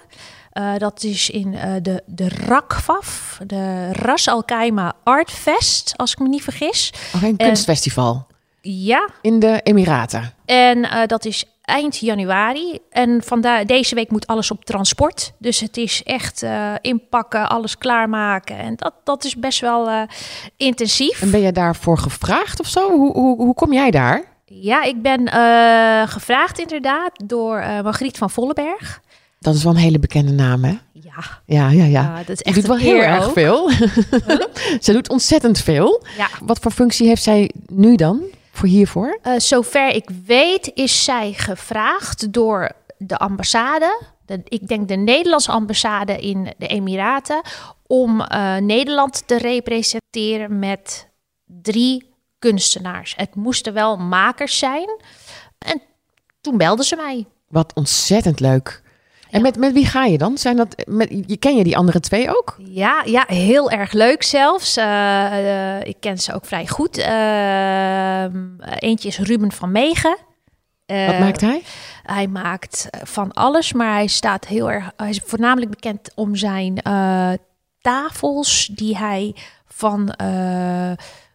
Dat 0.78 1.02
is 1.02 1.30
in 1.30 1.50
de, 1.82 2.02
de 2.06 2.28
RAKFAF, 2.28 3.40
de 3.46 3.92
Ras 3.92 4.28
Al 4.28 4.44
Khaimah 4.44 4.92
Art 5.04 5.30
Fest, 5.30 5.92
als 5.96 6.12
ik 6.12 6.18
me 6.18 6.28
niet 6.28 6.42
vergis. 6.42 6.92
Of 7.14 7.22
een 7.22 7.36
kunstfestival 7.36 8.26
Ja, 8.60 9.08
in 9.20 9.38
de 9.38 9.60
Emiraten. 9.62 10.34
en 10.44 11.06
dat 11.06 11.24
is 11.24 11.44
eind 11.64 11.96
januari. 11.96 12.78
En 12.90 13.22
vandaar 13.24 13.66
deze 13.66 13.94
week 13.94 14.10
moet 14.10 14.26
alles 14.26 14.50
op 14.50 14.64
transport. 14.64 15.32
Dus 15.38 15.60
het 15.60 15.76
is 15.76 16.02
echt 16.02 16.42
eh, 16.42 16.72
inpakken, 16.80 17.48
alles 17.48 17.78
klaarmaken. 17.78 18.58
En 18.58 18.74
dat, 18.76 18.92
dat 19.04 19.24
is 19.24 19.36
best 19.36 19.60
wel 19.60 19.88
eh, 19.88 20.02
intensief. 20.56 21.22
En 21.22 21.30
ben 21.30 21.40
je 21.40 21.52
daarvoor 21.52 21.98
gevraagd 21.98 22.60
of 22.60 22.66
zo? 22.66 22.90
Hoe, 22.90 23.12
hoe, 23.12 23.36
hoe 23.36 23.54
kom 23.54 23.72
jij 23.72 23.90
daar? 23.90 24.24
Ja, 24.44 24.82
ik 24.82 25.02
ben 25.02 25.26
eh, 25.26 26.08
gevraagd 26.08 26.58
inderdaad 26.58 27.10
door 27.24 27.58
Margriet 27.58 28.18
van 28.18 28.30
Vollenberg. 28.30 29.00
Dat 29.38 29.54
is 29.54 29.64
wel 29.64 29.72
een 29.72 29.78
hele 29.78 29.98
bekende 29.98 30.32
naam, 30.32 30.64
hè? 30.64 30.74
Ja, 30.92 31.24
Ja, 31.46 31.70
ja, 31.70 31.84
ja. 31.84 32.16
dat 32.16 32.28
is 32.28 32.38
Ze 32.38 32.44
echt 32.44 32.54
doet 32.54 32.66
wel 32.66 32.76
heel 32.76 33.00
erg 33.00 33.32
veel. 33.32 33.70
Ze 34.84 34.92
doet 34.92 35.08
ontzettend 35.08 35.58
veel. 35.58 36.04
Ja. 36.16 36.28
Wat 36.42 36.58
voor 36.58 36.70
functie 36.70 37.06
heeft 37.06 37.22
zij 37.22 37.50
nu 37.66 37.96
dan 37.96 38.22
voor 38.54 38.68
hiervoor? 38.68 39.18
Eh, 39.22 39.38
zover 39.38 39.88
ik 39.88 40.10
weet 40.26 40.70
is 40.74 41.04
zij 41.04 41.32
gevraagd 41.32 42.32
door 42.32 42.72
de 42.98 43.16
ambassade, 43.16 44.02
de, 44.26 44.40
ik 44.44 44.68
denk 44.68 44.88
de 44.88 44.96
Nederlandse 44.96 45.50
ambassade 45.50 46.18
in 46.18 46.54
de 46.58 46.66
Emiraten, 46.66 47.42
om 47.86 48.20
eh, 48.20 48.56
Nederland 48.56 49.26
te 49.26 49.38
representeren 49.38 50.58
met 50.58 51.08
drie 51.44 52.12
kunstenaars. 52.38 53.14
Het 53.16 53.34
moesten 53.34 53.72
wel 53.72 53.96
makers 53.96 54.58
zijn. 54.58 55.00
En 55.58 55.82
toen 56.40 56.56
belden 56.56 56.84
ze 56.84 56.96
mij. 56.96 57.26
Wat 57.48 57.74
ontzettend 57.74 58.40
leuk. 58.40 58.82
En 59.34 59.42
met, 59.42 59.56
met 59.56 59.72
wie 59.72 59.86
ga 59.86 60.04
je 60.04 60.18
dan? 60.18 60.38
Zijn 60.38 60.56
dat, 60.56 60.84
met, 60.86 61.08
je, 61.26 61.36
ken 61.36 61.56
je 61.56 61.64
die 61.64 61.76
andere 61.76 62.00
twee 62.00 62.28
ook? 62.38 62.56
Ja, 62.58 63.02
ja 63.04 63.24
heel 63.26 63.70
erg 63.70 63.92
leuk 63.92 64.22
zelfs. 64.22 64.76
Eh, 64.76 65.76
eh, 65.76 65.86
ik 65.86 65.96
ken 66.00 66.18
ze 66.18 66.34
ook 66.34 66.46
vrij 66.46 66.66
goed. 66.66 66.98
Ehm, 66.98 68.36
eentje 68.78 69.08
is 69.08 69.18
Ruben 69.18 69.52
van 69.52 69.72
Megen. 69.72 70.16
Eh, 70.86 71.06
Wat 71.06 71.18
maakt 71.18 71.40
hij? 71.40 71.62
Hij 72.02 72.26
maakt 72.26 72.86
eh, 72.90 73.00
van 73.04 73.32
alles, 73.32 73.72
maar 73.72 73.92
hij 73.92 74.06
staat 74.06 74.46
heel 74.46 74.70
erg. 74.70 74.90
Hij 74.96 75.08
is 75.08 75.20
voornamelijk 75.24 75.70
bekend 75.70 76.10
om 76.14 76.36
zijn 76.36 76.78
eh, 76.82 77.32
tafels 77.80 78.66
die 78.72 78.96
hij 78.96 79.34
van, 79.66 80.10
eh, 80.10 80.92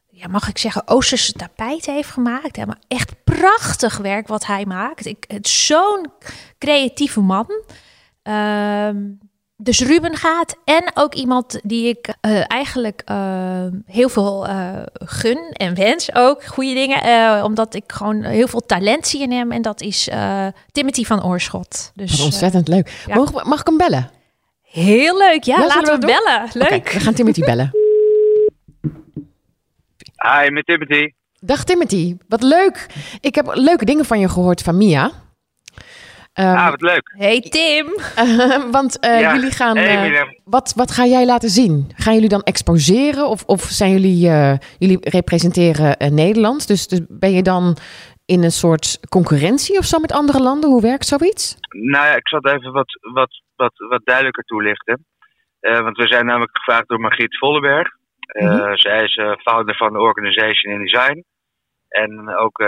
ja, 0.09 0.27
mag 0.29 0.47
ik 0.47 0.57
zeggen, 0.57 0.87
Oosterse 0.87 1.33
tapijten 1.33 1.93
heeft 1.93 2.09
gemaakt. 2.09 2.65
Maar 2.65 2.79
echt 2.87 3.13
prachtig 3.23 3.97
werk 3.97 4.27
wat 4.27 4.45
hij 4.45 4.65
maakt. 4.65 5.05
Ik, 5.05 5.25
het 5.27 5.47
zo'n 5.47 6.05
creatieve 6.57 7.21
man. 7.21 7.47
Ehm, 8.29 8.97
dus 9.57 9.79
Ruben 9.79 10.15
gaat 10.15 10.55
en 10.65 10.91
ook 10.93 11.13
iemand 11.13 11.59
die 11.63 11.87
ik 11.87 12.13
eh, 12.21 12.51
eigenlijk 12.51 13.01
eh, 13.05 13.65
heel 13.85 14.09
veel 14.09 14.47
eh, 14.47 14.69
gun 14.93 15.37
en 15.53 15.75
wens 15.75 16.15
ook. 16.15 16.43
Goede 16.45 16.73
dingen, 16.73 17.01
eh, 17.03 17.43
omdat 17.43 17.73
ik 17.73 17.83
gewoon 17.87 18.23
heel 18.23 18.47
veel 18.47 18.65
talent 18.65 19.07
zie 19.07 19.21
in 19.21 19.31
hem. 19.31 19.51
En 19.51 19.61
dat 19.61 19.81
is 19.81 20.07
eh, 20.09 20.47
Timothy 20.71 21.03
van 21.03 21.23
Oorschot. 21.25 21.91
Dus 21.95 22.09
Wat 22.11 22.19
eh, 22.19 22.25
ontzettend 22.25 22.67
leuk. 22.67 23.03
ja. 23.07 23.15
Mag, 23.15 23.43
mag 23.45 23.59
ik 23.59 23.67
hem 23.67 23.77
bellen? 23.77 24.09
heel 24.61 25.17
leuk. 25.17 25.43
Ja, 25.43 25.57
Ja, 25.59 25.65
laten 25.65 25.83
we 25.83 25.91
we 25.91 26.05
dat 26.05 26.23
bellen. 26.23 26.69
Leuk. 26.69 26.91
We 26.91 26.99
gaan 26.99 27.13
Timothy 27.13 27.41
bellen. 27.43 27.71
Hi, 30.43 30.49
met 30.49 30.65
Timothy. 30.65 31.13
Dag 31.39 31.63
Timothy, 31.63 32.17
wat 32.27 32.41
leuk. 32.43 32.87
Ik 33.21 33.35
heb 33.35 33.49
leuke 33.53 33.85
dingen 33.85 34.05
van 34.05 34.19
je 34.19 34.29
gehoord 34.29 34.61
van 34.61 34.77
Mia. 34.77 35.11
Ehm, 36.39 36.55
ah, 36.57 36.69
wat 36.69 36.81
leuk. 36.81 37.13
Hey 37.17 37.39
Tim. 37.39 37.85
want 38.77 39.05
uh, 39.05 39.19
Ja. 39.19 39.33
jullie 39.35 39.51
gaan. 39.51 39.77
Hey, 39.77 40.15
eh, 40.19 40.27
wat, 40.43 40.73
wat 40.75 40.91
ga 40.91 41.05
jij 41.05 41.25
laten 41.25 41.49
zien? 41.49 41.91
Gaan 41.95 42.13
jullie 42.13 42.29
dan 42.29 42.41
exposeren? 42.41 43.27
Of, 43.27 43.43
of 43.45 43.61
zijn 43.61 43.91
jullie. 43.91 44.29
eh, 44.29 44.53
jullie 44.77 44.97
representeren 45.09 45.97
eh, 45.97 46.09
Nederland. 46.09 46.67
Dus, 46.67 46.87
dus 46.87 46.99
ben 47.09 47.31
je 47.31 47.41
dan 47.43 47.77
in 48.25 48.43
een 48.43 48.51
soort 48.51 48.99
concurrentie 49.09 49.77
of 49.77 49.85
zo 49.85 49.99
met 49.99 50.11
andere 50.11 50.39
landen? 50.39 50.69
Hoe 50.69 50.81
werkt 50.81 51.05
zoiets? 51.05 51.57
Nou 51.69 52.05
ja, 52.05 52.15
ik 52.15 52.27
zal 52.27 52.39
het 52.41 52.53
even 52.53 52.71
wat, 52.71 52.99
wat, 53.13 53.41
wat, 53.55 53.73
wat 53.89 54.01
duidelijker 54.03 54.43
toelichten. 54.43 55.05
Eh, 55.59 55.79
want 55.81 55.97
we 55.97 56.07
zijn 56.07 56.25
namelijk 56.25 56.57
gevraagd 56.57 56.87
door 56.87 56.99
Margriet 56.99 57.37
Vollenberg. 57.37 57.87
Eh, 58.19 58.47
Mhm. 58.47 58.75
Zij 58.75 59.03
is 59.03 59.15
eh, 59.15 59.31
founder 59.37 59.75
van 59.75 59.93
de 59.93 59.99
Organization 59.99 60.73
in 60.73 60.79
Design. 60.85 61.23
En 61.89 62.35
ook 62.35 62.59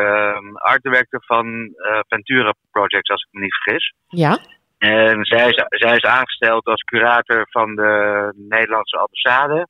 art 0.54 0.84
director 0.84 1.24
van 1.26 1.74
eh, 1.76 2.00
Ventura 2.08 2.54
Projects, 2.72 3.10
als 3.10 3.22
ik 3.22 3.28
me 3.32 3.42
niet 3.42 3.56
vergis. 3.56 3.94
Ja. 4.08 4.38
En 4.78 5.26
zij 5.26 5.50
is, 5.50 5.66
zij 5.70 5.96
is 5.96 6.04
aangesteld 6.04 6.66
als 6.66 6.82
curator 6.82 7.48
van 7.50 7.76
de 7.76 8.34
Nederlandse 8.36 8.98
ambassade. 8.98 9.68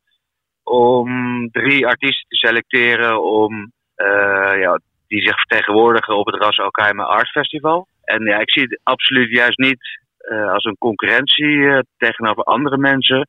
Om 0.63 1.49
drie 1.51 1.87
artiesten 1.87 2.29
te 2.29 2.35
selecteren 2.35 3.23
om, 3.23 3.71
eh, 3.95 4.59
ja, 4.59 4.79
die 5.07 5.21
zich 5.21 5.39
vertegenwoordigen 5.39 6.17
op 6.17 6.25
het 6.25 6.43
Ras 6.43 6.59
Al 6.59 6.71
Khaimah 6.71 7.07
Art 7.07 7.29
Festival. 7.29 7.87
En 8.03 8.23
ja, 8.25 8.39
ik 8.39 8.51
zie 8.51 8.63
het 8.63 8.79
absoluut 8.83 9.29
juist 9.29 9.57
niet 9.57 9.99
eh, 10.17 10.51
als 10.51 10.63
een 10.63 10.77
concurrentie 10.77 11.83
tegenover 11.97 12.43
andere 12.43 12.77
mensen. 12.77 13.27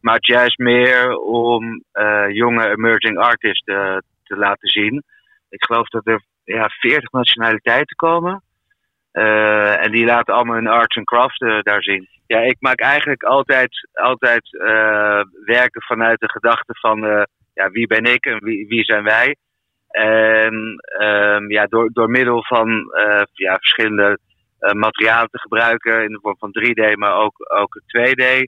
Maar 0.00 0.14
het 0.14 0.26
juist 0.26 0.58
meer 0.58 1.16
om 1.16 1.84
jonge 2.28 2.68
emerging 2.70 3.18
artists 3.18 3.64
te 3.64 4.36
laten 4.36 4.68
zien. 4.68 5.02
Ik 5.50 5.64
geloof 5.64 5.88
dat 5.88 6.06
er 6.06 6.22
ja, 6.44 6.68
40 6.68 7.10
nationaliteiten 7.10 7.96
komen. 7.96 8.42
Eh, 9.10 9.84
en 9.84 9.92
die 9.92 10.04
laten 10.04 10.34
allemaal 10.34 10.54
hun 10.54 10.66
arts 10.66 10.96
en 10.96 11.04
crafts 11.04 11.38
eh, 11.38 11.60
daar 11.62 11.82
zien. 11.82 12.08
Ja, 12.26 12.38
ik 12.38 12.56
maak 12.60 12.80
eigenlijk 12.80 13.22
altijd, 13.22 13.88
altijd 13.92 14.54
eh, 14.54 15.20
werken 15.44 15.82
vanuit 15.82 16.20
de 16.20 16.30
gedachte 16.30 16.74
van 16.80 17.26
ja, 17.54 17.70
wie 17.70 17.86
ben 17.86 18.04
ik 18.04 18.24
en 18.24 18.38
wie, 18.44 18.66
wie 18.66 18.84
zijn 18.84 19.04
wij. 19.04 19.36
En 19.90 20.76
ehm, 20.98 21.50
ja, 21.50 21.66
door, 21.66 21.90
door 21.92 22.10
middel 22.10 22.44
van 22.44 22.68
ja, 23.32 23.56
verschillende 23.56 24.18
materialen 24.58 25.28
te 25.30 25.38
gebruiken 25.38 26.02
in 26.02 26.12
de 26.12 26.18
vorm 26.22 26.36
van 26.38 26.52
3D, 26.52 26.94
maar 26.94 27.14
ook, 27.14 27.52
ook 27.52 27.80
2D, 27.86 28.44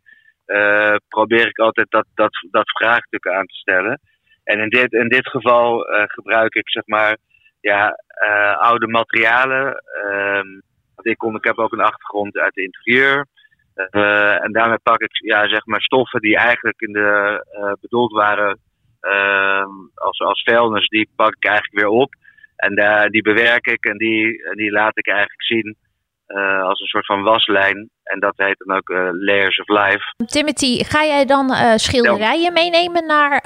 eh, 0.52 0.94
probeer 1.08 1.46
ik 1.46 1.58
altijd 1.58 1.90
dat, 1.90 2.06
dat, 2.14 2.46
dat 2.50 2.70
vraagstuk 2.70 3.28
aan 3.28 3.46
te 3.46 3.54
stellen. 3.54 4.00
En 4.44 4.60
in 4.60 4.68
dit, 4.68 4.92
in 4.92 5.08
dit 5.08 5.28
geval 5.28 5.86
eh, 5.88 6.02
gebruik 6.06 6.54
ik 6.54 6.70
zeg 6.70 6.86
maar 6.86 7.16
ja, 7.60 7.98
eh, 8.06 8.56
oude 8.56 8.86
materialen. 8.86 9.74
Ehm, 9.74 10.48
want 10.94 11.06
ik, 11.06 11.18
kom, 11.18 11.36
ik 11.36 11.44
heb 11.44 11.58
ook 11.58 11.72
een 11.72 11.80
achtergrond 11.80 12.38
uit 12.38 12.54
de 12.54 12.62
interieur. 12.62 13.26
Eh, 13.74 14.44
en 14.44 14.52
daarmee 14.52 14.78
pak 14.82 15.00
ik 15.00 15.10
ja, 15.12 15.48
zeg 15.48 15.66
maar 15.66 15.80
stoffen 15.80 16.20
die 16.20 16.36
eigenlijk 16.36 16.80
in 16.80 16.92
de, 16.92 17.76
bedoeld 17.80 18.12
waren 18.12 18.60
ehm, 19.00 19.70
als, 19.94 20.18
als 20.18 20.42
vuilnis, 20.42 20.88
die 20.88 21.10
pak 21.16 21.34
ik 21.34 21.44
eigenlijk 21.44 21.80
weer 21.80 22.00
op. 22.00 22.14
En 22.56 22.74
die 23.10 23.22
bewerk 23.22 23.66
ik 23.66 23.84
en 23.84 23.96
die, 23.96 24.44
en 24.44 24.56
die 24.56 24.70
laat 24.70 24.98
ik 24.98 25.06
eigenlijk 25.06 25.42
zien 25.42 25.76
eh, 26.34 26.62
als 26.62 26.80
een 26.80 26.86
soort 26.86 27.06
van 27.06 27.22
waslijn. 27.22 27.90
En 28.02 28.20
dat 28.20 28.32
heet 28.36 28.58
dan 28.58 28.76
ook 28.76 28.88
eh, 28.90 29.08
Layers 29.12 29.58
of 29.60 29.68
Life. 29.68 30.14
Timothy, 30.26 30.84
ga 30.84 31.04
jij 31.04 31.24
dan 31.24 31.50
eh, 31.52 31.74
schilderijen 31.76 32.52
meenemen 32.52 33.06
naar, 33.06 33.40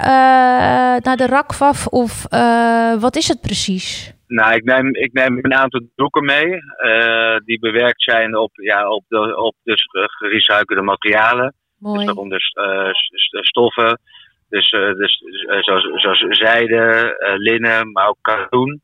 naar 1.03 1.17
de 1.17 1.25
Rakvaf? 1.25 1.87
Of 1.87 2.25
wat 2.99 3.15
is 3.15 3.27
het 3.27 3.41
precies? 3.41 4.13
Nou, 4.27 4.53
ik 4.55 4.63
neem, 4.63 4.95
ik 4.95 5.13
neem 5.13 5.37
een 5.41 5.53
aantal 5.53 5.81
doeken 5.95 6.25
mee. 6.25 6.59
die 7.45 7.59
bewerkt 7.59 8.03
zijn 8.03 8.37
op, 8.37 8.51
ja, 8.53 8.89
op, 8.89 9.03
de, 9.07 9.37
op 9.37 9.55
dus 9.63 9.85
gerecyclede 9.91 10.81
materialen. 10.81 11.45
Dus 11.45 11.91
Mooi. 11.91 12.05
daaronder 12.05 12.39
eh, 12.53 12.89
s- 12.91 13.09
s- 13.13 13.47
stoffen. 13.47 13.99
Dus, 14.49 14.69
dus 14.97 15.21
zoals, 15.59 15.83
zoals 16.01 16.19
zijde, 16.29 17.15
linnen, 17.37 17.91
maar 17.91 18.07
ook 18.07 18.17
katoen. 18.21 18.81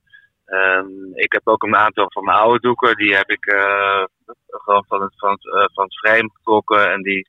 Ehm, 0.53 1.13
ik 1.13 1.31
heb 1.31 1.47
ook 1.47 1.63
een 1.63 1.75
aantal 1.75 2.05
van 2.11 2.23
mijn 2.23 2.37
oude 2.37 2.59
doeken. 2.59 2.95
Die 2.95 3.15
heb 3.15 3.29
ik 3.29 3.45
eh, 3.45 4.03
gewoon 4.47 4.85
van 4.87 5.01
het, 5.01 5.13
van, 5.17 5.31
het, 5.31 5.45
eh, 5.45 5.65
van 5.73 5.83
het 5.83 5.97
frame 5.97 6.29
getrokken. 6.33 6.91
En 6.91 7.01
die, 7.01 7.27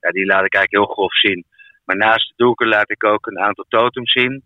ja, 0.00 0.10
die 0.10 0.26
laat 0.26 0.44
ik 0.44 0.54
eigenlijk 0.54 0.84
heel 0.84 0.94
grof 0.94 1.14
zien. 1.14 1.44
Maar 1.84 1.96
naast 1.96 2.28
de 2.28 2.34
doeken 2.44 2.68
laat 2.68 2.90
ik 2.90 3.04
ook 3.04 3.26
een 3.26 3.38
aantal 3.38 3.64
totems 3.68 4.12
zien. 4.12 4.42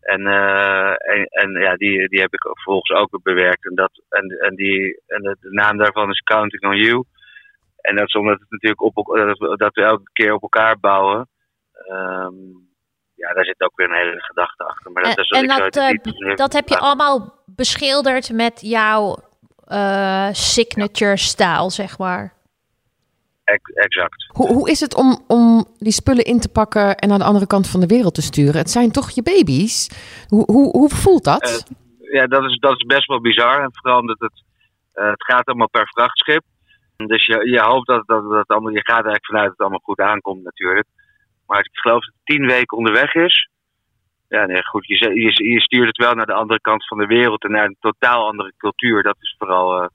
En, 0.00 0.26
eh, 0.26 0.90
en, 0.90 1.24
en 1.24 1.50
ja, 1.52 1.74
die, 1.76 2.08
die 2.08 2.20
heb 2.20 2.32
ik 2.32 2.42
vervolgens 2.42 3.00
ook 3.00 3.10
weer 3.10 3.34
bewerkt. 3.34 3.64
En, 3.68 3.74
dat, 3.74 3.90
en, 4.08 4.28
en, 4.28 4.54
die, 4.54 5.02
en 5.06 5.22
de, 5.22 5.36
naam 5.40 5.76
daarvan 5.76 6.10
is 6.10 6.20
Counting 6.20 6.64
on 6.64 6.76
You. 6.76 7.04
En 7.80 7.96
dat 7.96 8.06
is 8.06 8.14
omdat 8.14 8.40
het 8.40 8.50
natuurlijk 8.50 8.82
op, 8.82 8.96
elk- 8.96 9.16
dat 9.16 9.38
we, 9.38 9.56
dat 9.56 9.74
we 9.74 9.82
elke 9.82 10.10
keer 10.12 10.32
op 10.32 10.42
elkaar 10.42 10.78
bouwen. 10.80 11.28
Ehm, 11.72 12.34
ja, 13.18 13.32
daar 13.32 13.44
zit 13.44 13.60
ook 13.62 13.76
weer 13.76 13.90
een 13.90 13.96
hele 13.96 14.22
gedachte 14.22 14.64
achter. 14.64 14.92
Maar 14.92 15.02
dat, 15.02 15.16
En- 15.16 15.22
is 15.22 15.30
en 15.30 15.46
dat, 15.46 15.76
eh, 15.76 16.36
Dat 16.36 16.52
heb 16.52 16.68
je 16.68 16.78
allemaal 16.78 17.42
beschilderd 17.46 18.32
met 18.32 18.60
jouw 18.60 19.16
eh, 19.66 20.28
signature 20.32 21.16
stijl, 21.16 21.70
zeg 21.70 21.98
maar. 21.98 22.36
Ex- 23.44 23.72
Exact. 23.74 24.26
Hoe, 24.28 24.48
hoe 24.48 24.70
is 24.70 24.80
het 24.80 24.94
om, 24.94 25.24
om 25.26 25.66
die 25.78 25.92
spullen 25.92 26.24
in 26.24 26.40
te 26.40 26.48
pakken 26.48 26.96
en 26.96 27.08
naar 27.08 27.18
de 27.18 27.24
andere 27.24 27.46
kant 27.46 27.68
van 27.68 27.80
de 27.80 27.86
wereld 27.86 28.14
te 28.14 28.22
sturen? 28.22 28.56
Het 28.56 28.70
zijn 28.70 28.90
toch 28.92 29.10
je 29.10 29.22
baby's? 29.22 29.90
Hoe, 30.28 30.44
hoe, 30.46 30.70
hoe 30.70 30.88
voelt 30.90 31.24
dat? 31.24 31.64
Ja, 31.98 32.26
dat 32.26 32.44
is, 32.44 32.58
dat 32.58 32.76
is 32.76 32.84
best 32.86 33.06
wel 33.06 33.20
bizar. 33.20 33.62
En 33.62 33.70
vooral 33.72 34.00
omdat 34.00 34.18
het, 34.18 34.42
eh, 34.92 35.10
het 35.10 35.24
gaat 35.24 35.46
allemaal 35.46 35.68
per 35.68 35.88
vrachtschip. 35.88 36.42
Dus 36.96 37.26
je, 37.26 37.50
je 37.50 37.60
hoopt 37.60 37.86
dat, 37.86 38.06
dat, 38.06 38.30
dat 38.30 38.48
allemaal, 38.48 38.72
je 38.72 38.80
gaat 38.84 39.04
eigenlijk 39.04 39.26
vanuit 39.26 39.44
dat 39.44 39.52
het 39.52 39.60
allemaal 39.60 39.82
goed 39.84 40.00
aankomt 40.00 40.42
natuurlijk. 40.42 40.86
Maar 41.48 41.58
ik 41.58 41.68
geloof 41.72 42.04
dat 42.04 42.14
het 42.14 42.36
tien 42.36 42.46
weken 42.46 42.76
onderweg 42.76 43.14
is. 43.14 43.48
Ja, 44.28 44.46
nee, 44.46 44.64
goed. 44.64 44.86
Je, 44.86 44.94
je, 44.96 45.50
je 45.52 45.60
stuurt 45.60 45.86
het 45.86 45.96
wel 45.96 46.14
naar 46.14 46.26
de 46.26 46.32
andere 46.32 46.60
kant 46.60 46.86
van 46.86 46.98
de 46.98 47.06
wereld 47.06 47.44
en 47.44 47.50
naar 47.50 47.64
een 47.64 47.76
totaal 47.80 48.26
andere 48.26 48.52
cultuur. 48.56 49.02
Dat 49.02 49.16
is 49.20 49.34
vooral, 49.38 49.82
eh, 49.82 49.88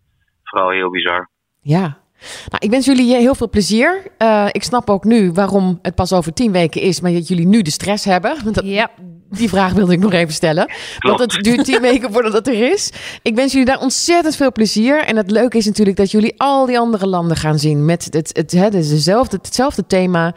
vooral 0.43 0.69
heel 0.69 0.89
bizar. 0.89 1.29
Ja. 1.61 2.01
Nou, 2.49 2.59
ik 2.59 2.69
wens 2.69 2.85
jullie 2.85 3.15
heel 3.15 3.35
veel 3.35 3.49
plezier. 3.49 4.07
Eh, 4.17 4.47
ik 4.51 4.63
snap 4.63 4.89
ook 4.89 5.03
nu 5.03 5.31
waarom 5.31 5.79
het 5.81 5.95
pas 5.95 6.13
over 6.13 6.33
tien 6.33 6.51
weken 6.51 6.81
is, 6.81 7.01
maar 7.01 7.11
dat 7.11 7.27
jullie 7.27 7.47
nu 7.47 7.61
de 7.61 7.71
stress 7.71 8.05
hebben. 8.05 8.43
Want 8.43 8.55
dat, 8.55 8.65
Ja. 8.65 8.91
Die 9.29 9.49
vraag 9.49 9.73
wilde 9.73 9.93
ik 9.93 9.99
nog 9.99 10.13
even 10.13 10.33
stellen. 10.33 10.65
Klopt. 10.99 11.19
Want 11.19 11.33
het 11.33 11.43
duurt 11.43 11.65
tien 11.65 11.81
weken 11.81 12.13
voordat 12.13 12.33
het 12.33 12.47
er 12.47 12.71
is. 12.71 12.91
Ik 13.21 13.35
wens 13.35 13.51
jullie 13.51 13.67
daar 13.67 13.79
ontzettend 13.79 14.35
veel 14.35 14.51
plezier. 14.51 15.03
En 15.03 15.15
het 15.15 15.31
leuke 15.31 15.57
is 15.57 15.65
natuurlijk 15.65 15.97
dat 15.97 16.11
jullie 16.11 16.33
al 16.37 16.65
die 16.65 16.79
andere 16.79 17.07
landen 17.07 17.37
gaan 17.37 17.59
zien. 17.59 17.85
Met 17.85 18.07
het, 18.11 18.35
het, 18.37 18.51
hè, 18.51 18.69
dus 18.69 18.89
dezelfde, 18.89 19.37
hetzelfde 19.41 19.87
thema. 19.87 20.33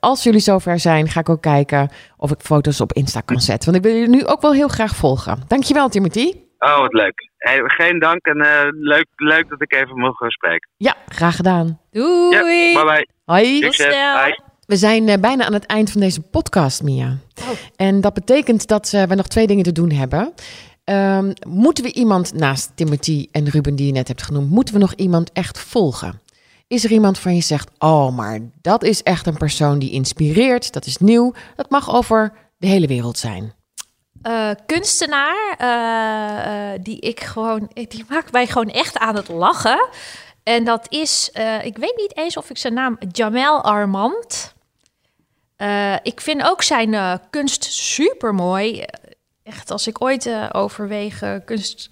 Als 0.00 0.22
jullie 0.22 0.40
zover 0.40 0.78
zijn, 0.78 1.08
ga 1.08 1.20
ik 1.20 1.28
ook 1.28 1.42
kijken 1.42 1.90
of 2.16 2.30
ik 2.30 2.40
foto's 2.40 2.80
op 2.80 2.92
Insta 2.92 3.20
kan 3.20 3.40
zetten. 3.40 3.72
Want 3.72 3.84
ik 3.84 3.90
wil 3.90 4.00
jullie 4.00 4.16
nu 4.16 4.26
ook 4.26 4.40
wel 4.40 4.52
heel 4.52 4.68
graag 4.68 4.96
volgen. 4.96 5.38
Dankjewel, 5.48 5.88
Timothy. 5.88 6.32
Oh, 6.58 6.78
wat 6.78 6.92
leuk. 6.92 7.30
Hey, 7.38 7.62
geen 7.64 7.98
dank 7.98 8.26
en 8.26 8.40
eh, 8.40 8.68
leuk, 8.70 9.06
leuk 9.16 9.48
dat 9.48 9.62
ik 9.62 9.74
even 9.74 9.98
mocht 9.98 10.16
gaan 10.16 10.30
spreken. 10.30 10.68
Ja, 10.76 10.96
graag 11.08 11.36
gedaan. 11.36 11.80
Doei! 11.90 12.70
Ja, 12.70 12.82
bye 12.82 12.92
bye. 12.92 13.08
Hoi. 13.24 13.62
Succes. 13.62 13.86
Bye. 13.86 14.40
We 14.66 14.76
zijn 14.76 15.08
eh, 15.08 15.18
bijna 15.20 15.44
aan 15.44 15.52
het 15.52 15.66
eind 15.66 15.90
van 15.90 16.00
deze 16.00 16.20
podcast, 16.20 16.82
Mia. 16.82 17.16
Oh. 17.40 17.48
En 17.76 18.00
dat 18.00 18.14
betekent 18.14 18.68
dat 18.68 18.92
eh, 18.92 19.02
we 19.02 19.14
nog 19.14 19.26
twee 19.26 19.46
dingen 19.46 19.64
te 19.64 19.72
doen 19.72 19.90
hebben. 19.90 20.32
Ehm, 20.84 21.32
moeten 21.48 21.84
we 21.84 21.92
iemand 21.92 22.34
naast 22.34 22.72
Timothy 22.74 23.28
en 23.32 23.48
Ruben 23.48 23.76
die 23.76 23.86
je 23.86 23.92
net 23.92 24.08
hebt 24.08 24.22
genoemd, 24.22 24.50
moeten 24.50 24.74
we 24.74 24.80
nog 24.80 24.94
iemand 24.94 25.32
echt 25.32 25.58
volgen? 25.58 26.20
Is 26.68 26.84
er 26.84 26.90
iemand 26.90 27.18
van 27.18 27.34
je 27.34 27.40
zegt, 27.40 27.70
oh, 27.78 28.16
maar 28.16 28.40
dat 28.60 28.84
is 28.84 29.02
echt 29.02 29.26
een 29.26 29.36
persoon 29.36 29.78
die 29.78 29.90
inspireert, 29.90 30.72
dat 30.72 30.86
is 30.86 30.96
nieuw, 30.96 31.34
dat 31.56 31.70
mag 31.70 31.94
over 31.94 32.32
de 32.58 32.66
hele 32.66 32.86
wereld 32.86 33.18
zijn. 33.18 33.54
Eh, 34.26 34.50
kunstenaar, 34.66 35.54
eh, 35.58 36.72
eh, 36.72 36.80
die 36.82 37.00
ik 37.00 37.20
gewoon, 37.20 37.70
die 37.72 38.04
maakt 38.08 38.32
mij 38.32 38.46
gewoon 38.46 38.70
echt 38.70 38.98
aan 38.98 39.16
het 39.16 39.28
lachen. 39.28 39.88
En 40.42 40.64
dat 40.64 40.86
is, 40.88 41.30
ik 41.62 41.76
weet 41.76 41.96
niet 41.96 42.16
eens 42.16 42.36
of 42.36 42.50
ik 42.50 42.58
zijn 42.58 42.74
naam, 42.74 42.98
Jamel 43.12 43.62
Armand. 43.62 44.54
Ik 46.02 46.20
vind 46.20 46.42
ook 46.42 46.62
zijn 46.62 47.20
kunst 47.30 47.64
super 47.64 48.34
mooi. 48.34 48.84
Echt, 49.42 49.70
als 49.70 49.86
ik 49.86 50.02
ooit 50.02 50.30
overweeg 50.52 51.22
kunst 51.44 51.90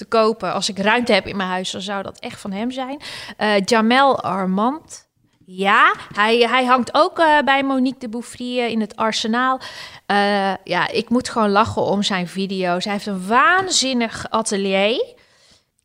te 0.00 0.08
kopen, 0.08 0.52
als 0.52 0.68
ik 0.68 0.78
ruimte 0.78 1.12
heb 1.12 1.26
in 1.26 1.36
mijn 1.36 1.48
huis, 1.48 1.70
dan 1.70 1.80
zou 1.80 2.02
dat 2.02 2.18
echt 2.18 2.40
van 2.40 2.52
hem 2.52 2.70
zijn. 2.70 3.00
Eh, 3.36 3.60
Jamel 3.64 4.20
Armand. 4.22 5.08
Ja, 5.52 5.94
hij, 6.12 6.38
hij 6.38 6.64
hangt 6.64 6.94
ook 6.94 7.18
eh, 7.18 7.38
bij 7.44 7.62
Monique 7.62 7.98
de 7.98 8.08
Bouffry 8.08 8.58
eh, 8.58 8.68
in 8.68 8.80
het 8.80 8.96
arsenaal. 8.96 9.60
Eh, 10.06 10.52
ja, 10.64 10.88
ik 10.88 11.08
moet 11.08 11.28
gewoon 11.28 11.50
lachen 11.50 11.82
om 11.82 12.02
zijn 12.02 12.28
video's. 12.28 12.84
Hij 12.84 12.92
heeft 12.92 13.06
een 13.06 13.26
waanzinnig 13.26 14.26
atelier. 14.30 15.14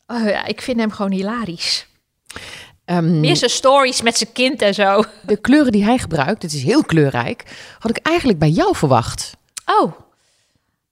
Oh, 0.06 0.24
ja, 0.24 0.44
ik 0.44 0.60
vind 0.62 0.80
hem 0.80 0.90
gewoon 0.90 1.12
hilarisch. 1.12 1.86
Ehm, 2.84 3.20
Meer 3.20 3.36
zijn 3.36 3.50
stories 3.50 4.02
met 4.02 4.16
zijn 4.16 4.32
kind 4.32 4.62
en 4.62 4.74
zo. 4.74 5.04
de 5.22 5.36
kleuren 5.36 5.72
die 5.72 5.84
hij 5.84 5.98
gebruikt, 5.98 6.42
het 6.42 6.52
is 6.52 6.62
heel 6.62 6.84
kleurrijk, 6.84 7.42
had 7.78 7.90
ik 7.90 8.06
eigenlijk 8.06 8.38
bij 8.38 8.50
jou 8.50 8.76
verwacht. 8.76 9.36
Oh, 9.66 9.92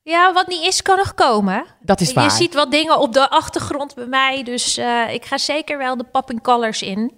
Ja, 0.05 0.32
wat 0.32 0.46
niet 0.46 0.66
is, 0.66 0.82
kan 0.82 0.96
nog 0.96 1.14
komen. 1.14 1.64
Dat 1.80 2.00
is 2.00 2.12
waar. 2.12 2.24
Je 2.24 2.30
ziet 2.30 2.55
wat 2.55 2.70
dingen 2.70 2.98
op 2.98 3.12
de 3.12 3.30
achtergrond 3.30 3.94
bij 3.94 4.07
mij. 4.07 4.42
Dus 4.42 4.76
eh, 4.76 5.12
ik 5.12 5.24
ga 5.24 5.38
zeker 5.38 5.78
wel 5.78 5.96
de 5.96 6.05
pop 6.05 6.30
colors 6.42 6.82
in. 6.82 7.12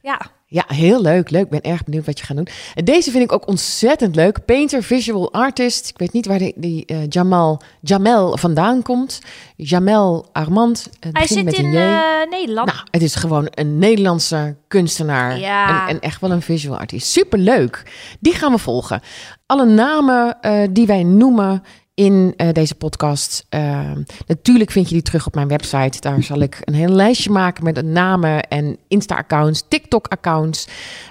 Ja. 0.00 0.20
Ja, 0.46 0.64
heel 0.66 1.02
leuk. 1.02 1.30
Leuk. 1.30 1.44
Ik 1.44 1.50
ben 1.50 1.60
erg 1.60 1.84
benieuwd 1.84 2.06
wat 2.06 2.18
je 2.18 2.24
gaat 2.24 2.36
doen. 2.36 2.48
En 2.74 2.84
deze 2.84 3.10
vind 3.10 3.24
ik 3.24 3.32
ook 3.32 3.48
ontzettend 3.48 4.14
leuk. 4.14 4.44
Painter, 4.44 4.82
visual 4.82 5.32
artist. 5.32 5.88
Ik 5.88 5.98
weet 5.98 6.12
niet 6.12 6.26
waar 6.26 6.38
die, 6.38 6.52
die 6.56 6.84
uh, 6.86 6.98
Jamal, 7.08 7.60
Jamel 7.80 8.36
vandaan 8.36 8.82
komt. 8.82 9.20
Jamel 9.56 10.28
Armand. 10.32 10.88
Het 11.00 11.16
Hij 11.16 11.26
zit 11.26 11.44
met 11.44 11.54
in 11.54 11.64
uh, 11.64 12.00
Nederland. 12.30 12.72
Nou, 12.72 12.86
het 12.90 13.02
is 13.02 13.14
gewoon 13.14 13.48
een 13.50 13.78
Nederlandse 13.78 14.56
kunstenaar. 14.68 15.38
Ja. 15.38 15.88
En, 15.88 15.94
en 15.94 16.00
echt 16.00 16.20
wel 16.20 16.30
een 16.30 16.42
visual 16.42 16.78
artist. 16.78 17.06
Superleuk. 17.06 17.82
Die 18.20 18.34
gaan 18.34 18.52
we 18.52 18.58
volgen. 18.58 19.00
Alle 19.46 19.66
namen 19.66 20.38
die 20.72 20.86
wij 20.86 21.02
noemen 21.02 21.62
in 21.94 22.34
uh, 22.36 22.52
deze 22.52 22.74
podcast. 22.74 23.46
Uh, 23.50 23.92
natuurlijk 24.26 24.70
vind 24.70 24.88
je 24.88 24.94
die 24.94 25.02
terug 25.02 25.26
op 25.26 25.34
mijn 25.34 25.48
website. 25.48 26.00
Daar 26.00 26.22
zal 26.22 26.40
ik 26.40 26.60
een 26.64 26.74
heel 26.74 26.88
lijstje 26.88 27.30
maken 27.30 27.64
met 27.64 27.84
namen 27.84 28.48
en 28.48 28.78
Insta-accounts, 28.88 29.64
TikTok-accounts, 29.68 30.68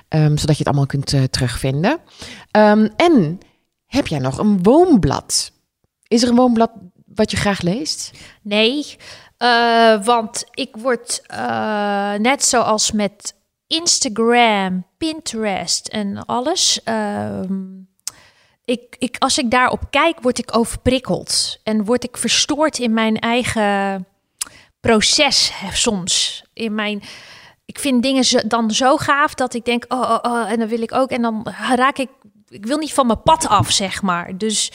um, 0.09 0.37
zodat 0.37 0.57
je 0.57 0.63
het 0.63 0.67
allemaal 0.67 0.85
kunt 0.85 1.13
uh, 1.13 1.23
terugvinden. 1.23 1.99
Um, 2.57 2.89
en 2.95 3.39
heb 3.85 4.07
jij 4.07 4.19
nog 4.19 4.37
een 4.37 4.63
woonblad? 4.63 5.51
Is 6.07 6.23
er 6.23 6.29
een 6.29 6.35
woonblad 6.35 6.71
wat 7.05 7.31
je 7.31 7.37
graag 7.37 7.61
leest? 7.61 8.11
Nee, 8.41 8.97
uh, 9.39 10.05
want 10.05 10.45
ik 10.51 10.75
word 10.77 11.21
net 12.17 12.43
zoals 12.43 12.91
met 12.91 13.35
Instagram, 13.67 14.85
Pinterest 14.97 15.87
en 15.87 16.25
alles. 16.25 16.79
Ik, 18.65 18.95
ik, 18.97 19.15
als 19.19 19.37
ik 19.37 19.51
daarop 19.51 19.81
kijk, 19.89 20.21
word 20.21 20.39
ik 20.39 20.57
overprikkeld. 20.57 21.59
En 21.63 21.85
word 21.85 22.03
ik 22.03 22.17
verstoord 22.17 22.79
in 22.79 22.93
mijn 22.93 23.19
eigen 23.19 24.07
proces 24.79 25.53
soms. 25.71 26.43
In 26.53 26.75
mijn, 26.75 27.03
ik 27.65 27.79
vind 27.79 28.03
dingen 28.03 28.47
dan 28.47 28.71
zo 28.71 28.97
gaaf 28.97 29.33
dat 29.33 29.53
ik 29.53 29.65
denk, 29.65 29.85
oh, 29.87 29.99
oh, 29.99 30.19
oh, 30.21 30.51
en 30.51 30.59
dan 30.59 30.67
wil 30.67 30.81
ik 30.81 30.93
ook. 30.93 31.09
En 31.09 31.21
dan 31.21 31.47
raak 31.75 31.97
ik, 31.97 32.09
ik 32.47 32.65
wil 32.65 32.77
niet 32.77 32.93
van 32.93 33.07
mijn 33.07 33.21
pad 33.21 33.47
af, 33.47 33.71
zeg 33.71 34.01
maar. 34.01 34.37
Dus 34.37 34.71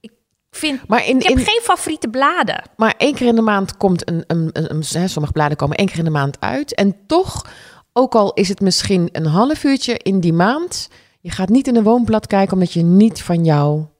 ik 0.00 0.12
vind, 0.50 0.88
maar 0.88 1.06
in, 1.06 1.16
ik 1.16 1.28
heb 1.28 1.38
in, 1.38 1.44
geen 1.44 1.60
favoriete 1.62 2.08
bladen. 2.08 2.62
Maar 2.76 2.94
één 2.96 3.14
keer 3.14 3.26
in 3.26 3.34
de 3.34 3.42
maand 3.42 3.76
komt 3.76 4.08
een, 4.08 4.24
een, 4.26 4.50
een, 4.52 4.70
een 4.74 4.84
hè, 4.88 5.08
sommige 5.08 5.32
bladen 5.32 5.56
komen 5.56 5.76
één 5.76 5.86
keer 5.86 5.98
in 5.98 6.04
de 6.04 6.10
maand 6.10 6.40
uit. 6.40 6.74
En 6.74 6.96
toch, 7.06 7.46
ook 7.92 8.14
al 8.14 8.32
is 8.32 8.48
het 8.48 8.60
misschien 8.60 9.08
een 9.12 9.26
half 9.26 9.64
uurtje 9.64 9.98
in 9.98 10.20
die 10.20 10.32
maand... 10.32 10.88
Je 11.20 11.30
gaat 11.30 11.48
niet 11.48 11.66
in 11.66 11.76
een 11.76 11.82
woonblad 11.82 12.26
kijken 12.26 12.52
omdat 12.52 12.72
je 12.72 12.82
niet 12.82 13.22
van 13.22 13.44
jouw 13.44 13.90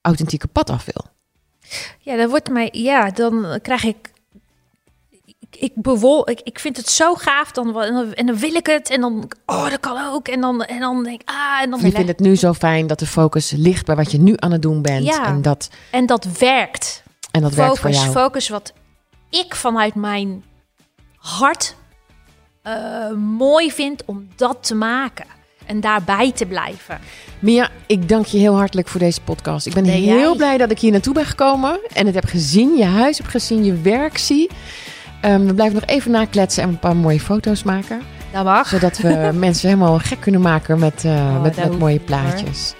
authentieke 0.00 0.46
pad 0.46 0.70
af 0.70 0.84
wil. 0.84 1.04
Ja, 1.98 2.16
dan 2.16 2.28
wordt 2.28 2.50
mij, 2.50 2.68
ja, 2.72 3.10
dan 3.10 3.58
krijg 3.62 3.84
ik. 3.84 4.12
Ik, 5.38 5.56
ik 5.60 5.72
bewol, 5.74 6.30
ik, 6.30 6.40
ik 6.40 6.58
vind 6.58 6.76
het 6.76 6.88
zo 6.88 7.14
gaaf, 7.14 7.52
dan, 7.52 7.82
en, 7.82 7.94
dan, 7.94 8.12
en 8.12 8.26
dan 8.26 8.36
wil 8.36 8.54
ik 8.54 8.66
het, 8.66 8.90
en 8.90 9.00
dan, 9.00 9.30
oh, 9.46 9.70
dat 9.70 9.80
kan 9.80 10.12
ook, 10.12 10.28
en 10.28 10.40
dan, 10.40 10.62
en 10.62 10.80
dan 10.80 11.04
denk 11.04 11.20
ik, 11.20 11.28
ah, 11.28 11.60
en 11.62 11.70
dan. 11.70 11.80
Je 11.80 11.90
vindt 11.90 12.08
het 12.08 12.18
nu 12.18 12.36
zo 12.36 12.52
fijn 12.52 12.86
dat 12.86 12.98
de 12.98 13.06
focus 13.06 13.50
ligt 13.50 13.86
bij 13.86 13.96
wat 13.96 14.10
je 14.10 14.18
nu 14.18 14.32
aan 14.36 14.52
het 14.52 14.62
doen 14.62 14.82
bent. 14.82 15.04
Ja, 15.04 15.26
en 15.26 15.42
dat, 15.42 15.70
en 15.90 16.06
dat 16.06 16.24
werkt. 16.38 17.02
En 17.30 17.40
dat 17.40 17.52
focus, 17.52 17.66
werkt 17.66 17.80
voor 17.80 17.90
jou. 17.90 18.12
Focus 18.12 18.48
wat 18.48 18.72
ik 19.28 19.54
vanuit 19.54 19.94
mijn 19.94 20.44
hart 21.16 21.74
uh, 22.66 23.10
mooi 23.12 23.72
vind 23.72 24.04
om 24.04 24.28
dat 24.36 24.66
te 24.66 24.74
maken 24.74 25.26
en 25.66 25.80
daarbij 25.80 26.32
te 26.32 26.46
blijven. 26.46 26.98
Mia, 27.38 27.68
ik 27.86 28.08
dank 28.08 28.26
je 28.26 28.38
heel 28.38 28.56
hartelijk 28.56 28.88
voor 28.88 29.00
deze 29.00 29.20
podcast. 29.20 29.66
Ik 29.66 29.74
ben 29.74 29.82
Nee, 29.82 30.02
heel 30.02 30.16
jij? 30.28 30.36
blij 30.36 30.56
dat 30.58 30.70
ik 30.70 30.78
hier 30.78 30.90
naartoe 30.92 31.14
ben 31.14 31.24
gekomen 31.26 31.78
en 31.92 32.06
het 32.06 32.14
heb 32.14 32.24
gezien, 32.24 32.76
je 32.76 32.84
huis 32.84 33.18
heb 33.18 33.26
gezien, 33.26 33.64
je 33.64 33.80
werk 33.80 34.18
zie. 34.18 34.50
Ehm, 35.20 35.46
we 35.46 35.54
blijven 35.54 35.74
nog 35.74 35.84
even 35.88 36.10
nakletsen 36.10 36.62
en 36.62 36.68
een 36.68 36.78
paar 36.78 36.96
mooie 36.96 37.20
foto's 37.20 37.62
maken. 37.62 38.02
Dat 38.32 38.44
mag. 38.44 38.68
Zodat 38.68 38.98
we 38.98 39.30
mensen 39.34 39.68
helemaal 39.68 39.98
gek 39.98 40.20
kunnen 40.20 40.40
maken 40.40 40.78
met, 40.78 41.02
uh, 41.06 41.12
Oh, 41.12 41.42
met, 41.42 41.56
met 41.56 41.78
mooie 41.78 41.96
hoor. 41.96 42.04
plaatjes. 42.04 42.74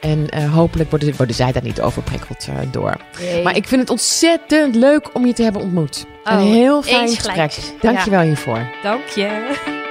En 0.00 0.26
uh, 0.36 0.54
hopelijk 0.54 0.90
worden, 0.90 1.14
worden 1.16 1.36
zij 1.36 1.52
daar 1.52 1.62
niet 1.62 1.80
overprikkeld 1.80 2.46
uh, 2.48 2.54
door. 2.70 2.96
Nee. 3.20 3.42
Maar 3.42 3.56
ik 3.56 3.68
vind 3.68 3.80
het 3.80 3.90
ontzettend 3.90 4.74
leuk 4.74 5.10
om 5.14 5.26
je 5.26 5.32
te 5.32 5.42
hebben 5.42 5.62
ontmoet. 5.62 6.06
Oh, 6.24 6.32
een 6.32 6.38
heel 6.46 6.82
fijn 6.82 7.08
gesprek. 7.08 7.52
Dank 7.80 7.98
je 7.98 8.10
wel 8.10 8.20
hiervoor. 8.20 8.70
Dank 8.82 9.06
je. 9.06 9.86